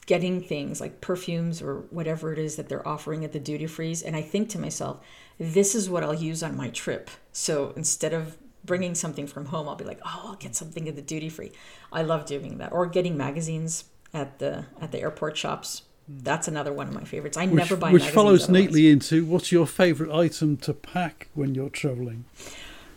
getting 0.05 0.41
things 0.41 0.81
like 0.81 1.01
perfumes 1.01 1.61
or 1.61 1.81
whatever 1.91 2.33
it 2.33 2.39
is 2.39 2.55
that 2.55 2.67
they're 2.67 2.87
offering 2.87 3.23
at 3.23 3.31
the 3.31 3.39
duty 3.39 3.67
frees 3.67 4.01
and 4.01 4.15
i 4.15 4.23
think 4.23 4.49
to 4.49 4.57
myself 4.57 4.99
this 5.37 5.75
is 5.75 5.87
what 5.87 6.03
i'll 6.03 6.15
use 6.15 6.41
on 6.41 6.57
my 6.57 6.67
trip 6.69 7.11
so 7.31 7.73
instead 7.75 8.11
of 8.11 8.35
bringing 8.69 8.93
something 8.93 9.25
from 9.27 9.47
home, 9.47 9.67
I'll 9.67 9.75
be 9.75 9.83
like, 9.83 9.99
oh, 10.05 10.21
I'll 10.27 10.35
get 10.35 10.55
something 10.55 10.87
at 10.87 10.95
the 10.95 11.01
duty 11.01 11.27
free. 11.27 11.51
I 11.91 12.03
love 12.03 12.25
doing 12.25 12.59
that, 12.59 12.71
or 12.71 12.85
getting 12.85 13.17
magazines 13.17 13.85
at 14.13 14.37
the 14.37 14.65
at 14.79 14.91
the 14.91 15.01
airport 15.01 15.35
shops. 15.35 15.81
That's 16.07 16.47
another 16.47 16.71
one 16.71 16.87
of 16.87 16.93
my 16.93 17.03
favorites. 17.03 17.35
I 17.35 17.47
which, 17.47 17.55
never 17.55 17.75
buy 17.75 17.91
which 17.91 18.09
follows 18.09 18.43
otherwise. 18.43 18.61
neatly 18.61 18.89
into 18.89 19.25
what's 19.25 19.51
your 19.51 19.67
favourite 19.67 20.15
item 20.15 20.57
to 20.57 20.73
pack 20.73 21.27
when 21.33 21.55
you're 21.55 21.69
travelling? 21.69 22.25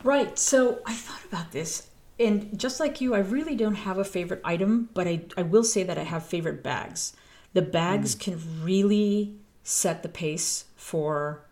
Right. 0.04 0.38
So 0.38 0.80
I 0.86 0.94
thought 0.94 1.24
about 1.24 1.52
this. 1.52 1.88
And 2.20 2.58
just 2.58 2.78
like 2.78 3.00
you, 3.00 3.14
I 3.14 3.18
really 3.18 3.56
don't 3.56 3.74
have 3.74 3.98
a 3.98 4.04
favorite 4.04 4.42
item, 4.44 4.90
but 4.94 5.08
I, 5.08 5.22
I 5.36 5.42
will 5.42 5.64
say 5.64 5.82
that 5.82 5.98
I 5.98 6.04
have 6.04 6.24
favorite 6.24 6.62
bags. 6.62 7.14
The 7.54 7.62
bags 7.62 8.14
can 8.14 8.38
really 8.62 9.36
set 9.62 10.02
the 10.02 10.08
pace 10.08 10.66
for 10.76 11.44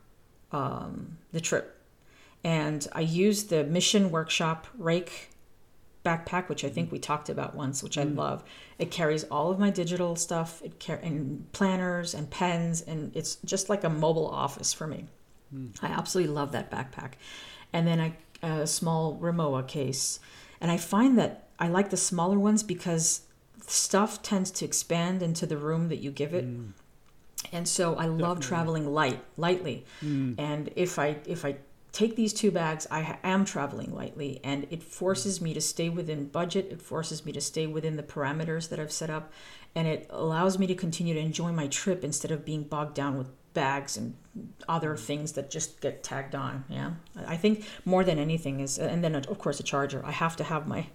um, 0.53 1.19
the 1.33 1.41
trip. 1.41 1.80
And 2.43 2.87
I 2.93 3.01
use 3.01 3.45
the 3.45 3.65
Mission 3.65 4.11
Workshop 4.11 4.67
Rake 4.79 5.31
backpack, 6.05 6.49
which 6.49 6.65
I 6.65 6.69
think 6.69 6.91
we 6.91 6.99
talked 6.99 7.29
about 7.29 7.55
once, 7.55 7.83
which 7.83 7.99
I 7.99 8.05
mm-hmm. 8.05 8.19
love. 8.19 8.45
It 8.79 8.91
carries 8.91 9.25
all 9.25 9.51
of 9.51 9.59
my 9.59 9.71
digital 9.71 10.17
stuff, 10.17 10.63
it 10.65 10.85
car- 10.85 11.01
and 11.03 11.51
planners 11.53 12.15
and 12.15 12.31
pens, 12.31 12.81
and 12.81 13.15
it's 13.15 13.37
just 13.45 13.69
like 13.69 13.85
a 13.85 13.91
mobile 13.91 14.29
office 14.29 14.73
for 14.73 14.87
me. 14.87 15.07
Hmm. 15.51 15.67
I 15.83 15.89
absolutely 15.89 16.33
love 16.33 16.53
that 16.53 16.71
backpack. 16.71 17.13
And 17.73 17.87
then 17.87 18.01
I 18.01 18.17
a 18.43 18.67
small 18.67 19.19
Rimowa 19.19 19.67
case, 19.69 20.19
and 20.61 20.71
I 20.71 20.79
find 20.79 21.19
that 21.19 21.49
I 21.59 21.69
like 21.69 21.91
the 21.91 21.97
smaller 21.97 22.39
ones 22.39 22.63
because 22.63 23.23
stuff 23.67 24.23
tends 24.23 24.51
to 24.53 24.65
expand 24.65 25.23
into 25.23 25.45
the 25.47 25.59
room 25.59 25.89
that 25.89 25.99
you 25.99 26.11
give 26.11 26.33
it. 26.33 26.45
Hmm. 26.45 26.69
And 27.53 27.69
so 27.69 27.97
I 27.97 28.07
love 28.07 28.41
traveling 28.41 28.93
light, 28.93 29.23
lightly. 29.37 29.85
Hmm. 30.01 30.35
And 30.39 30.71
if 30.77 30.99
I 30.99 31.19
if 31.27 31.45
I 31.45 31.57
take 31.93 32.17
these 32.17 32.33
two 32.33 32.51
bags, 32.51 32.87
I 32.91 33.19
am 33.23 33.45
traveling 33.45 33.95
lightly, 33.95 34.41
and 34.45 34.67
it 34.71 34.83
forces 34.83 35.41
me 35.41 35.55
to 35.55 35.61
stay 35.61 35.89
within 35.89 36.27
budget. 36.27 36.69
It 36.71 36.83
forces 36.83 37.25
me 37.25 37.33
to 37.33 37.41
stay 37.41 37.67
within 37.67 37.97
the 37.97 38.03
parameters 38.03 38.69
that 38.69 38.79
I've 38.79 38.93
set 38.93 39.11
up, 39.11 39.33
and 39.75 39.87
it 39.87 40.07
allows 40.11 40.59
me 40.59 40.67
to 40.67 40.75
continue 40.75 41.15
to 41.15 41.21
enjoy 41.21 41.53
my 41.53 41.67
trip 41.67 42.05
instead 42.05 42.31
of 42.31 42.45
being 42.45 42.63
bogged 42.63 42.95
down 42.95 43.19
with 43.19 43.29
bags 43.53 43.97
and 43.97 44.15
other 44.69 44.97
things 44.97 45.33
that 45.33 45.51
just 45.51 45.81
get 45.81 46.03
tagged 46.03 46.35
on. 46.35 46.65
Yeah, 46.69 46.93
I 47.27 47.37
think 47.37 47.65
more 47.85 48.05
than 48.05 48.19
anything 48.19 48.61
is, 48.61 48.79
and 48.79 49.03
then 49.03 49.15
of 49.15 49.39
course 49.39 49.59
a 49.61 49.65
charger. 49.65 50.03
I 50.05 50.13
have 50.13 50.37
to 50.37 50.45
have 50.45 50.69
my 50.69 50.87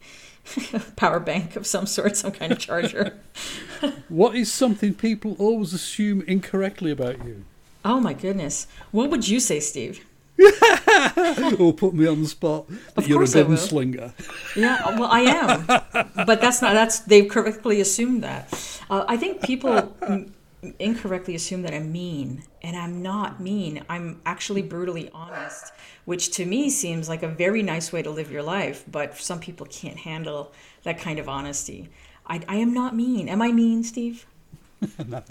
power 0.95 1.19
bank 1.19 1.55
of 1.55 1.67
some 1.67 1.85
sort, 1.85 2.15
some 2.15 2.31
kind 2.31 2.51
of 2.51 2.59
charger. 2.59 3.19
What 4.07 4.35
is 4.35 4.51
something 4.51 4.93
people 4.93 5.35
always 5.37 5.73
assume 5.73 6.21
incorrectly 6.21 6.91
about 6.91 7.23
you? 7.25 7.43
oh 7.83 7.99
my 7.99 8.13
goodness, 8.13 8.67
what 8.91 9.11
would 9.11 9.27
you 9.27 9.39
say, 9.39 9.59
Steve? 9.59 10.03
or 11.59 11.73
put 11.73 11.93
me 11.93 12.07
on 12.07 12.21
the 12.21 12.27
spot 12.27 12.67
that 12.67 12.97
Of 12.97 13.07
you're 13.07 13.17
a 13.17 13.25
course 13.25 13.35
I 13.35 13.41
will. 13.43 13.55
gunslinger. 13.55 14.13
Yeah, 14.55 14.99
well, 14.99 15.09
I 15.11 15.21
am, 15.21 15.65
but 16.25 16.41
that's 16.41 16.61
not. 16.61 16.73
That's 16.73 16.99
they've 16.99 17.27
correctly 17.29 17.79
assumed 17.81 18.23
that. 18.23 18.53
Uh, 18.89 19.05
I 19.07 19.17
think 19.17 19.41
people 19.43 19.95
m- 20.01 20.33
incorrectly 20.79 21.35
assume 21.35 21.61
that 21.63 21.73
I'm 21.73 21.91
mean, 21.91 22.43
and 22.61 22.75
I'm 22.75 23.01
not 23.01 23.39
mean. 23.39 23.83
I'm 23.89 24.21
actually 24.25 24.61
brutally 24.61 25.09
honest, 25.13 25.71
which 26.05 26.31
to 26.31 26.45
me 26.45 26.69
seems 26.69 27.07
like 27.07 27.23
a 27.23 27.27
very 27.29 27.63
nice 27.63 27.91
way 27.93 28.01
to 28.01 28.09
live 28.11 28.31
your 28.31 28.43
life. 28.43 28.83
But 28.91 29.17
some 29.17 29.39
people 29.39 29.65
can't 29.67 29.97
handle 29.97 30.51
that 30.83 30.99
kind 30.99 31.17
of 31.19 31.29
honesty. 31.29 31.89
I, 32.27 32.41
I 32.47 32.55
am 32.57 32.73
not 32.73 32.95
mean. 32.95 33.29
Am 33.29 33.41
I 33.41 33.51
mean, 33.51 33.83
Steve? 33.83 34.25
no. 35.07 35.23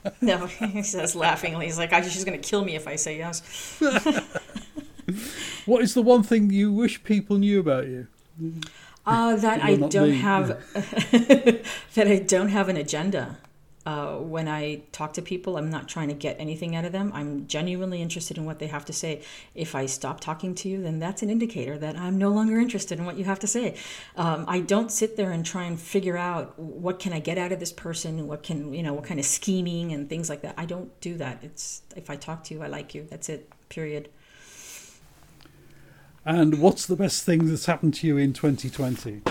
No, 0.20 0.46
he 0.46 0.82
says 0.82 1.14
laughingly. 1.14 1.66
He's 1.66 1.78
like, 1.78 1.92
"She's 2.04 2.24
going 2.24 2.40
to 2.40 2.48
kill 2.48 2.64
me 2.64 2.74
if 2.76 2.86
I 2.88 2.96
say 2.96 3.18
yes." 3.18 3.42
What 5.66 5.82
is 5.82 5.94
the 5.94 6.02
one 6.02 6.22
thing 6.22 6.50
you 6.50 6.72
wish 6.72 7.02
people 7.04 7.38
knew 7.38 7.60
about 7.60 7.86
you? 7.86 8.06
Uh, 9.06 9.36
that 9.36 9.58
You're 9.58 9.86
I 9.86 9.88
don't 9.88 10.10
me. 10.10 10.18
have 10.18 10.48
that 11.94 12.06
I 12.08 12.16
don't 12.18 12.48
have 12.48 12.68
an 12.68 12.76
agenda. 12.76 13.38
Uh, 13.84 14.16
when 14.16 14.46
I 14.46 14.82
talk 14.92 15.12
to 15.14 15.22
people, 15.22 15.56
I'm 15.56 15.70
not 15.70 15.88
trying 15.88 16.08
to 16.08 16.14
get 16.14 16.36
anything 16.38 16.76
out 16.76 16.84
of 16.84 16.92
them. 16.92 17.10
I'm 17.14 17.46
genuinely 17.48 18.00
interested 18.00 18.38
in 18.38 18.44
what 18.44 18.60
they 18.60 18.68
have 18.68 18.84
to 18.84 18.92
say. 18.92 19.22
If 19.54 19.74
I 19.74 19.86
stop 19.86 20.20
talking 20.20 20.54
to 20.56 20.68
you, 20.68 20.82
then 20.82 21.00
that's 21.00 21.22
an 21.22 21.30
indicator 21.30 21.76
that 21.78 21.96
I'm 21.96 22.16
no 22.16 22.30
longer 22.30 22.60
interested 22.60 22.98
in 22.98 23.04
what 23.04 23.16
you 23.16 23.24
have 23.24 23.40
to 23.40 23.46
say. 23.46 23.76
Um, 24.16 24.44
I 24.46 24.60
don't 24.60 24.92
sit 24.92 25.16
there 25.16 25.32
and 25.32 25.44
try 25.44 25.64
and 25.64 25.80
figure 25.80 26.16
out 26.16 26.56
what 26.58 27.00
can 27.00 27.12
I 27.12 27.18
get 27.18 27.38
out 27.38 27.50
of 27.50 27.58
this 27.58 27.72
person, 27.72 28.28
what 28.28 28.42
can 28.42 28.72
you 28.72 28.82
know, 28.82 28.92
what 28.94 29.04
kind 29.04 29.18
of 29.18 29.26
scheming 29.26 29.92
and 29.92 30.08
things 30.08 30.28
like 30.28 30.42
that. 30.42 30.54
I 30.56 30.64
don't 30.64 30.98
do 31.00 31.16
that. 31.16 31.38
It's 31.42 31.82
if 31.96 32.08
I 32.08 32.16
talk 32.16 32.44
to 32.44 32.54
you, 32.54 32.62
I 32.62 32.68
like 32.68 32.94
you. 32.94 33.06
That's 33.10 33.28
it. 33.28 33.50
Period. 33.68 34.08
And 36.24 36.60
what's 36.60 36.86
the 36.86 36.94
best 36.94 37.24
thing 37.24 37.46
that's 37.46 37.66
happened 37.66 37.94
to 37.94 38.06
you 38.06 38.16
in 38.16 38.32
2020? 38.32 39.22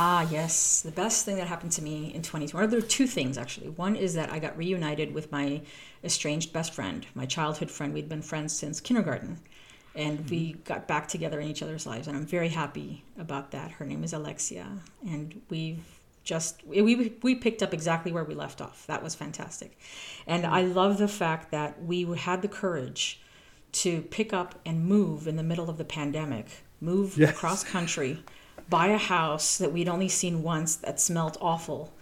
Ah, 0.00 0.28
yes. 0.30 0.80
The 0.82 0.92
best 0.92 1.24
thing 1.24 1.38
that 1.38 1.48
happened 1.48 1.72
to 1.72 1.82
me 1.82 2.14
in 2.14 2.22
2020, 2.22 2.52
or 2.56 2.68
there 2.68 2.78
are 2.78 2.82
two 2.82 3.08
things 3.08 3.36
actually. 3.36 3.70
One 3.70 3.96
is 3.96 4.14
that 4.14 4.30
I 4.30 4.38
got 4.38 4.56
reunited 4.56 5.12
with 5.12 5.32
my 5.32 5.60
estranged 6.04 6.52
best 6.52 6.72
friend, 6.72 7.04
my 7.16 7.26
childhood 7.26 7.68
friend. 7.68 7.92
We'd 7.92 8.08
been 8.08 8.22
friends 8.22 8.52
since 8.56 8.80
kindergarten. 8.80 9.40
And 9.96 10.30
we 10.30 10.52
got 10.64 10.86
back 10.86 11.08
together 11.08 11.40
in 11.40 11.48
each 11.48 11.64
other's 11.64 11.84
lives. 11.84 12.06
And 12.06 12.16
I'm 12.16 12.26
very 12.26 12.48
happy 12.48 13.02
about 13.18 13.50
that. 13.50 13.72
Her 13.72 13.84
name 13.84 14.04
is 14.04 14.12
Alexia. 14.12 14.68
And 15.04 15.42
we've 15.50 15.82
just, 16.22 16.64
we, 16.64 17.18
we, 17.22 17.34
picked 17.34 17.64
up 17.64 17.74
exactly 17.74 18.12
where 18.12 18.22
we 18.22 18.36
left 18.36 18.60
off. 18.60 18.86
That 18.86 19.02
was 19.02 19.16
fantastic. 19.16 19.76
And 20.28 20.46
I 20.46 20.62
love 20.62 20.98
the 20.98 21.08
fact 21.08 21.50
that 21.50 21.82
we 21.82 22.04
had 22.14 22.42
the 22.42 22.48
courage 22.48 23.20
to 23.72 24.02
pick 24.02 24.32
up 24.32 24.60
and 24.64 24.86
move 24.86 25.26
in 25.26 25.34
the 25.34 25.42
middle 25.42 25.68
of 25.68 25.76
the 25.76 25.84
pandemic, 25.84 26.46
move 26.80 27.18
Yes. 27.18 27.30
across 27.30 27.64
country, 27.64 28.22
buy 28.68 28.88
a 28.88 28.98
house 28.98 29.58
that 29.58 29.72
we'd 29.72 29.88
only 29.88 30.08
seen 30.08 30.42
once 30.42 30.76
that 30.76 31.00
smelled 31.00 31.38
awful, 31.40 31.92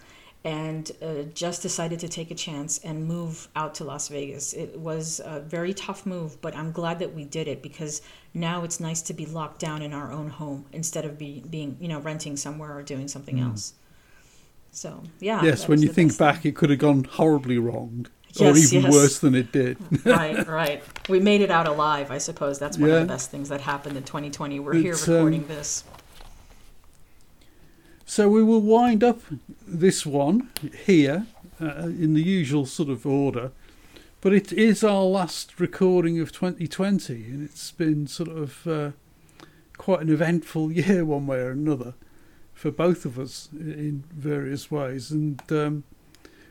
and 0.43 0.91
uh, 1.01 1.23
just 1.33 1.61
decided 1.61 1.99
to 1.99 2.07
take 2.07 2.31
a 2.31 2.35
chance 2.35 2.77
and 2.79 3.05
move 3.05 3.47
out 3.55 3.75
to 3.75 3.83
Las 3.83 4.07
Vegas. 4.07 4.53
It 4.53 4.79
was 4.79 5.19
a 5.25 5.39
very 5.41 5.73
tough 5.73 6.05
move, 6.05 6.39
but 6.41 6.55
I'm 6.55 6.71
glad 6.71 6.99
that 6.99 7.13
we 7.13 7.25
did 7.25 7.47
it 7.47 7.61
because 7.61 8.01
now 8.33 8.63
it's 8.63 8.79
nice 8.79 9.01
to 9.03 9.13
be 9.13 9.25
locked 9.25 9.59
down 9.59 9.81
in 9.81 9.93
our 9.93 10.11
own 10.11 10.29
home 10.29 10.65
instead 10.71 11.03
of 11.05 11.17
be, 11.17 11.43
being, 11.49 11.75
you 11.81 11.87
know, 11.87 11.99
renting 11.99 12.37
somewhere 12.37 12.75
or 12.77 12.83
doing 12.83 13.07
something 13.07 13.39
else. 13.39 13.73
So, 14.71 15.01
yeah. 15.19 15.43
yes, 15.43 15.67
when 15.67 15.81
you 15.81 15.89
think 15.89 16.09
best 16.09 16.19
thing. 16.19 16.27
back, 16.27 16.45
it 16.45 16.55
could 16.55 16.69
have 16.69 16.79
gone 16.79 17.03
horribly 17.05 17.57
wrong. 17.57 18.05
or 18.39 18.55
even 18.55 18.83
yes. 18.83 18.93
worse 18.93 19.19
than 19.19 19.33
it 19.33 19.51
did. 19.51 19.77
right, 20.05 20.47
right. 20.47 20.83
We 21.09 21.19
made 21.19 21.41
it 21.41 21.49
out 21.49 21.67
alive, 21.67 22.11
I 22.11 22.19
suppose. 22.19 22.59
That's 22.59 22.77
one 22.77 22.89
Yeah. 22.89 22.97
of 22.97 23.01
the 23.07 23.11
best 23.13 23.31
things 23.31 23.49
that 23.49 23.61
happened 23.61 23.97
in 23.97 24.03
2020. 24.03 24.59
We're 24.59 24.73
here 24.75 24.93
It's, 24.93 25.07
um, 25.07 25.15
recording 25.15 25.47
this. 25.47 25.83
So 28.09 28.29
we 28.29 28.41
will 28.41 28.61
wind 28.61 29.03
up 29.03 29.19
this 29.67 30.05
one 30.05 30.49
here 30.85 31.27
uh, 31.61 31.87
in 31.87 32.13
the 32.13 32.23
usual 32.23 32.65
sort 32.65 32.87
of 32.87 33.05
order. 33.05 33.51
But 34.21 34.31
it 34.33 34.53
is 34.53 34.81
our 34.81 35.03
last 35.03 35.59
recording 35.59 36.17
of 36.21 36.31
2020, 36.31 37.13
and 37.25 37.43
it's 37.43 37.71
been 37.71 38.07
sort 38.07 38.29
of 38.29 38.65
uh, 38.65 38.91
quite 39.77 39.99
an 39.99 40.09
eventful 40.09 40.71
year, 40.81 41.03
one 41.03 41.27
way 41.27 41.39
or 41.39 41.51
another, 41.51 41.95
for 42.53 42.71
both 42.71 43.03
of 43.03 43.19
us 43.19 43.49
in 43.51 44.05
various 44.09 44.71
ways. 44.71 45.11
And 45.11 45.41
um, 45.51 45.83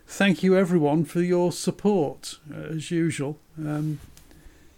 thank 0.07 0.43
you, 0.43 0.55
everyone, 0.59 1.07
for 1.07 1.23
your 1.23 1.53
support, 1.53 2.39
uh, 2.55 2.75
as 2.75 2.91
usual. 2.91 3.39
Um, 3.59 3.99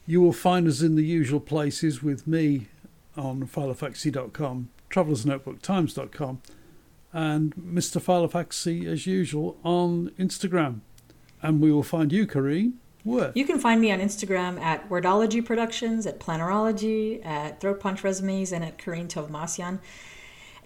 you 0.06 0.20
will 0.20 0.32
find 0.32 0.68
us 0.68 0.80
in 0.80 0.94
the 0.94 1.04
usual 1.04 1.40
places 1.40 2.04
with 2.04 2.28
me 2.28 2.68
on 3.16 3.48
philofaxy.com, 3.48 4.68
travelersnotebooktimes.com, 4.90 6.40
and 7.18 7.52
Mr. 7.56 8.00
Philofaxy, 8.00 8.86
as 8.86 9.04
usual, 9.04 9.58
on 9.64 10.10
Instagram. 10.20 10.82
And 11.42 11.60
we 11.60 11.72
will 11.72 11.82
find 11.82 12.12
you, 12.12 12.28
Karine, 12.28 12.74
where? 13.02 13.32
You 13.34 13.44
can 13.44 13.58
find 13.58 13.80
me 13.80 13.90
on 13.90 13.98
Instagram 13.98 14.60
at 14.60 14.88
Wordology 14.88 15.44
Productions, 15.44 16.06
at 16.06 16.20
Plannerology, 16.20 17.24
at 17.26 17.60
Throat 17.60 17.80
Punch 17.80 18.04
Resumes, 18.04 18.52
and 18.52 18.64
at 18.64 18.78
Karine 18.78 19.08
Tovmasyan. 19.08 19.80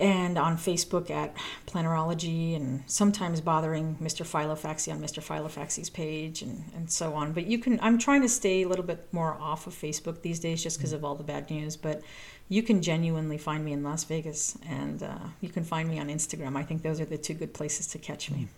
And 0.03 0.36
on 0.36 0.57
Facebook 0.57 1.11
at 1.11 1.32
Plannerology, 1.66 2.57
and 2.57 2.82
sometimes 2.86 3.40
bothering 3.40 3.96
Mr. 4.03 4.26
Philofaxy 4.26 4.92
on 4.92 5.00
Mr. 5.00 5.22
Philofaxy's 5.22 5.90
page, 5.90 6.42
and, 6.42 6.64
and 6.74 6.90
so 6.90 7.14
on. 7.14 7.32
But 7.32 7.46
you 7.46 7.59
can, 7.59 7.78
I'm 7.80 7.98
trying 7.98 8.22
to 8.22 8.28
stay 8.28 8.62
a 8.62 8.68
little 8.68 8.84
bit 8.84 9.07
more 9.12 9.34
off 9.40 9.68
of 9.68 9.74
Facebook 9.74 10.22
these 10.22 10.40
days 10.40 10.61
just 10.61 10.78
because 10.78 10.92
of 10.92 11.05
all 11.05 11.14
the 11.14 11.22
bad 11.22 11.48
news. 11.50 11.76
But 11.76 12.03
you 12.48 12.64
can 12.64 12.82
genuinely 12.82 13.38
find 13.38 13.64
me 13.64 13.72
in 13.72 13.84
Las 13.84 14.03
Vegas, 14.03 14.59
and 14.68 15.05
uh, 15.05 15.18
you 15.40 15.48
can 15.48 15.62
find 15.62 15.88
me 15.88 16.00
on 16.00 16.09
Instagram. 16.09 16.57
I 16.57 16.64
think 16.64 16.82
those 16.82 17.00
are 17.00 17.05
the 17.05 17.16
two 17.16 17.34
good 17.34 17.55
places 17.55 17.86
to 17.88 17.98
catch 17.98 18.28
me. 18.28 18.48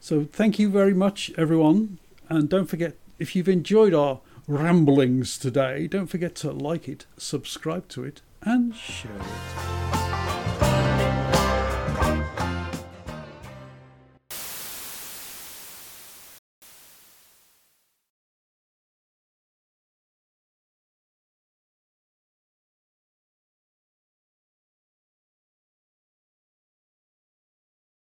So 0.00 0.24
thank 0.24 0.58
you 0.58 0.68
very 0.68 0.94
much, 0.94 1.30
everyone. 1.36 1.98
And 2.28 2.48
don't 2.48 2.66
forget, 2.66 2.96
if 3.18 3.36
you've 3.36 3.48
enjoyed 3.48 3.94
our 3.94 4.20
ramblings 4.46 5.38
today, 5.38 5.86
don't 5.86 6.06
forget 6.08 6.34
to 6.36 6.52
like 6.52 6.88
it, 6.88 7.06
subscribe 7.16 7.88
to 7.88 8.04
it, 8.04 8.20
and 8.44 8.74
share 8.74 9.10
it. 9.12 11.03